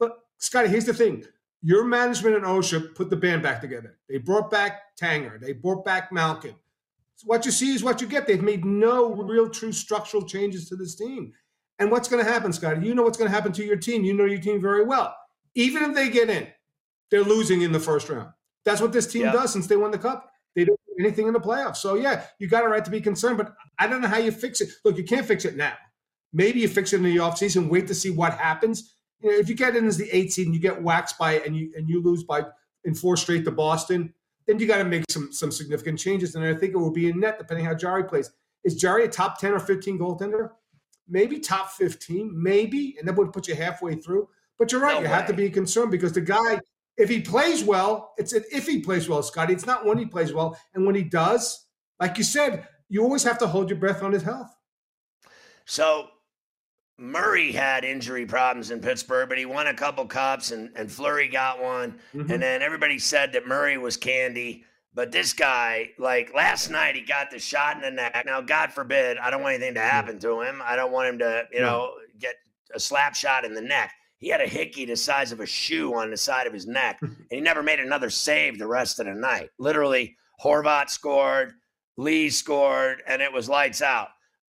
But 0.00 0.18
Scotty, 0.38 0.68
here's 0.68 0.84
the 0.84 0.94
thing 0.94 1.24
your 1.62 1.84
management 1.84 2.34
and 2.34 2.44
OSHA 2.44 2.94
put 2.94 3.08
the 3.08 3.16
band 3.16 3.42
back 3.42 3.60
together. 3.60 3.98
They 4.08 4.18
brought 4.18 4.50
back 4.50 4.96
Tanger. 5.00 5.40
They 5.40 5.52
brought 5.52 5.84
back 5.84 6.12
Malkin. 6.12 6.54
So 7.16 7.26
what 7.26 7.46
you 7.46 7.52
see 7.52 7.74
is 7.74 7.84
what 7.84 8.00
you 8.00 8.08
get. 8.08 8.26
They've 8.26 8.42
made 8.42 8.64
no 8.64 9.14
real 9.14 9.48
true 9.48 9.72
structural 9.72 10.26
changes 10.26 10.68
to 10.68 10.76
this 10.76 10.96
team. 10.96 11.32
And 11.78 11.90
what's 11.90 12.08
going 12.08 12.24
to 12.24 12.30
happen, 12.30 12.52
Scotty? 12.52 12.86
You 12.86 12.94
know 12.94 13.02
what's 13.04 13.16
going 13.16 13.30
to 13.30 13.34
happen 13.34 13.52
to 13.52 13.64
your 13.64 13.76
team. 13.76 14.04
You 14.04 14.14
know 14.14 14.24
your 14.24 14.40
team 14.40 14.60
very 14.60 14.84
well. 14.84 15.14
Even 15.54 15.84
if 15.84 15.94
they 15.94 16.08
get 16.10 16.30
in, 16.30 16.48
they're 17.10 17.22
losing 17.22 17.62
in 17.62 17.72
the 17.72 17.80
first 17.80 18.08
round. 18.08 18.30
That's 18.64 18.80
what 18.80 18.92
this 18.92 19.06
team 19.06 19.24
does 19.24 19.52
since 19.52 19.66
they 19.66 19.76
won 19.76 19.90
the 19.90 19.98
cup. 19.98 20.30
They 20.54 20.64
don't 20.64 20.78
do 20.86 21.04
anything 21.04 21.26
in 21.26 21.32
the 21.32 21.40
playoffs. 21.40 21.76
So 21.76 21.94
yeah, 21.94 22.24
you 22.38 22.48
got 22.48 22.64
a 22.64 22.68
right 22.68 22.84
to 22.84 22.90
be 22.90 23.00
concerned, 23.00 23.36
but 23.36 23.54
I 23.78 23.86
don't 23.86 24.00
know 24.00 24.08
how 24.08 24.18
you 24.18 24.32
fix 24.32 24.60
it. 24.60 24.70
Look, 24.84 24.96
you 24.96 25.04
can't 25.04 25.26
fix 25.26 25.44
it 25.44 25.56
now. 25.56 25.74
Maybe 26.32 26.60
you 26.60 26.68
fix 26.68 26.92
it 26.92 26.96
in 26.96 27.02
the 27.02 27.16
offseason, 27.16 27.68
wait 27.68 27.86
to 27.88 27.94
see 27.94 28.10
what 28.10 28.34
happens 28.34 28.94
you 29.22 29.30
know, 29.30 29.36
if 29.36 29.48
you 29.48 29.54
get 29.54 29.76
in 29.76 29.86
as 29.86 29.96
the 29.96 30.10
eight 30.10 30.32
seed 30.32 30.46
and 30.46 30.54
you 30.54 30.60
get 30.60 30.82
waxed 30.82 31.18
by 31.18 31.34
it 31.34 31.46
and 31.46 31.56
you 31.56 31.72
and 31.76 31.88
you 31.88 32.02
lose 32.02 32.24
by 32.24 32.44
in 32.84 32.94
four 32.94 33.16
straight 33.16 33.44
to 33.44 33.50
Boston, 33.50 34.12
then 34.46 34.58
you 34.58 34.66
got 34.66 34.78
to 34.78 34.84
make 34.84 35.04
some 35.10 35.32
some 35.32 35.50
significant 35.52 35.98
changes. 35.98 36.34
And 36.34 36.44
I 36.44 36.54
think 36.54 36.74
it 36.74 36.78
will 36.78 36.92
be 36.92 37.08
in 37.08 37.20
net 37.20 37.38
depending 37.38 37.64
how 37.66 37.74
Jarry 37.74 38.04
plays. 38.04 38.30
Is 38.64 38.76
Jarry 38.76 39.04
a 39.04 39.08
top 39.08 39.38
ten 39.38 39.52
or 39.52 39.60
fifteen 39.60 39.98
goaltender? 39.98 40.50
Maybe 41.08 41.38
top 41.38 41.70
fifteen, 41.70 42.30
maybe, 42.34 42.96
and 42.98 43.06
that 43.08 43.16
would 43.16 43.32
put 43.32 43.48
you 43.48 43.54
halfway 43.54 43.96
through. 43.96 44.28
But 44.58 44.70
you're 44.72 44.80
right, 44.80 44.94
no 44.94 45.00
you 45.00 45.06
way. 45.06 45.12
have 45.12 45.26
to 45.26 45.32
be 45.32 45.50
concerned 45.50 45.90
because 45.90 46.12
the 46.12 46.20
guy, 46.20 46.60
if 46.96 47.08
he 47.08 47.20
plays 47.20 47.64
well, 47.64 48.14
it's 48.18 48.32
an 48.32 48.44
if 48.52 48.66
he 48.66 48.80
plays 48.80 49.08
well, 49.08 49.22
Scotty. 49.22 49.52
It's 49.52 49.66
not 49.66 49.84
when 49.84 49.98
he 49.98 50.06
plays 50.06 50.32
well, 50.32 50.58
and 50.74 50.86
when 50.86 50.94
he 50.94 51.02
does, 51.02 51.66
like 52.00 52.18
you 52.18 52.24
said, 52.24 52.66
you 52.88 53.02
always 53.02 53.24
have 53.24 53.38
to 53.38 53.46
hold 53.46 53.70
your 53.70 53.78
breath 53.78 54.02
on 54.02 54.12
his 54.12 54.22
health. 54.22 54.54
So 55.64 56.08
Murray 57.02 57.50
had 57.50 57.84
injury 57.84 58.24
problems 58.24 58.70
in 58.70 58.80
Pittsburgh, 58.80 59.28
but 59.28 59.36
he 59.36 59.44
won 59.44 59.66
a 59.66 59.74
couple 59.74 60.06
cups 60.06 60.52
and, 60.52 60.70
and 60.76 60.90
Fleury 60.90 61.26
got 61.26 61.60
one. 61.60 61.98
Mm-hmm. 62.14 62.30
And 62.30 62.40
then 62.40 62.62
everybody 62.62 62.96
said 63.00 63.32
that 63.32 63.44
Murray 63.44 63.76
was 63.76 63.96
candy. 63.96 64.64
But 64.94 65.10
this 65.10 65.32
guy, 65.32 65.90
like 65.98 66.32
last 66.32 66.70
night, 66.70 66.94
he 66.94 67.00
got 67.00 67.32
the 67.32 67.40
shot 67.40 67.74
in 67.74 67.82
the 67.82 67.90
neck. 67.90 68.22
Now, 68.24 68.40
God 68.40 68.72
forbid, 68.72 69.18
I 69.18 69.30
don't 69.30 69.42
want 69.42 69.56
anything 69.56 69.74
to 69.74 69.80
happen 69.80 70.20
to 70.20 70.42
him. 70.42 70.62
I 70.64 70.76
don't 70.76 70.92
want 70.92 71.08
him 71.08 71.18
to, 71.18 71.44
you 71.50 71.60
know, 71.60 71.92
get 72.20 72.36
a 72.72 72.78
slap 72.78 73.16
shot 73.16 73.44
in 73.44 73.52
the 73.52 73.60
neck. 73.60 73.92
He 74.18 74.28
had 74.28 74.40
a 74.40 74.46
hickey 74.46 74.84
the 74.84 74.94
size 74.94 75.32
of 75.32 75.40
a 75.40 75.46
shoe 75.46 75.94
on 75.94 76.08
the 76.08 76.16
side 76.16 76.46
of 76.46 76.52
his 76.52 76.68
neck, 76.68 76.98
and 77.02 77.16
he 77.30 77.40
never 77.40 77.64
made 77.64 77.80
another 77.80 78.10
save 78.10 78.60
the 78.60 78.68
rest 78.68 79.00
of 79.00 79.06
the 79.06 79.14
night. 79.14 79.50
Literally, 79.58 80.16
Horvat 80.40 80.88
scored, 80.88 81.54
Lee 81.96 82.30
scored, 82.30 83.02
and 83.08 83.20
it 83.20 83.32
was 83.32 83.48
lights 83.48 83.82
out. 83.82 84.08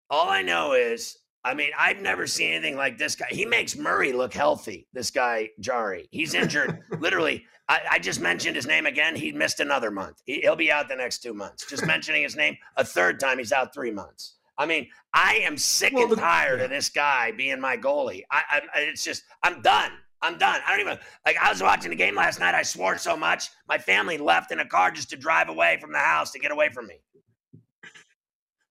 All 0.08 0.28
I 0.28 0.42
know 0.42 0.72
is 0.72 1.19
I 1.44 1.54
mean, 1.54 1.70
I've 1.78 2.00
never 2.00 2.26
seen 2.26 2.52
anything 2.52 2.76
like 2.76 2.98
this 2.98 3.14
guy. 3.14 3.26
He 3.30 3.46
makes 3.46 3.76
Murray 3.76 4.12
look 4.12 4.34
healthy. 4.34 4.86
This 4.92 5.10
guy 5.10 5.50
Jarry, 5.58 6.06
he's 6.10 6.34
injured. 6.34 6.80
Literally, 7.00 7.46
I, 7.68 7.80
I, 7.92 7.98
just 7.98 8.20
mentioned 8.20 8.56
his 8.56 8.66
name 8.66 8.84
again. 8.84 9.16
He 9.16 9.32
missed 9.32 9.60
another 9.60 9.90
month. 9.90 10.20
He, 10.26 10.42
will 10.44 10.56
be 10.56 10.70
out 10.70 10.88
the 10.88 10.96
next 10.96 11.22
two 11.22 11.32
months. 11.32 11.66
Just 11.68 11.86
mentioning 11.86 12.22
his 12.22 12.36
name 12.36 12.56
a 12.76 12.84
third 12.84 13.18
time, 13.18 13.38
he's 13.38 13.52
out 13.52 13.72
three 13.72 13.90
months. 13.90 14.34
I 14.58 14.66
mean, 14.66 14.88
I 15.14 15.36
am 15.36 15.56
sick 15.56 15.94
well, 15.94 16.08
and 16.08 16.18
tired 16.18 16.58
yeah. 16.58 16.64
of 16.64 16.70
this 16.70 16.90
guy 16.90 17.32
being 17.32 17.58
my 17.60 17.78
goalie. 17.78 18.22
I, 18.30 18.42
I, 18.50 18.80
it's 18.80 19.02
just, 19.02 19.22
I'm 19.42 19.62
done. 19.62 19.92
I'm 20.22 20.36
done. 20.36 20.60
I 20.66 20.72
don't 20.72 20.80
even 20.80 20.98
like. 21.24 21.38
I 21.38 21.48
was 21.48 21.62
watching 21.62 21.88
the 21.88 21.96
game 21.96 22.14
last 22.14 22.40
night. 22.40 22.54
I 22.54 22.62
swore 22.62 22.98
so 22.98 23.16
much. 23.16 23.48
My 23.66 23.78
family 23.78 24.18
left 24.18 24.52
in 24.52 24.60
a 24.60 24.66
car 24.66 24.90
just 24.90 25.08
to 25.10 25.16
drive 25.16 25.48
away 25.48 25.78
from 25.80 25.92
the 25.92 25.98
house 25.98 26.30
to 26.32 26.38
get 26.38 26.50
away 26.50 26.68
from 26.68 26.86
me. 26.86 26.96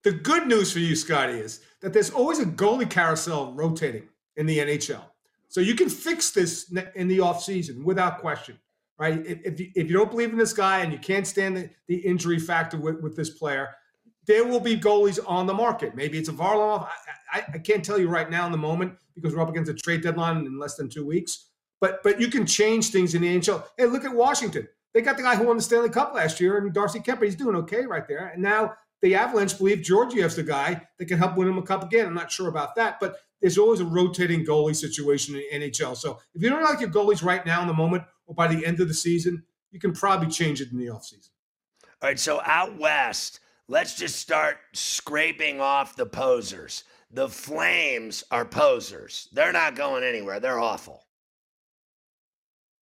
The 0.04 0.12
good 0.12 0.47
news 0.47 0.72
for 0.72 0.80
you, 0.80 0.95
Scotty, 0.95 1.34
is 1.34 1.62
that 1.82 1.93
there's 1.93 2.10
always 2.10 2.39
a 2.39 2.45
goalie 2.45 2.89
carousel 2.89 3.54
rotating 3.54 4.08
in 4.38 4.45
the 4.45 4.60
NHL. 4.60 5.02
So 5.50 5.62
you 5.62 5.76
can 5.76 5.89
fix 5.89 6.32
this 6.32 6.72
in 6.95 7.08
the 7.08 7.18
offseason 7.18 7.84
without 7.84 8.20
question, 8.20 8.58
right? 8.97 9.26
If, 9.26 9.60
you, 9.60 9.72
if 9.76 9.89
you 9.89 9.97
don't 9.97 10.12
believe 10.12 10.32
in 10.32 10.38
this 10.38 10.54
guy 10.54 10.80
and 10.80 10.93
you 10.93 11.00
can't 11.00 11.26
stand 11.28 11.58
the, 11.58 11.70
the 11.88 11.95
injury 11.95 12.39
factor 12.39 12.78
with, 12.78 13.02
with 13.02 13.16
this 13.16 13.32
player, 13.32 13.70
there 14.28 14.45
will 14.45 14.60
be 14.60 14.80
goalies 14.80 15.20
on 15.28 15.47
the 15.47 15.54
market. 15.54 15.95
Maybe 15.95 16.20
it's 16.20 16.30
a 16.30 16.34
Varlamov. 16.34 16.88
I, 17.34 17.39
I, 17.39 17.45
I, 17.56 17.58
can't 17.58 17.84
tell 17.84 17.97
you 17.97 18.08
right 18.08 18.30
now 18.30 18.45
in 18.45 18.52
the 18.52 18.60
moment 18.60 18.93
because 19.16 19.34
we're 19.34 19.41
up 19.41 19.50
against 19.50 19.72
a 19.72 19.74
trade 19.74 20.04
deadline 20.04 20.45
in 20.45 20.60
less 20.60 20.76
than 20.76 20.88
two 20.88 21.06
weeks. 21.06 21.47
But 21.82 22.04
but 22.04 22.22
you 22.22 22.28
can 22.28 22.45
change 22.45 22.89
things 22.89 23.16
in 23.16 23.24
the 23.24 23.39
NHL. 23.39 23.64
Hey, 23.78 23.86
look 23.86 24.06
at 24.06 24.14
Washington. 24.14 24.68
They 24.93 25.02
got 25.02 25.18
the 25.18 25.24
guy 25.24 25.36
who 25.36 25.45
won 25.45 25.58
the 25.58 25.64
Stanley 25.64 25.89
Cup 25.89 26.14
last 26.14 26.39
year, 26.39 26.58
and 26.58 26.74
Darcy 26.74 27.00
Kuemper. 27.00 27.24
He's 27.24 27.36
doing 27.36 27.56
okay 27.56 27.86
right 27.86 28.08
there. 28.08 28.28
And 28.28 28.41
now 28.41 28.76
the 29.02 29.16
Avalanche 29.16 29.58
believe 29.58 29.80
Georgiev's 29.80 30.36
the 30.36 30.43
guy 30.43 30.86
that 30.97 31.06
can 31.06 31.18
help 31.18 31.38
win 31.38 31.47
them 31.47 31.58
a 31.58 31.62
cup 31.62 31.84
again. 31.84 32.08
I'm 32.08 32.14
not 32.14 32.32
sure 32.32 32.50
about 32.50 32.76
that, 32.76 33.00
but 33.00 33.18
there's 33.41 33.58
always 33.58 33.80
a 33.80 33.86
rotating 33.86 34.45
goalie 34.45 34.76
situation 34.76 35.36
in 35.36 35.62
NHL. 35.62 35.95
So 35.95 36.20
if 36.36 36.41
you 36.41 36.50
don't 36.50 36.64
like 36.64 36.82
your 36.82 36.89
goalies 36.89 37.24
right 37.24 37.45
now 37.45 37.62
in 37.62 37.68
the 37.68 37.74
moment 37.74 38.04
or 38.28 38.36
by 38.36 38.47
the 38.47 38.66
end 38.66 38.80
of 38.80 38.88
the 38.88 38.93
season, 38.93 39.43
you 39.72 39.80
can 39.80 39.93
probably 39.93 40.28
change 40.28 40.62
it 40.62 40.72
in 40.72 40.78
the 40.78 40.88
offseason. 40.88 41.30
All 42.02 42.10
right, 42.10 42.20
so 42.20 42.41
out 42.43 42.78
west, 42.78 43.39
let's 43.68 43.95
just 43.95 44.18
start 44.18 44.58
scraping 44.74 45.62
off 45.62 45.95
the 45.95 46.06
posers. 46.06 46.84
The 47.12 47.30
Flames 47.30 48.24
are 48.32 48.45
posers. 48.45 49.28
They're 49.32 49.54
not 49.54 49.76
going 49.76 50.04
anywhere. 50.04 50.39
They're 50.39 50.60
awful. 50.60 51.06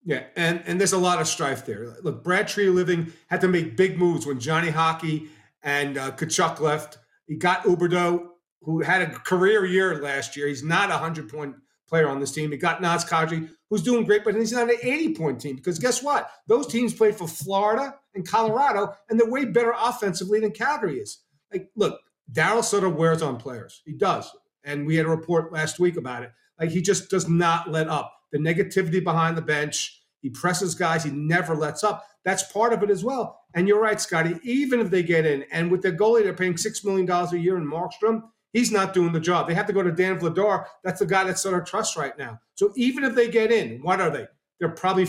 Yeah, 0.04 0.24
and 0.36 0.64
and 0.66 0.80
there's 0.80 0.94
a 0.94 0.98
lot 0.98 1.20
of 1.20 1.28
strife 1.28 1.66
there. 1.66 1.98
Look, 2.02 2.24
Brad 2.24 2.48
Treliving 2.48 3.12
had 3.28 3.42
to 3.42 3.48
make 3.48 3.76
big 3.76 3.98
moves 3.98 4.26
when 4.26 4.40
Johnny 4.40 4.70
Hockey 4.70 5.30
and 5.64 5.98
uh, 5.98 6.12
Tkachuk 6.12 6.60
left. 6.60 6.98
He 7.28 7.36
got 7.36 7.64
Huberdeau, 7.64 8.28
who 8.62 8.82
had 8.82 9.02
a 9.02 9.08
career 9.08 9.66
year 9.66 10.02
last 10.02 10.36
year. 10.36 10.48
He's 10.48 10.64
not 10.64 10.90
a 10.90 10.98
hundred 10.98 11.30
point 11.30 11.56
player 11.88 12.10
on 12.10 12.20
this 12.20 12.32
team. 12.32 12.52
He 12.52 12.58
got 12.58 12.82
Nazem 12.82 13.08
Kadri, 13.08 13.50
who's 13.70 13.82
doing 13.82 14.06
great, 14.06 14.24
but 14.24 14.36
he's 14.36 14.52
not 14.52 14.70
an 14.70 14.78
80 14.82 15.14
point 15.16 15.42
team 15.42 15.56
because 15.56 15.80
guess 15.80 16.04
what? 16.04 16.30
Those 16.48 16.68
teams 16.68 16.94
played 16.94 17.16
for 17.16 17.28
Florida 17.28 17.96
and 18.14 18.28
Colorado, 18.28 18.94
and 19.10 19.20
they're 19.20 19.30
way 19.30 19.46
better 19.46 19.74
offensively 19.80 20.40
than 20.40 20.52
Calgary 20.52 21.00
is. 21.00 21.20
Like, 21.52 21.70
look, 21.76 22.00
Daryl 22.32 22.64
Sutter 22.64 22.90
wears 22.90 23.22
on 23.22 23.38
players. 23.38 23.82
He 23.86 23.94
does. 23.94 24.30
And 24.64 24.86
we 24.86 24.96
had 24.96 25.06
a 25.06 25.10
report 25.10 25.54
last 25.54 25.80
week 25.80 25.96
about 25.96 26.24
it. 26.24 26.32
Like, 26.60 26.72
he 26.72 26.82
just 26.82 27.10
does 27.10 27.30
not 27.30 27.72
let 27.72 27.88
up. 27.88 28.14
The 28.32 28.38
negativity 28.38 29.02
behind 29.02 29.38
the 29.38 29.42
bench, 29.42 30.02
he 30.20 30.30
presses 30.30 30.76
guys, 30.76 31.04
he 31.04 31.12
never 31.12 31.56
lets 31.56 31.84
up. 31.84 32.06
That's 32.28 32.44
part 32.44 32.74
of 32.74 32.84
it 32.84 32.90
as 32.90 33.06
well. 33.06 33.46
And 33.54 33.70
you're 33.70 33.80
right, 33.80 34.02
Scotty. 34.02 34.38
Even 34.44 34.82
if 34.82 34.90
they 34.90 35.02
get 35.02 35.26
in, 35.26 35.46
and 35.50 35.72
with 35.72 35.82
their 35.82 35.96
goalie, 35.96 36.24
they're 36.24 36.34
paying 36.34 36.56
$6 36.56 36.84
million 36.84 37.10
a 37.10 37.38
year 37.38 37.56
in 37.56 37.66
Markstrom, 37.66 38.22
he's 38.52 38.70
not 38.70 38.94
doing 38.94 39.14
the 39.14 39.20
job. 39.22 39.48
They 39.48 39.54
have 39.54 39.66
to 39.68 39.72
go 39.72 39.82
to 39.82 39.94
Dan 39.94 40.20
Vladar. 40.20 40.66
That's 40.84 41.00
the 41.00 41.06
guy 41.06 41.24
that 41.24 41.40
Sutter 41.40 41.62
trust 41.62 41.96
right 41.96 42.18
now. 42.18 42.42
So 42.56 42.74
even 42.76 43.06
if 43.06 43.16
they 43.16 43.30
get 43.30 43.50
in, 43.54 43.82
what 43.82 44.02
are 44.02 44.10
they? 44.10 44.28
They're 44.60 44.68
probably 44.68 45.08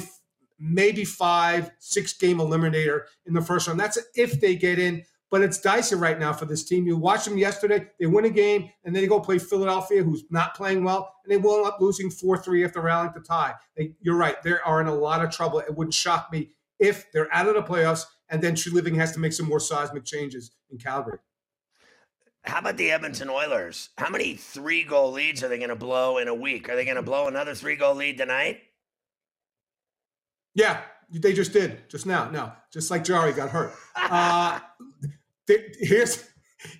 maybe 0.60 1.04
five, 1.04 1.72
six 1.80 2.16
game 2.16 2.38
eliminator 2.38 3.00
in 3.26 3.34
the 3.34 3.42
first 3.42 3.66
round. 3.66 3.80
That's 3.80 3.98
if 4.14 4.40
they 4.40 4.54
get 4.54 4.78
in. 4.78 5.02
But 5.30 5.42
it's 5.42 5.60
dicey 5.60 5.94
right 5.94 6.18
now 6.18 6.32
for 6.32 6.46
this 6.46 6.64
team. 6.64 6.86
You 6.86 6.96
watch 6.96 7.26
them 7.26 7.36
yesterday; 7.36 7.86
they 8.00 8.06
win 8.06 8.24
a 8.24 8.30
game, 8.30 8.70
and 8.84 8.96
then 8.96 9.02
they 9.02 9.06
go 9.06 9.20
play 9.20 9.38
Philadelphia, 9.38 10.02
who's 10.02 10.24
not 10.30 10.54
playing 10.54 10.84
well, 10.84 11.12
and 11.22 11.30
they 11.30 11.36
will 11.36 11.56
end 11.56 11.66
up 11.66 11.82
losing 11.82 12.08
four 12.08 12.38
three 12.38 12.64
after 12.64 12.80
rallying 12.80 13.12
to 13.12 13.20
tie. 13.20 13.52
They, 13.76 13.92
you're 14.00 14.16
right; 14.16 14.42
they 14.42 14.54
are 14.64 14.80
in 14.80 14.86
a 14.86 14.94
lot 14.94 15.22
of 15.22 15.30
trouble. 15.30 15.58
It 15.58 15.76
wouldn't 15.76 15.92
shock 15.92 16.32
me 16.32 16.52
if 16.78 17.10
they're 17.12 17.32
out 17.34 17.48
of 17.48 17.54
the 17.54 17.62
playoffs, 17.62 18.04
and 18.28 18.42
then 18.42 18.54
Treliving 18.54 18.96
has 18.96 19.12
to 19.12 19.18
make 19.18 19.32
some 19.32 19.46
more 19.46 19.60
seismic 19.60 20.04
changes 20.04 20.52
in 20.70 20.78
Calgary. 20.78 21.18
How 22.44 22.60
about 22.60 22.76
the 22.76 22.90
Edmonton 22.90 23.28
Oilers? 23.28 23.90
How 23.98 24.08
many 24.08 24.34
three 24.34 24.84
goal 24.84 25.12
leads 25.12 25.42
are 25.42 25.48
they 25.48 25.58
going 25.58 25.68
to 25.68 25.76
blow 25.76 26.18
in 26.18 26.28
a 26.28 26.34
week? 26.34 26.68
Are 26.68 26.76
they 26.76 26.84
going 26.84 26.96
to 26.96 27.02
blow 27.02 27.26
another 27.26 27.54
three 27.54 27.76
goal 27.76 27.94
lead 27.94 28.16
tonight? 28.16 28.60
Yeah, 30.54 30.80
they 31.10 31.32
just 31.32 31.52
did 31.52 31.88
just 31.88 32.06
now. 32.06 32.30
No, 32.30 32.52
just 32.72 32.90
like 32.90 33.04
Jari 33.04 33.34
got 33.34 33.50
hurt. 33.50 33.72
Uh, 33.94 34.60
they, 35.46 35.72
here's 35.78 36.28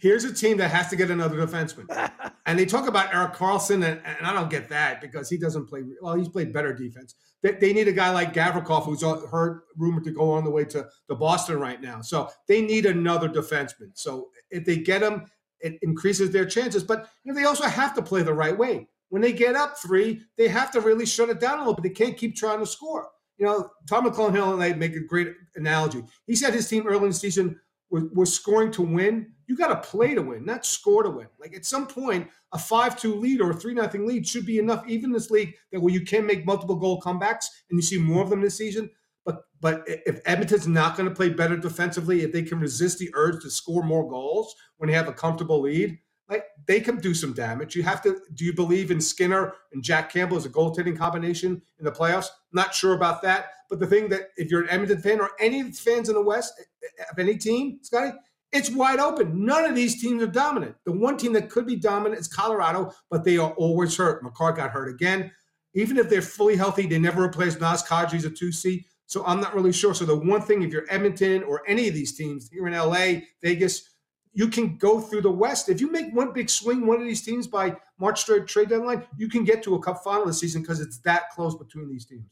here's 0.01 0.25
a 0.25 0.33
team 0.33 0.57
that 0.59 0.71
has 0.71 0.89
to 0.89 0.97
get 0.97 1.11
another 1.11 1.37
defenseman, 1.37 2.11
and 2.47 2.59
they 2.59 2.67
talk 2.67 2.89
about 2.89 3.15
Erik 3.15 3.35
Karlsson, 3.35 3.85
and, 3.85 4.01
and, 4.05 4.27
I 4.27 4.33
don't 4.33 4.51
get 4.51 4.69
that 4.69 5.01
because 5.01 5.29
he 5.29 5.37
doesn't 5.37 5.67
play. 5.67 5.83
Well, 6.01 6.15
he's 6.15 6.29
played 6.29 6.53
better 6.53 6.73
defense. 6.73 7.15
They, 7.43 7.53
they 7.53 7.73
need 7.73 7.89
a 7.89 7.93
guy 7.93 8.11
like 8.11 8.35
Gavrikov, 8.35 8.85
who's 8.85 9.03
heard 9.03 9.63
rumored 9.77 10.05
to 10.05 10.11
go 10.11 10.33
on 10.33 10.45
the 10.45 10.51
way 10.51 10.65
to, 10.67 10.87
to 11.09 11.15
Boston 11.15 11.61
right 11.61 11.81
now. 11.81 12.01
So 12.01 12.29
they 12.49 12.61
need 12.61 12.87
another 12.87 13.29
defenseman. 13.29 13.91
So 13.95 14.31
if 14.51 14.65
they 14.65 14.79
get 14.79 15.03
him, 15.03 15.27
it 15.61 15.79
increases 15.83 16.31
their 16.31 16.47
chances. 16.47 16.83
But 16.83 17.09
you 17.25 17.33
know, 17.33 17.39
they 17.39 17.47
also 17.47 17.65
have 17.65 17.95
to 17.95 18.03
play 18.03 18.23
the 18.23 18.35
right 18.35 18.57
way. 18.57 18.89
When 19.11 19.23
they 19.23 19.33
get 19.33 19.57
up 19.57 19.79
three, 19.79 20.21
they 20.37 20.49
have 20.49 20.71
to 20.73 20.81
really 20.81 21.07
shut 21.07 21.31
it 21.31 21.41
down 21.41 21.59
a 21.59 21.61
little 21.61 21.75
bit. 21.75 21.83
They 21.83 22.05
can't 22.05 22.17
keep 22.17 22.37
trying 22.37 22.61
to 22.61 22.67
score. 22.67 23.09
You 23.39 23.47
know, 23.47 23.71
Todd 23.89 24.05
McLellan 24.05 24.55
and 24.55 24.63
I 24.63 24.73
make 24.73 24.97
a 24.97 25.01
great 25.01 25.29
analogy. 25.55 26.03
He 26.27 26.35
said 26.35 26.55
his 26.55 26.69
team 26.69 26.87
early 26.87 27.05
in 27.05 27.09
the 27.09 27.15
season 27.15 27.59
was 27.91 28.35
scoring 28.35 28.71
to 28.73 28.83
win. 28.83 29.33
You 29.47 29.57
got 29.57 29.69
to 29.69 29.89
play 29.89 30.15
to 30.15 30.23
win, 30.23 30.45
not 30.45 30.67
score 30.67 31.03
to 31.03 31.11
win. 31.11 31.29
Like 31.41 31.55
at 31.55 31.65
some 31.65 31.87
point, 31.87 32.29
a 32.53 32.59
five-two 32.59 33.15
lead 33.15 33.41
or 33.41 33.51
a 33.51 33.55
three 33.55 33.75
nothing 33.75 34.07
lead 34.07 34.27
should 34.27 34.45
be 34.45 34.59
enough, 34.59 34.87
even 34.87 35.11
this 35.11 35.31
league, 35.31 35.55
that 35.73 35.81
where 35.81 35.93
you 35.93 36.05
can 36.05 36.27
make 36.27 36.45
multiple 36.45 36.77
goal 36.77 37.01
comebacks, 37.01 37.47
and 37.71 37.79
you 37.79 37.83
see 37.83 37.99
more 37.99 38.23
of 38.23 38.31
them 38.31 38.43
this 38.43 38.57
season. 38.57 38.91
But 39.25 39.43
but 39.61 39.85
if 39.87 40.21
Edmonton's 40.27 40.69
not 40.69 40.97
going 40.97 41.09
to 41.09 41.15
play 41.15 41.31
better 41.31 41.57
defensively, 41.57 42.23
if 42.23 42.33
they 42.33 42.43
can 42.43 42.61
resist 42.61 42.99
the 42.99 43.11
urge 43.15 43.43
to 43.43 43.51
score 43.51 43.83
more 43.83 44.09
goals 44.09 44.55
when 44.77 44.89
they 44.89 44.95
have 44.95 45.09
a 45.09 45.13
comfortable 45.13 45.63
lead, 45.63 45.99
like 46.29 46.45
they 46.67 46.81
can 46.81 46.97
do 46.97 47.15
some 47.15 47.33
damage. 47.33 47.75
You 47.75 47.83
have 47.85 48.03
to. 48.03 48.21
Do 48.35 48.45
you 48.45 48.53
believe 48.53 48.91
in 48.91 49.01
Skinner 49.01 49.55
and 49.73 49.83
Jack 49.83 50.13
Campbell 50.13 50.37
as 50.37 50.47
a 50.47 50.51
goaltending 50.51 50.97
combination 50.97 51.63
in 51.79 51.85
the 51.85 51.93
playoffs? 51.93 52.29
Not 52.53 52.75
sure 52.75 52.95
about 52.95 53.23
that. 53.23 53.47
But 53.71 53.81
the 53.81 53.87
thing 53.87 54.09
that 54.11 54.31
if 54.37 54.51
you're 54.51 54.63
an 54.63 54.71
Edmonton 54.71 55.01
fan 55.01 55.21
or 55.21 55.31
any 55.41 55.71
fans 55.73 56.09
in 56.09 56.15
the 56.15 56.23
West 56.23 56.55
eh, 56.59 57.05
of 57.11 57.19
any 57.19 57.37
team, 57.37 57.79
Scotty, 57.83 58.13
it's 58.53 58.71
wide 58.71 58.99
open. 58.99 59.45
None 59.45 59.65
of 59.65 59.75
these 59.75 60.01
teams 60.01 60.23
are 60.23 60.27
dominant. 60.27 60.75
The 60.85 60.93
one 60.93 61.17
team 61.17 61.33
that 61.35 61.51
could 61.51 61.67
be 61.67 61.77
dominant 61.77 62.21
is 62.21 62.29
Colorado, 62.29 62.93
but 63.11 63.25
they 63.25 63.37
are 63.37 63.53
always 63.53 63.97
hurt. 63.97 64.23
Makar 64.23 64.53
got 64.53 64.71
hurt 64.71 64.89
again. 64.89 65.31
Even 65.75 65.99
if 65.99 66.09
they're 66.09 66.23
fully 66.23 66.57
healthy, 66.57 66.87
they 66.87 66.99
never 66.99 67.23
replace 67.23 67.61
Naz 67.61 67.83
Kadri 67.83 68.15
as 68.15 68.25
a 68.25 68.31
2C. 68.31 68.85
So 69.07 69.25
I'm 69.27 69.41
not 69.41 69.55
really 69.55 69.73
sure. 69.73 69.95
So 69.95 70.05
the 70.05 70.17
one 70.17 70.43
thing, 70.43 70.63
if 70.63 70.73
you're 70.73 70.87
Edmonton 70.91 71.43
or 71.43 71.63
any 71.67 71.89
of 71.89 71.95
these 71.95 72.17
teams 72.17 72.49
here 72.51 72.67
in 72.67 72.75
LA, 72.75 73.21
Vegas, 73.43 73.97
you 74.39 74.47
can 74.47 74.77
go 74.77 75.01
through 75.01 75.23
the 75.23 75.33
West. 75.33 75.69
If 75.69 75.81
you 75.81 75.91
make 75.91 76.15
one 76.15 76.33
big 76.33 76.49
swing, 76.49 76.87
one 76.87 77.01
of 77.01 77.05
these 77.05 77.23
teams 77.23 77.49
by 77.49 77.75
March 77.99 78.25
trade 78.25 78.69
deadline, 78.69 79.05
you 79.17 79.29
can 79.29 79.43
get 79.43 79.65
to 79.65 79.75
a 79.75 79.83
cup 79.83 80.05
final 80.05 80.27
this 80.27 80.39
season 80.39 80.63
because 80.63 80.79
it's 80.79 80.99
that 80.99 81.31
close 81.31 81.57
between 81.57 81.91
these 81.91 82.07
teams. 82.07 82.31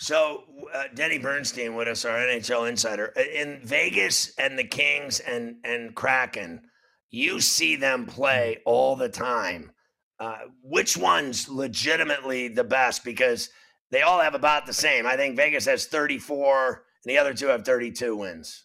So, 0.00 0.42
uh, 0.74 0.84
Denny 0.96 1.18
Bernstein 1.18 1.76
with 1.76 1.86
us, 1.86 2.04
our 2.04 2.18
NHL 2.18 2.68
insider. 2.68 3.14
In 3.36 3.60
Vegas 3.62 4.34
and 4.36 4.58
the 4.58 4.64
Kings 4.64 5.20
and, 5.20 5.58
and 5.62 5.94
Kraken, 5.94 6.62
you 7.10 7.40
see 7.40 7.76
them 7.76 8.04
play 8.06 8.58
all 8.66 8.96
the 8.96 9.08
time. 9.08 9.70
Uh, 10.18 10.38
which 10.60 10.96
one's 10.96 11.48
legitimately 11.48 12.48
the 12.48 12.64
best? 12.64 13.04
Because 13.04 13.48
they 13.92 14.02
all 14.02 14.18
have 14.18 14.34
about 14.34 14.66
the 14.66 14.72
same. 14.72 15.06
I 15.06 15.16
think 15.16 15.36
Vegas 15.36 15.66
has 15.66 15.86
34, 15.86 16.84
and 17.04 17.14
the 17.14 17.18
other 17.18 17.32
two 17.32 17.46
have 17.46 17.64
32 17.64 18.16
wins. 18.16 18.64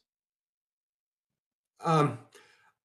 Um, 1.83 2.17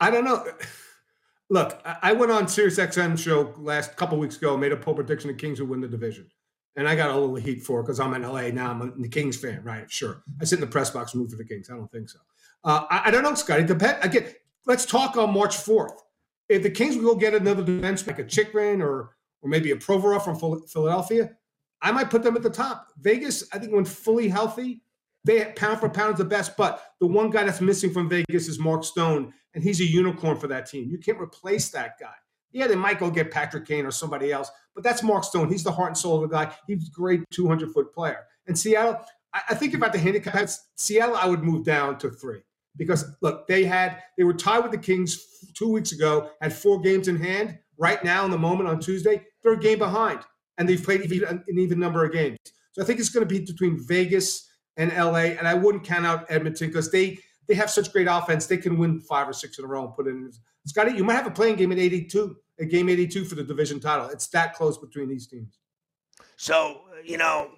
I 0.02 0.10
don't 0.10 0.24
know. 0.24 0.44
Look, 1.50 1.80
I 1.84 2.12
went 2.12 2.32
on 2.32 2.48
Sirius 2.48 2.78
XM 2.78 3.18
show 3.18 3.54
last 3.58 3.94
couple 3.96 4.18
weeks 4.18 4.36
ago, 4.36 4.56
made 4.56 4.72
a 4.72 4.76
poll 4.76 4.94
prediction 4.94 5.28
the 5.28 5.34
Kings 5.34 5.60
would 5.60 5.68
win 5.68 5.82
the 5.82 5.88
division. 5.88 6.26
And 6.76 6.88
I 6.88 6.96
got 6.96 7.10
a 7.10 7.18
little 7.18 7.34
heat 7.34 7.62
for 7.62 7.80
it 7.80 7.82
because 7.82 8.00
I'm 8.00 8.14
in 8.14 8.22
LA 8.22 8.48
now. 8.48 8.70
I'm 8.70 9.04
a 9.04 9.08
Kings 9.08 9.36
fan, 9.36 9.62
right? 9.62 9.90
Sure. 9.90 10.22
I 10.40 10.44
sit 10.44 10.56
in 10.56 10.60
the 10.62 10.66
press 10.66 10.88
box 10.88 11.12
and 11.12 11.20
root 11.20 11.30
for 11.30 11.36
the 11.36 11.44
Kings. 11.44 11.68
I 11.68 11.74
don't 11.74 11.92
think 11.92 12.08
so. 12.08 12.18
Uh, 12.64 12.86
I, 12.90 13.02
I, 13.08 13.10
don't 13.10 13.22
know, 13.22 13.34
Scotty. 13.34 13.64
Depend 13.64 13.98
again. 14.02 14.32
Let's 14.64 14.86
talk 14.86 15.18
on 15.18 15.34
March 15.34 15.54
4th. 15.56 15.98
If 16.48 16.62
the 16.62 16.70
Kings 16.70 16.96
will 16.96 17.14
go 17.14 17.20
get 17.20 17.34
another 17.34 17.62
defense 17.62 18.06
like 18.06 18.18
a 18.18 18.24
Chychrun 18.24 18.80
or 18.80 19.10
or 19.42 19.48
maybe 19.48 19.72
a 19.72 19.76
Provorov 19.76 20.24
from 20.24 20.36
Philadelphia, 20.66 21.32
I 21.82 21.92
might 21.92 22.10
put 22.10 22.22
them 22.22 22.36
at 22.36 22.42
the 22.42 22.50
top. 22.50 22.88
Vegas, 23.00 23.44
I 23.52 23.58
think 23.58 23.72
when 23.72 23.84
fully 23.84 24.28
healthy, 24.28 24.82
they 25.24 25.44
pound 25.56 25.80
for 25.80 25.88
pound 25.88 26.14
is 26.14 26.18
the 26.18 26.24
best. 26.24 26.56
But 26.56 26.82
the 27.00 27.06
one 27.06 27.30
guy 27.30 27.44
that's 27.44 27.60
missing 27.60 27.92
from 27.92 28.08
Vegas 28.08 28.48
is 28.48 28.58
Mark 28.58 28.84
Stone, 28.84 29.34
and 29.54 29.62
he's 29.62 29.80
a 29.80 29.84
unicorn 29.84 30.38
for 30.38 30.48
that 30.48 30.66
team. 30.66 30.88
You 30.90 30.98
can't 30.98 31.20
replace 31.20 31.70
that 31.70 31.98
guy. 32.00 32.14
Yeah, 32.52 32.66
they 32.66 32.76
might 32.76 32.98
go 32.98 33.10
get 33.10 33.30
Patrick 33.30 33.66
Kane 33.66 33.86
or 33.86 33.90
somebody 33.90 34.30
else, 34.30 34.50
but 34.74 34.84
that's 34.84 35.02
Mark 35.02 35.24
Stone. 35.24 35.50
He's 35.50 35.64
the 35.64 35.72
heart 35.72 35.88
and 35.88 35.96
soul 35.98 36.22
of 36.22 36.30
the 36.30 36.36
guy. 36.36 36.52
He's 36.66 36.88
a 36.88 36.90
great 36.90 37.22
200 37.30 37.72
foot 37.72 37.94
player. 37.94 38.24
And 38.46 38.58
Seattle, 38.58 39.00
I, 39.32 39.54
think 39.54 39.74
about 39.74 39.92
the 39.92 39.98
handicap. 39.98 40.48
Seattle, 40.76 41.16
I 41.16 41.26
would 41.26 41.42
move 41.42 41.64
down 41.64 41.96
to 41.98 42.10
three 42.10 42.42
because 42.76 43.04
look, 43.22 43.46
they 43.46 43.64
had 43.64 44.02
they 44.18 44.24
were 44.24 44.34
tied 44.34 44.60
with 44.60 44.72
the 44.72 44.78
Kings 44.78 45.24
two 45.54 45.70
weeks 45.70 45.92
ago, 45.92 46.30
had 46.40 46.52
four 46.52 46.80
games 46.80 47.08
in 47.08 47.16
hand. 47.16 47.58
Right 47.78 48.04
now, 48.04 48.24
in 48.24 48.30
the 48.30 48.38
moment 48.38 48.68
on 48.68 48.78
Tuesday, 48.80 49.22
they're 49.42 49.54
a 49.54 49.58
game 49.58 49.78
behind, 49.78 50.20
and 50.58 50.68
they've 50.68 50.82
played 50.82 51.10
an 51.10 51.42
even 51.48 51.80
number 51.80 52.04
of 52.04 52.12
games. 52.12 52.38
So 52.72 52.82
I 52.82 52.84
think 52.84 53.00
it's 53.00 53.08
going 53.08 53.26
to 53.26 53.34
be 53.34 53.44
between 53.44 53.82
Vegas 53.86 54.48
and 54.76 54.92
LA, 54.92 55.34
and 55.36 55.48
I 55.48 55.54
wouldn't 55.54 55.84
count 55.84 56.06
out 56.06 56.26
Edmonton 56.28 56.68
because 56.68 56.90
they 56.90 57.18
they 57.48 57.54
have 57.54 57.70
such 57.70 57.92
great 57.92 58.06
offense. 58.08 58.46
They 58.46 58.56
can 58.56 58.78
win 58.78 59.00
five 59.00 59.28
or 59.28 59.32
six 59.32 59.58
in 59.58 59.64
a 59.64 59.68
row 59.68 59.86
and 59.86 59.94
put 59.94 60.06
it 60.06 60.10
in. 60.10 60.30
Scotty, 60.66 60.96
you 60.96 61.04
might 61.04 61.14
have 61.14 61.26
a 61.26 61.30
playing 61.30 61.56
game 61.56 61.72
at 61.72 61.78
82 61.78 62.36
at 62.60 62.70
game 62.70 62.88
82 62.88 63.24
for 63.24 63.34
the 63.34 63.42
division 63.42 63.80
title. 63.80 64.08
It's 64.08 64.28
that 64.28 64.54
close 64.54 64.78
between 64.78 65.08
these 65.08 65.26
teams. 65.26 65.58
So, 66.36 66.82
you 67.04 67.18
know, 67.18 67.50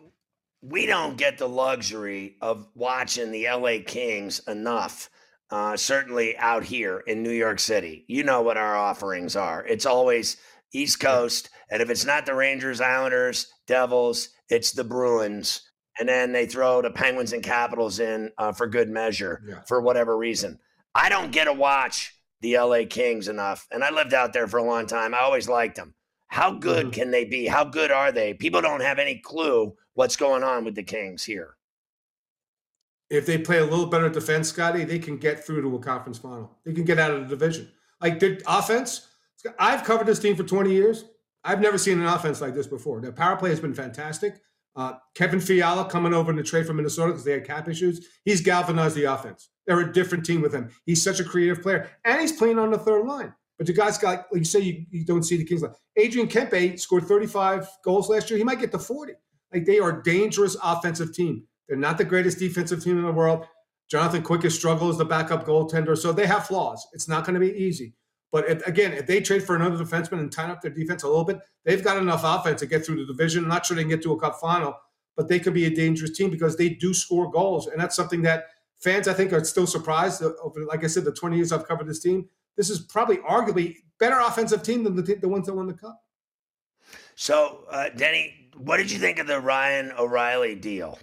we 0.62 0.86
don't 0.86 1.16
get 1.16 1.36
the 1.38 1.48
luxury 1.48 2.36
of 2.40 2.66
watching 2.74 3.30
the 3.30 3.46
LA 3.48 3.78
Kings 3.84 4.40
enough. 4.48 5.10
Uh, 5.50 5.76
certainly 5.76 6.36
out 6.38 6.64
here 6.64 7.00
in 7.06 7.22
New 7.22 7.30
York 7.30 7.60
City, 7.60 8.04
you 8.08 8.24
know 8.24 8.40
what 8.40 8.56
our 8.56 8.74
offerings 8.74 9.36
are. 9.36 9.64
It's 9.66 9.86
always 9.86 10.38
East 10.72 11.00
Coast, 11.00 11.50
and 11.70 11.82
if 11.82 11.90
it's 11.90 12.06
not 12.06 12.24
the 12.24 12.34
Rangers, 12.34 12.80
Islanders, 12.80 13.52
Devils, 13.66 14.30
it's 14.48 14.72
the 14.72 14.82
Bruins 14.82 15.60
and 15.98 16.08
then 16.08 16.32
they 16.32 16.46
throw 16.46 16.82
the 16.82 16.90
Penguins 16.90 17.32
and 17.32 17.42
Capitals 17.42 18.00
in 18.00 18.30
uh, 18.38 18.52
for 18.52 18.66
good 18.66 18.88
measure 18.88 19.42
Yeah. 19.46 19.60
for 19.66 19.80
whatever 19.80 20.16
reason. 20.16 20.58
I 20.94 21.08
don't 21.08 21.30
get 21.32 21.44
to 21.44 21.52
watch 21.52 22.14
the 22.40 22.56
LA 22.58 22.84
Kings 22.88 23.28
enough, 23.28 23.66
and 23.70 23.82
I 23.84 23.90
lived 23.90 24.14
out 24.14 24.32
there 24.32 24.46
for 24.46 24.58
a 24.58 24.64
long 24.64 24.86
time. 24.86 25.14
I 25.14 25.20
always 25.20 25.48
liked 25.48 25.76
them. 25.76 25.94
How 26.28 26.50
good 26.52 26.92
can 26.92 27.10
they 27.10 27.24
be? 27.24 27.46
How 27.46 27.64
good 27.64 27.90
are 27.90 28.10
they? 28.12 28.34
People 28.34 28.60
don't 28.60 28.80
have 28.82 28.98
any 28.98 29.16
clue 29.18 29.74
what's 29.94 30.16
going 30.16 30.42
on 30.42 30.64
with 30.64 30.74
the 30.74 30.82
Kings 30.82 31.22
here. 31.24 31.56
if 33.10 33.26
they 33.26 33.38
play 33.38 33.58
a 33.58 33.64
little 33.64 33.86
better 33.86 34.08
defense, 34.08 34.48
Scotty, 34.48 34.82
they 34.84 34.98
can 34.98 35.16
get 35.18 35.44
through 35.44 35.62
to 35.62 35.76
a 35.76 35.78
conference 35.78 36.18
final. 36.18 36.50
They 36.64 36.72
can 36.72 36.84
get 36.84 36.98
out 36.98 37.12
of 37.12 37.20
the 37.28 37.36
division. 37.36 37.70
Like 38.00 38.18
the 38.18 38.42
offense, 38.46 39.06
I've 39.58 39.84
covered 39.84 40.06
this 40.06 40.18
team 40.18 40.34
for 40.34 40.42
20 40.42 40.72
years. 40.72 41.04
I've 41.44 41.60
never 41.60 41.78
seen 41.78 42.00
an 42.00 42.06
offense 42.06 42.40
like 42.40 42.54
this 42.54 42.66
before. 42.66 43.00
Their 43.00 43.12
power 43.12 43.36
play 43.36 43.50
has 43.50 43.60
been 43.60 43.74
fantastic. 43.74 44.40
Uh, 44.76 44.94
Kevin 45.14 45.40
Fiala 45.40 45.88
coming 45.88 46.12
over 46.12 46.30
in 46.30 46.36
the 46.36 46.42
trade 46.42 46.66
from 46.66 46.76
Minnesota 46.76 47.12
because 47.12 47.24
they 47.24 47.32
had 47.32 47.46
cap 47.46 47.68
issues. 47.68 48.08
He's 48.24 48.40
galvanized 48.40 48.96
the 48.96 49.04
offense. 49.04 49.50
They're 49.66 49.80
a 49.80 49.92
different 49.92 50.26
team 50.26 50.42
with 50.42 50.52
him. 50.52 50.70
He's 50.84 51.02
such 51.02 51.20
a 51.20 51.24
creative 51.24 51.62
player, 51.62 51.88
and 52.04 52.20
he's 52.20 52.32
playing 52.32 52.58
on 52.58 52.70
the 52.70 52.78
third 52.78 53.06
line. 53.06 53.32
But 53.58 53.68
you 53.68 53.74
guys 53.74 53.98
got, 53.98 54.26
like 54.32 54.40
you 54.40 54.44
say, 54.44 54.60
you, 54.60 54.84
you 54.90 55.04
don't 55.04 55.22
see 55.22 55.36
the 55.36 55.44
Kings. 55.44 55.62
Like 55.62 55.72
Adrian 55.96 56.28
Kempe 56.28 56.78
scored 56.78 57.04
35 57.04 57.68
goals 57.84 58.08
last 58.08 58.28
year. 58.28 58.38
He 58.38 58.44
might 58.44 58.58
get 58.58 58.72
to 58.72 58.78
40. 58.78 59.12
Like 59.52 59.64
they 59.64 59.78
are 59.78 60.00
a 60.00 60.02
dangerous 60.02 60.56
offensive 60.62 61.14
team. 61.14 61.44
They're 61.68 61.78
not 61.78 61.96
the 61.96 62.04
greatest 62.04 62.38
defensive 62.38 62.82
team 62.82 62.98
in 62.98 63.04
the 63.04 63.12
world. 63.12 63.46
Jonathan 63.88 64.22
Quick 64.22 64.42
has 64.42 64.54
struggled 64.54 64.90
as 64.90 64.98
the 64.98 65.04
backup 65.04 65.46
goaltender, 65.46 65.96
so 65.96 66.12
they 66.12 66.26
have 66.26 66.46
flaws. 66.46 66.84
It's 66.92 67.08
not 67.08 67.24
going 67.24 67.34
to 67.34 67.40
be 67.40 67.52
easy. 67.52 67.94
But 68.34 68.50
if, 68.50 68.66
again, 68.66 68.92
if 68.94 69.06
they 69.06 69.20
trade 69.20 69.44
for 69.44 69.54
another 69.54 69.76
defenseman 69.84 70.18
and 70.18 70.32
tighten 70.32 70.50
up 70.50 70.60
their 70.60 70.72
defense 70.72 71.04
a 71.04 71.06
little 71.06 71.22
bit, 71.22 71.38
they've 71.64 71.84
got 71.84 71.98
enough 71.98 72.22
offense 72.24 72.58
to 72.62 72.66
get 72.66 72.84
through 72.84 72.96
the 72.96 73.06
division. 73.06 73.44
I'm 73.44 73.48
not 73.48 73.64
sure 73.64 73.76
they 73.76 73.84
can 73.84 73.90
get 73.90 74.02
to 74.02 74.12
a 74.12 74.18
cup 74.18 74.40
final, 74.40 74.74
but 75.16 75.28
they 75.28 75.38
could 75.38 75.54
be 75.54 75.66
a 75.66 75.70
dangerous 75.70 76.16
team 76.16 76.30
because 76.30 76.56
they 76.56 76.70
do 76.70 76.92
score 76.92 77.30
goals, 77.30 77.68
and 77.68 77.80
that's 77.80 77.94
something 77.94 78.22
that 78.22 78.46
fans 78.80 79.06
I 79.06 79.12
think 79.12 79.32
are 79.32 79.44
still 79.44 79.68
surprised. 79.68 80.20
Over, 80.20 80.64
like 80.64 80.82
I 80.82 80.88
said, 80.88 81.04
the 81.04 81.12
20 81.12 81.36
years 81.36 81.52
I've 81.52 81.68
covered 81.68 81.86
this 81.86 82.00
team, 82.00 82.28
this 82.56 82.70
is 82.70 82.80
probably 82.80 83.18
arguably 83.18 83.76
better 84.00 84.18
offensive 84.18 84.64
team 84.64 84.82
than 84.82 84.96
the, 84.96 85.02
the 85.14 85.28
ones 85.28 85.46
that 85.46 85.54
won 85.54 85.68
the 85.68 85.74
cup. 85.74 86.02
So, 87.14 87.66
uh, 87.70 87.90
Denny, 87.90 88.50
what 88.56 88.78
did 88.78 88.90
you 88.90 88.98
think 88.98 89.20
of 89.20 89.28
the 89.28 89.38
Ryan 89.38 89.92
O'Reilly 89.96 90.56
deal? 90.56 90.98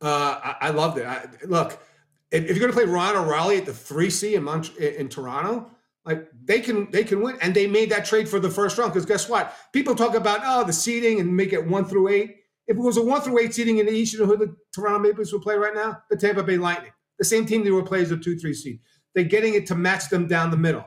Uh, 0.00 0.40
I, 0.42 0.56
I 0.62 0.70
loved 0.70 0.96
it. 0.96 1.04
I, 1.04 1.26
look, 1.44 1.82
if, 2.30 2.48
you're 2.48 2.58
going 2.58 2.72
to 2.72 2.76
play 2.76 2.84
Ron 2.84 3.16
O'Reilly 3.16 3.58
at 3.58 3.66
the 3.66 3.72
three 3.72 4.10
C 4.10 4.34
in, 4.34 4.44
Mont- 4.44 4.76
in, 4.76 5.08
Toronto, 5.08 5.70
like 6.04 6.28
they 6.44 6.60
can 6.60 6.90
they 6.90 7.04
can 7.04 7.20
win, 7.20 7.36
and 7.40 7.54
they 7.54 7.66
made 7.66 7.90
that 7.90 8.04
trade 8.04 8.28
for 8.28 8.40
the 8.40 8.50
first 8.50 8.78
round. 8.78 8.92
Because 8.92 9.06
guess 9.06 9.28
what? 9.28 9.54
People 9.72 9.94
talk 9.94 10.14
about 10.14 10.40
oh 10.44 10.64
the 10.64 10.72
seeding 10.72 11.20
and 11.20 11.36
make 11.36 11.52
it 11.52 11.66
one 11.66 11.84
through 11.84 12.08
eight. 12.08 12.36
If 12.66 12.76
it 12.76 12.80
was 12.80 12.96
a 12.96 13.02
one 13.02 13.20
through 13.20 13.40
eight 13.40 13.54
seeding 13.54 13.78
in 13.78 13.86
the 13.86 13.92
East, 13.92 14.12
you 14.12 14.20
know 14.20 14.26
who 14.26 14.36
the 14.36 14.54
Toronto 14.74 15.00
Maple 15.00 15.18
Leafs 15.18 15.32
would 15.32 15.42
play 15.42 15.56
right 15.56 15.74
now? 15.74 16.02
The 16.10 16.16
Tampa 16.16 16.42
Bay 16.42 16.58
Lightning, 16.58 16.92
the 17.18 17.24
same 17.24 17.46
team 17.46 17.64
they 17.64 17.70
would 17.70 17.86
play 17.86 18.02
as 18.02 18.10
a 18.10 18.16
two 18.16 18.38
three 18.38 18.54
seed. 18.54 18.80
They're 19.14 19.24
getting 19.24 19.54
it 19.54 19.66
to 19.66 19.74
match 19.74 20.08
them 20.08 20.26
down 20.26 20.50
the 20.50 20.56
middle, 20.56 20.84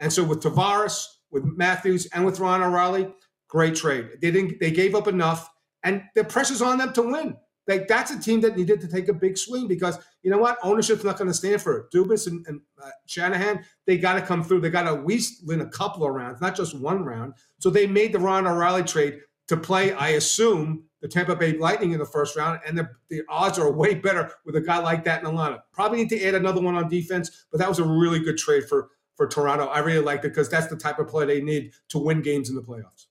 and 0.00 0.12
so 0.12 0.24
with 0.24 0.40
Tavares, 0.40 1.06
with 1.30 1.44
Matthews, 1.44 2.06
and 2.06 2.24
with 2.24 2.40
Ron 2.40 2.62
O'Reilly, 2.62 3.12
great 3.48 3.74
trade. 3.74 4.08
They 4.20 4.30
didn't 4.30 4.60
they 4.60 4.70
gave 4.70 4.94
up 4.94 5.08
enough, 5.08 5.50
and 5.84 6.02
the 6.14 6.24
pressure's 6.24 6.62
on 6.62 6.78
them 6.78 6.92
to 6.94 7.02
win. 7.02 7.36
Like 7.68 7.88
that's 7.88 8.10
a 8.10 8.20
team 8.20 8.40
that 8.42 8.56
needed 8.56 8.80
to 8.80 8.88
take 8.88 9.08
a 9.08 9.12
big 9.12 9.36
swing 9.36 9.66
because 9.66 9.98
you 10.22 10.30
know 10.30 10.38
what, 10.38 10.58
ownership's 10.62 11.04
not 11.04 11.18
going 11.18 11.28
to 11.28 11.34
stand 11.34 11.62
for 11.62 11.78
it. 11.78 11.90
Dubas 11.92 12.26
and, 12.26 12.44
and 12.46 12.60
uh, 12.82 12.90
Shanahan, 13.06 13.64
they 13.86 13.98
got 13.98 14.14
to 14.14 14.22
come 14.22 14.42
through. 14.42 14.60
They 14.60 14.70
got 14.70 14.82
to 14.82 14.90
at 14.90 15.06
least 15.06 15.46
win 15.46 15.60
a 15.60 15.68
couple 15.68 16.04
of 16.04 16.14
rounds, 16.14 16.40
not 16.40 16.56
just 16.56 16.78
one 16.78 17.04
round. 17.04 17.34
So 17.58 17.70
they 17.70 17.86
made 17.86 18.12
the 18.12 18.18
Ron 18.18 18.46
O'Reilly 18.46 18.82
trade 18.82 19.20
to 19.48 19.56
play, 19.56 19.92
I 19.92 20.10
assume, 20.10 20.84
the 21.00 21.08
Tampa 21.08 21.36
Bay 21.36 21.56
Lightning 21.56 21.92
in 21.92 21.98
the 21.98 22.06
first 22.06 22.36
round, 22.36 22.58
and 22.66 22.76
the, 22.76 22.88
the 23.10 23.22
odds 23.28 23.58
are 23.58 23.70
way 23.70 23.94
better 23.94 24.32
with 24.44 24.56
a 24.56 24.60
guy 24.60 24.78
like 24.78 25.04
that 25.04 25.20
in 25.20 25.24
the 25.24 25.30
lineup. 25.30 25.60
Probably 25.72 25.98
need 25.98 26.08
to 26.10 26.24
add 26.24 26.34
another 26.34 26.60
one 26.60 26.74
on 26.74 26.88
defense, 26.88 27.46
but 27.52 27.58
that 27.58 27.68
was 27.68 27.78
a 27.78 27.84
really 27.84 28.18
good 28.18 28.38
trade 28.38 28.64
for 28.68 28.90
for 29.16 29.26
Toronto. 29.26 29.66
I 29.66 29.78
really 29.78 30.04
liked 30.04 30.24
it 30.24 30.28
because 30.28 30.48
that's 30.48 30.66
the 30.66 30.76
type 30.76 30.98
of 30.98 31.08
play 31.08 31.24
they 31.24 31.40
need 31.40 31.72
to 31.88 31.98
win 31.98 32.20
games 32.22 32.50
in 32.50 32.54
the 32.54 32.62
playoffs. 32.62 33.06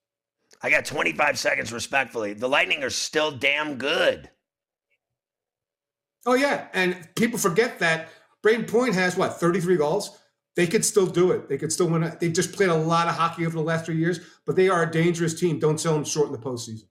I 0.61 0.69
got 0.69 0.85
25 0.85 1.37
seconds 1.37 1.73
respectfully. 1.73 2.33
The 2.33 2.47
Lightning 2.47 2.83
are 2.83 2.89
still 2.89 3.31
damn 3.31 3.77
good. 3.77 4.29
Oh 6.25 6.33
yeah, 6.33 6.67
and 6.73 7.07
people 7.15 7.37
forget 7.37 7.79
that 7.79 8.09
Brayden 8.43 8.67
Point 8.67 8.95
has 8.95 9.15
what 9.15 9.39
33 9.39 9.77
goals. 9.77 10.17
They 10.55 10.67
could 10.67 10.85
still 10.85 11.05
do 11.05 11.31
it. 11.31 11.49
They 11.49 11.57
could 11.57 11.71
still 11.71 11.87
win. 11.89 12.03
it. 12.03 12.19
They've 12.19 12.31
just 12.31 12.53
played 12.53 12.69
a 12.69 12.75
lot 12.75 13.07
of 13.07 13.15
hockey 13.15 13.45
over 13.45 13.55
the 13.55 13.63
last 13.63 13.85
three 13.85 13.97
years, 13.97 14.19
but 14.45 14.55
they 14.55 14.69
are 14.69 14.83
a 14.83 14.91
dangerous 14.91 15.37
team. 15.37 15.59
Don't 15.59 15.79
sell 15.79 15.93
them 15.93 16.05
short 16.05 16.27
in 16.27 16.31
the 16.31 16.37
postseason. 16.37 16.85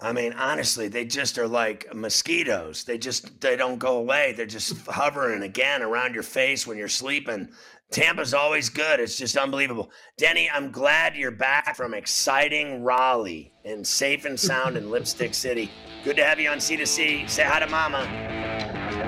I 0.00 0.12
mean, 0.12 0.34
honestly, 0.34 0.88
they 0.88 1.06
just 1.06 1.38
are 1.38 1.48
like 1.48 1.94
mosquitoes. 1.94 2.84
They 2.84 2.98
just 2.98 3.40
they 3.40 3.56
don't 3.56 3.78
go 3.78 3.96
away. 3.96 4.34
They're 4.36 4.44
just 4.44 4.76
hovering 4.86 5.42
again 5.42 5.82
around 5.82 6.12
your 6.12 6.22
face 6.22 6.66
when 6.66 6.76
you're 6.76 6.88
sleeping. 6.88 7.48
Tampa's 7.90 8.34
always 8.34 8.68
good. 8.68 9.00
It's 9.00 9.16
just 9.16 9.36
unbelievable. 9.36 9.90
Denny, 10.16 10.50
I'm 10.50 10.70
glad 10.70 11.16
you're 11.16 11.30
back 11.30 11.76
from 11.76 11.94
exciting 11.94 12.82
Raleigh 12.82 13.52
and 13.64 13.86
safe 13.86 14.24
and 14.24 14.38
sound 14.38 14.76
in 14.76 14.90
Lipstick 14.90 15.34
City. 15.34 15.70
Good 16.04 16.16
to 16.16 16.24
have 16.24 16.40
you 16.40 16.50
on 16.50 16.58
C2C. 16.58 17.28
Say 17.28 17.44
hi 17.44 17.60
to 17.60 17.66
Mama. 17.68 19.05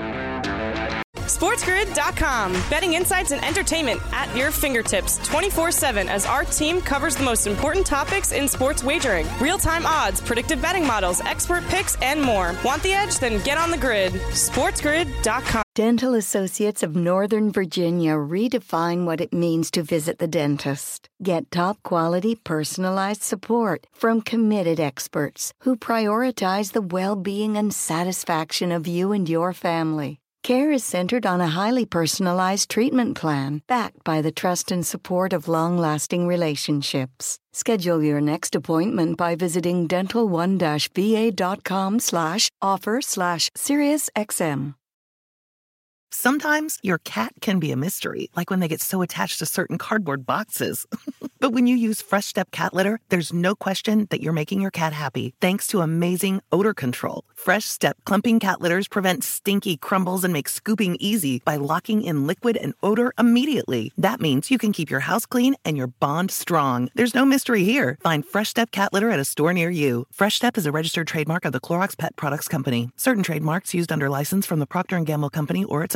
SportsGrid.com. 1.39 2.51
Betting 2.69 2.95
insights 2.95 3.31
and 3.31 3.41
entertainment 3.45 4.01
at 4.11 4.35
your 4.35 4.51
fingertips 4.51 5.25
24 5.25 5.71
7 5.71 6.09
as 6.09 6.25
our 6.25 6.43
team 6.43 6.81
covers 6.81 7.15
the 7.15 7.23
most 7.23 7.47
important 7.47 7.85
topics 7.85 8.33
in 8.33 8.45
sports 8.45 8.83
wagering 8.83 9.25
real 9.39 9.57
time 9.57 9.85
odds, 9.85 10.19
predictive 10.19 10.61
betting 10.61 10.85
models, 10.85 11.21
expert 11.21 11.63
picks, 11.67 11.95
and 12.01 12.21
more. 12.21 12.53
Want 12.65 12.83
the 12.83 12.91
edge? 12.91 13.19
Then 13.19 13.41
get 13.43 13.57
on 13.57 13.71
the 13.71 13.77
grid. 13.77 14.11
SportsGrid.com. 14.11 15.63
Dental 15.75 16.13
Associates 16.15 16.83
of 16.83 16.97
Northern 16.97 17.53
Virginia 17.53 18.15
redefine 18.15 19.05
what 19.05 19.21
it 19.21 19.31
means 19.31 19.71
to 19.71 19.81
visit 19.81 20.19
the 20.19 20.27
dentist. 20.27 21.07
Get 21.23 21.51
top 21.51 21.81
quality 21.83 22.35
personalized 22.35 23.23
support 23.23 23.87
from 23.93 24.19
committed 24.19 24.81
experts 24.81 25.53
who 25.63 25.77
prioritize 25.77 26.73
the 26.73 26.81
well 26.81 27.15
being 27.15 27.55
and 27.55 27.73
satisfaction 27.73 28.73
of 28.73 28.87
you 28.87 29.13
and 29.13 29.29
your 29.29 29.53
family. 29.53 30.19
Care 30.49 30.71
is 30.71 30.83
centered 30.83 31.27
on 31.27 31.41
a 31.41 31.49
highly 31.49 31.85
personalized 31.85 32.71
treatment 32.71 33.15
plan 33.15 33.61
backed 33.67 34.03
by 34.03 34.19
the 34.19 34.31
trust 34.31 34.71
and 34.71 34.83
support 34.83 35.31
of 35.31 35.47
long 35.47 35.77
lasting 35.77 36.25
relationships. 36.25 37.37
Schedule 37.53 38.01
your 38.01 38.19
next 38.19 38.55
appointment 38.55 39.15
by 39.15 39.35
visiting 39.35 39.87
dental1-va.com 39.87 41.99
slash 41.99 42.49
offer 42.63 42.99
slash 42.99 43.51
SiriusXM. 43.55 44.73
Sometimes 46.11 46.79
your 46.81 46.97
cat 46.97 47.33
can 47.39 47.59
be 47.59 47.71
a 47.71 47.77
mystery, 47.77 48.31
like 48.35 48.49
when 48.49 48.59
they 48.59 48.67
get 48.67 48.81
so 48.81 49.03
attached 49.03 49.39
to 49.39 49.45
certain 49.45 49.77
cardboard 49.77 50.25
boxes. 50.25 50.87
but 51.39 51.51
when 51.51 51.67
you 51.67 51.75
use 51.75 52.01
Fresh 52.01 52.25
Step 52.25 52.49
cat 52.49 52.73
litter, 52.73 52.99
there's 53.09 53.31
no 53.31 53.53
question 53.55 54.07
that 54.09 54.21
you're 54.21 54.33
making 54.33 54.59
your 54.59 54.71
cat 54.71 54.91
happy 54.91 55.35
thanks 55.39 55.67
to 55.67 55.81
amazing 55.81 56.41
odor 56.51 56.73
control. 56.73 57.23
Fresh 57.35 57.65
Step 57.65 57.95
clumping 58.05 58.39
cat 58.39 58.59
litters 58.59 58.87
prevent 58.87 59.23
stinky 59.23 59.77
crumbles 59.77 60.23
and 60.23 60.33
make 60.33 60.49
scooping 60.49 60.97
easy 60.99 61.41
by 61.45 61.57
locking 61.57 62.01
in 62.01 62.25
liquid 62.25 62.57
and 62.57 62.73
odor 62.81 63.13
immediately. 63.19 63.93
That 63.95 64.19
means 64.19 64.49
you 64.49 64.57
can 64.57 64.73
keep 64.73 64.89
your 64.89 65.01
house 65.01 65.27
clean 65.27 65.55
and 65.63 65.77
your 65.77 65.87
bond 65.87 66.31
strong. 66.31 66.89
There's 66.95 67.15
no 67.15 67.23
mystery 67.23 67.63
here. 67.63 67.97
Find 68.01 68.25
Fresh 68.25 68.49
Step 68.49 68.71
cat 68.71 68.93
litter 68.93 69.11
at 69.11 69.19
a 69.19 69.25
store 69.25 69.53
near 69.53 69.69
you. 69.69 70.07
Fresh 70.11 70.35
Step 70.35 70.57
is 70.57 70.65
a 70.65 70.71
registered 70.71 71.07
trademark 71.07 71.45
of 71.45 71.53
the 71.53 71.61
Clorox 71.61 71.95
Pet 71.95 72.15
Products 72.15 72.47
Company. 72.47 72.89
Certain 72.97 73.23
trademarks 73.23 73.75
used 73.75 73.91
under 73.91 74.09
license 74.09 74.47
from 74.47 74.59
the 74.59 74.65
Procter 74.65 74.99
& 74.99 75.03
Gamble 75.03 75.29
Company 75.29 75.63
or 75.63 75.83
its 75.83 75.95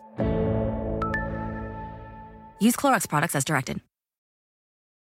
Use 2.61 2.75
Clorox 2.75 3.09
products 3.09 3.33
as 3.33 3.43
directed. 3.43 3.81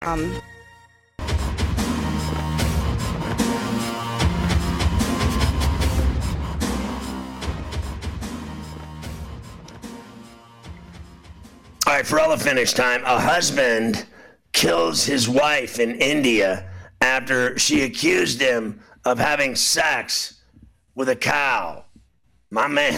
Um. 0.03 0.39
All 11.87 11.97
right, 11.97 12.05
for 12.05 12.19
all 12.19 12.29
the 12.29 12.37
finish 12.37 12.73
time, 12.73 13.03
a 13.05 13.19
husband 13.19 14.05
kills 14.53 15.03
his 15.03 15.27
wife 15.27 15.79
in 15.79 15.95
India 15.95 16.69
after 17.01 17.57
she 17.57 17.81
accused 17.81 18.39
him 18.39 18.79
of 19.03 19.17
having 19.17 19.55
sex 19.55 20.41
with 20.93 21.09
a 21.09 21.15
cow. 21.15 21.85
my 22.51 22.67
man, 22.67 22.93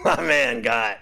my 0.04 0.20
man 0.20 0.60
got 0.60 0.98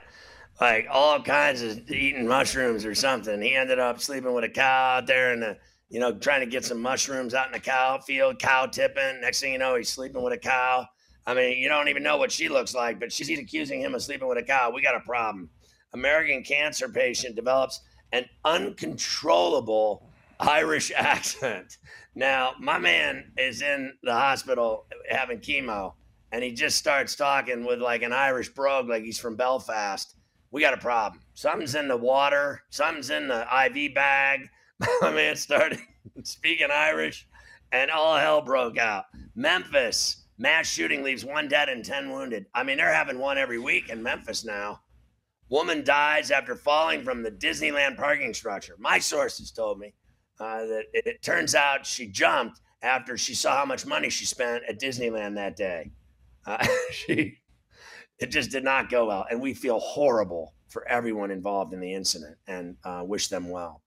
like 0.60 0.86
all 0.90 1.20
kinds 1.22 1.62
of 1.62 1.90
eating 1.90 2.26
mushrooms 2.26 2.84
or 2.84 2.94
something. 2.94 3.40
He 3.42 3.54
ended 3.54 3.78
up 3.78 4.00
sleeping 4.00 4.32
with 4.32 4.44
a 4.44 4.48
cow 4.48 4.96
out 4.98 5.06
there 5.06 5.32
in 5.32 5.40
the, 5.40 5.56
you 5.88 6.00
know, 6.00 6.12
trying 6.12 6.40
to 6.40 6.46
get 6.46 6.64
some 6.64 6.80
mushrooms 6.80 7.34
out 7.34 7.46
in 7.46 7.52
the 7.52 7.60
cow 7.60 7.98
field, 7.98 8.38
cow 8.38 8.66
tipping. 8.66 9.20
Next 9.20 9.40
thing 9.40 9.52
you 9.52 9.58
know, 9.58 9.76
he's 9.76 9.88
sleeping 9.88 10.22
with 10.22 10.32
a 10.32 10.38
cow. 10.38 10.86
I 11.26 11.34
mean, 11.34 11.58
you 11.58 11.68
don't 11.68 11.88
even 11.88 12.02
know 12.02 12.16
what 12.16 12.32
she 12.32 12.48
looks 12.48 12.74
like, 12.74 13.00
but 13.00 13.12
she's 13.12 13.38
accusing 13.38 13.80
him 13.80 13.94
of 13.94 14.02
sleeping 14.02 14.28
with 14.28 14.38
a 14.38 14.42
cow. 14.42 14.70
We 14.70 14.80
got 14.80 14.96
a 14.96 15.00
problem. 15.00 15.50
American 15.92 16.42
cancer 16.42 16.88
patient 16.88 17.36
develops 17.36 17.80
an 18.12 18.26
uncontrollable 18.44 20.08
Irish 20.40 20.92
accent. 20.96 21.78
Now, 22.14 22.52
my 22.58 22.78
man 22.78 23.32
is 23.36 23.60
in 23.60 23.92
the 24.02 24.12
hospital 24.12 24.86
having 25.10 25.40
chemo, 25.40 25.94
and 26.32 26.42
he 26.42 26.52
just 26.52 26.76
starts 26.78 27.14
talking 27.14 27.64
with 27.66 27.80
like 27.80 28.02
an 28.02 28.12
Irish 28.12 28.48
brogue, 28.50 28.88
like 28.88 29.04
he's 29.04 29.18
from 29.18 29.36
Belfast. 29.36 30.15
We 30.56 30.62
got 30.62 30.72
a 30.72 30.78
problem. 30.78 31.20
Something's 31.34 31.74
in 31.74 31.86
the 31.86 31.98
water, 31.98 32.62
something's 32.70 33.10
in 33.10 33.28
the 33.28 33.46
IV 33.66 33.94
bag. 33.94 34.48
My 35.02 35.10
man 35.10 35.36
started 35.36 35.78
speaking 36.22 36.68
Irish, 36.72 37.28
and 37.72 37.90
all 37.90 38.16
hell 38.16 38.40
broke 38.40 38.78
out. 38.78 39.04
Memphis, 39.34 40.24
Mass 40.38 40.66
shooting 40.66 41.02
leaves 41.02 41.26
one 41.26 41.46
dead 41.46 41.68
and 41.68 41.84
10 41.84 42.10
wounded. 42.10 42.46
I 42.54 42.62
mean, 42.62 42.78
they're 42.78 42.90
having 42.90 43.18
one 43.18 43.36
every 43.36 43.58
week 43.58 43.90
in 43.90 44.02
Memphis 44.02 44.46
now. 44.46 44.80
Woman 45.50 45.84
dies 45.84 46.30
after 46.30 46.56
falling 46.56 47.04
from 47.04 47.22
the 47.22 47.30
Disneyland 47.30 47.98
parking 47.98 48.32
structure. 48.32 48.76
My 48.78 48.98
sources 48.98 49.50
told 49.50 49.78
me 49.78 49.92
uh, 50.40 50.60
that 50.60 50.84
it, 50.94 51.06
it, 51.06 51.22
turns 51.22 51.54
out 51.54 51.84
she 51.84 52.06
jumped 52.06 52.62
after 52.80 53.18
she 53.18 53.34
saw 53.34 53.58
how 53.58 53.66
much 53.66 53.84
money 53.84 54.08
she 54.08 54.24
spent 54.24 54.64
at 54.66 54.80
Disneyland 54.80 55.34
that 55.34 55.54
day. 55.54 55.90
Uh, 56.46 56.66
she, 56.92 57.40
it 58.18 58.30
just 58.30 58.50
did 58.50 58.64
not 58.64 58.90
go 58.90 59.06
well. 59.06 59.26
And 59.30 59.40
we 59.40 59.54
feel 59.54 59.78
horrible 59.78 60.54
for 60.68 60.86
everyone 60.88 61.30
involved 61.30 61.72
in 61.72 61.80
the 61.80 61.94
incident 61.94 62.36
and 62.46 62.76
uh, 62.84 63.02
wish 63.04 63.28
them 63.28 63.48
well 63.48 63.82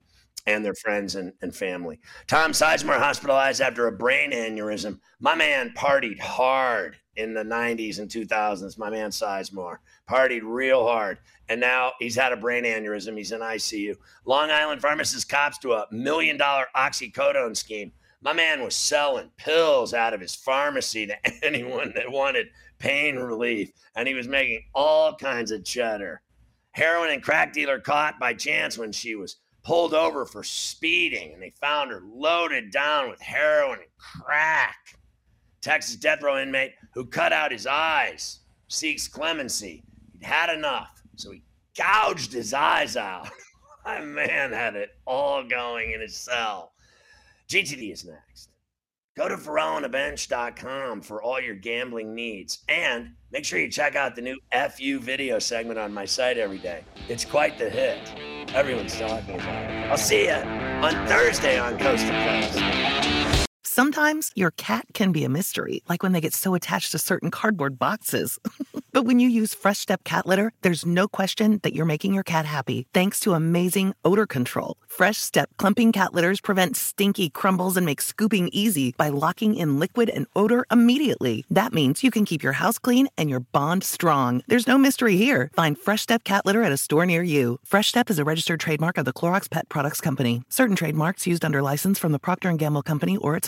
and 0.45 0.63
their 0.63 0.73
friends 0.73 1.15
and, 1.15 1.33
and 1.41 1.55
family. 1.55 1.99
Tom 2.27 2.51
Sizemore 2.51 2.97
hospitalized 2.97 3.61
after 3.61 3.87
a 3.87 3.91
brain 3.91 4.31
aneurysm. 4.31 4.99
My 5.19 5.35
man 5.35 5.73
partied 5.75 6.19
hard 6.19 6.95
in 7.15 7.33
the 7.33 7.43
90s 7.43 7.99
and 7.99 8.09
2000s. 8.09 8.77
My 8.77 8.89
man 8.89 9.11
Sizemore 9.11 9.77
partied 10.09 10.41
real 10.43 10.85
hard. 10.85 11.19
And 11.49 11.59
now 11.59 11.93
he's 11.99 12.15
had 12.15 12.31
a 12.31 12.37
brain 12.37 12.63
aneurysm. 12.63 13.17
He's 13.17 13.31
in 13.31 13.41
ICU. 13.41 13.95
Long 14.25 14.49
Island 14.49 14.81
pharmacist 14.81 15.29
cops 15.29 15.57
to 15.59 15.73
a 15.73 15.85
million 15.91 16.37
dollar 16.37 16.67
oxycodone 16.75 17.55
scheme. 17.55 17.91
My 18.21 18.33
man 18.33 18.63
was 18.63 18.75
selling 18.75 19.31
pills 19.37 19.93
out 19.93 20.13
of 20.13 20.21
his 20.21 20.35
pharmacy 20.35 21.07
to 21.07 21.15
anyone 21.45 21.93
that 21.95 22.11
wanted 22.11 22.47
pain 22.79 23.15
relief. 23.17 23.71
And 23.95 24.07
he 24.07 24.13
was 24.13 24.27
making 24.27 24.63
all 24.73 25.15
kinds 25.15 25.51
of 25.51 25.63
cheddar. 25.63 26.21
Heroin 26.71 27.11
and 27.11 27.23
crack 27.23 27.53
dealer 27.53 27.79
caught 27.79 28.19
by 28.19 28.33
chance 28.33 28.77
when 28.77 28.91
she 28.91 29.15
was 29.15 29.37
pulled 29.63 29.93
over 29.93 30.25
for 30.25 30.43
speeding 30.43 31.33
and 31.33 31.41
they 31.41 31.49
found 31.49 31.91
her 31.91 32.01
loaded 32.03 32.71
down 32.71 33.09
with 33.09 33.21
heroin 33.21 33.79
and 33.79 33.89
crack. 33.97 34.95
Texas 35.61 35.95
death 35.95 36.23
row 36.23 36.41
inmate 36.41 36.73
who 36.93 37.05
cut 37.05 37.33
out 37.33 37.51
his 37.51 37.67
eyes 37.67 38.39
seeks 38.69 39.07
clemency. 39.07 39.83
He'd 40.13 40.25
had 40.25 40.49
enough, 40.49 41.01
so 41.15 41.31
he 41.31 41.43
gouged 41.77 42.31
his 42.31 42.53
eyes 42.53 42.95
out. 42.95 43.29
My 43.85 43.99
man 44.01 44.51
had 44.51 44.75
it 44.75 44.91
all 45.05 45.43
going 45.43 45.91
in 45.91 46.01
his 46.01 46.15
cell. 46.15 46.73
GTD 47.49 47.91
is 47.91 48.05
next. 48.05 48.48
Go 49.19 49.27
to 49.27 49.35
FerrallOnTheBench.com 49.35 51.01
for 51.01 51.21
all 51.21 51.41
your 51.41 51.53
gambling 51.53 52.15
needs. 52.15 52.59
And 52.69 53.15
make 53.33 53.43
sure 53.43 53.59
you 53.59 53.67
check 53.67 53.97
out 53.97 54.15
the 54.15 54.21
new 54.21 54.39
FU 54.53 55.01
video 55.01 55.39
segment 55.39 55.77
on 55.77 55.93
my 55.93 56.05
site 56.05 56.37
every 56.37 56.57
day. 56.57 56.85
It's 57.09 57.25
quite 57.25 57.57
the 57.57 57.69
hit. 57.69 57.99
Everyone's 58.55 58.97
talking 58.97 59.35
about 59.35 59.69
it. 59.69 59.91
I'll 59.91 59.97
see 59.97 60.27
you 60.27 60.31
on 60.31 61.05
Thursday 61.05 61.59
on 61.59 61.77
Coast 61.77 62.07
to 62.07 62.13
Coast. 62.13 62.98
Sometimes 63.71 64.31
your 64.35 64.49
cat 64.49 64.87
can 64.95 65.11
be 65.11 65.23
a 65.23 65.29
mystery, 65.29 65.83
like 65.87 66.01
when 66.01 66.11
they 66.11 66.21
get 66.21 66.33
so 66.33 66.55
attached 66.55 66.91
to 66.91 66.97
certain 66.97 67.29
cardboard 67.29 67.77
boxes. 67.77 68.39
but 68.93 69.05
when 69.05 69.19
you 69.19 69.29
use 69.29 69.53
Fresh 69.53 69.77
Step 69.77 70.03
cat 70.03 70.25
litter, 70.25 70.51
there's 70.63 70.87
no 70.87 71.07
question 71.07 71.59
that 71.61 71.75
you're 71.75 71.85
making 71.85 72.15
your 72.15 72.23
cat 72.23 72.47
happy 72.47 72.87
thanks 72.95 73.19
to 73.19 73.35
amazing 73.35 73.93
odor 74.03 74.25
control. 74.25 74.75
Fresh 74.87 75.17
Step 75.17 75.51
clumping 75.57 75.91
cat 75.91 76.15
litters 76.15 76.41
prevent 76.41 76.77
stinky 76.77 77.29
crumbles 77.29 77.77
and 77.77 77.85
make 77.85 78.01
scooping 78.01 78.49
easy 78.51 78.95
by 78.97 79.09
locking 79.09 79.53
in 79.53 79.77
liquid 79.77 80.09
and 80.09 80.25
odor 80.35 80.65
immediately. 80.71 81.45
That 81.51 81.71
means 81.71 82.03
you 82.03 82.09
can 82.09 82.25
keep 82.25 82.41
your 82.41 82.53
house 82.53 82.79
clean 82.79 83.07
and 83.19 83.29
your 83.29 83.41
bond 83.41 83.83
strong. 83.83 84.41
There's 84.47 84.65
no 84.65 84.79
mystery 84.79 85.15
here. 85.15 85.51
Find 85.53 85.77
Fresh 85.77 86.01
Step 86.01 86.23
cat 86.23 86.43
litter 86.43 86.63
at 86.63 86.71
a 86.71 86.77
store 86.77 87.05
near 87.05 87.21
you. 87.21 87.59
Fresh 87.63 87.89
Step 87.89 88.09
is 88.09 88.17
a 88.17 88.25
registered 88.25 88.59
trademark 88.59 88.97
of 88.97 89.05
the 89.05 89.13
Clorox 89.13 89.47
Pet 89.47 89.69
Products 89.69 90.01
Company. 90.01 90.41
Certain 90.49 90.75
trademarks 90.75 91.27
used 91.27 91.45
under 91.45 91.61
license 91.61 91.99
from 91.99 92.13
the 92.13 92.19
Procter 92.19 92.51
& 92.51 92.57
Gamble 92.57 92.81
Company 92.81 93.15
or 93.15 93.37
its 93.37 93.47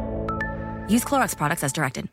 Use 0.91 1.05
Clorox 1.05 1.37
products 1.37 1.63
as 1.63 1.71
directed. 1.71 2.09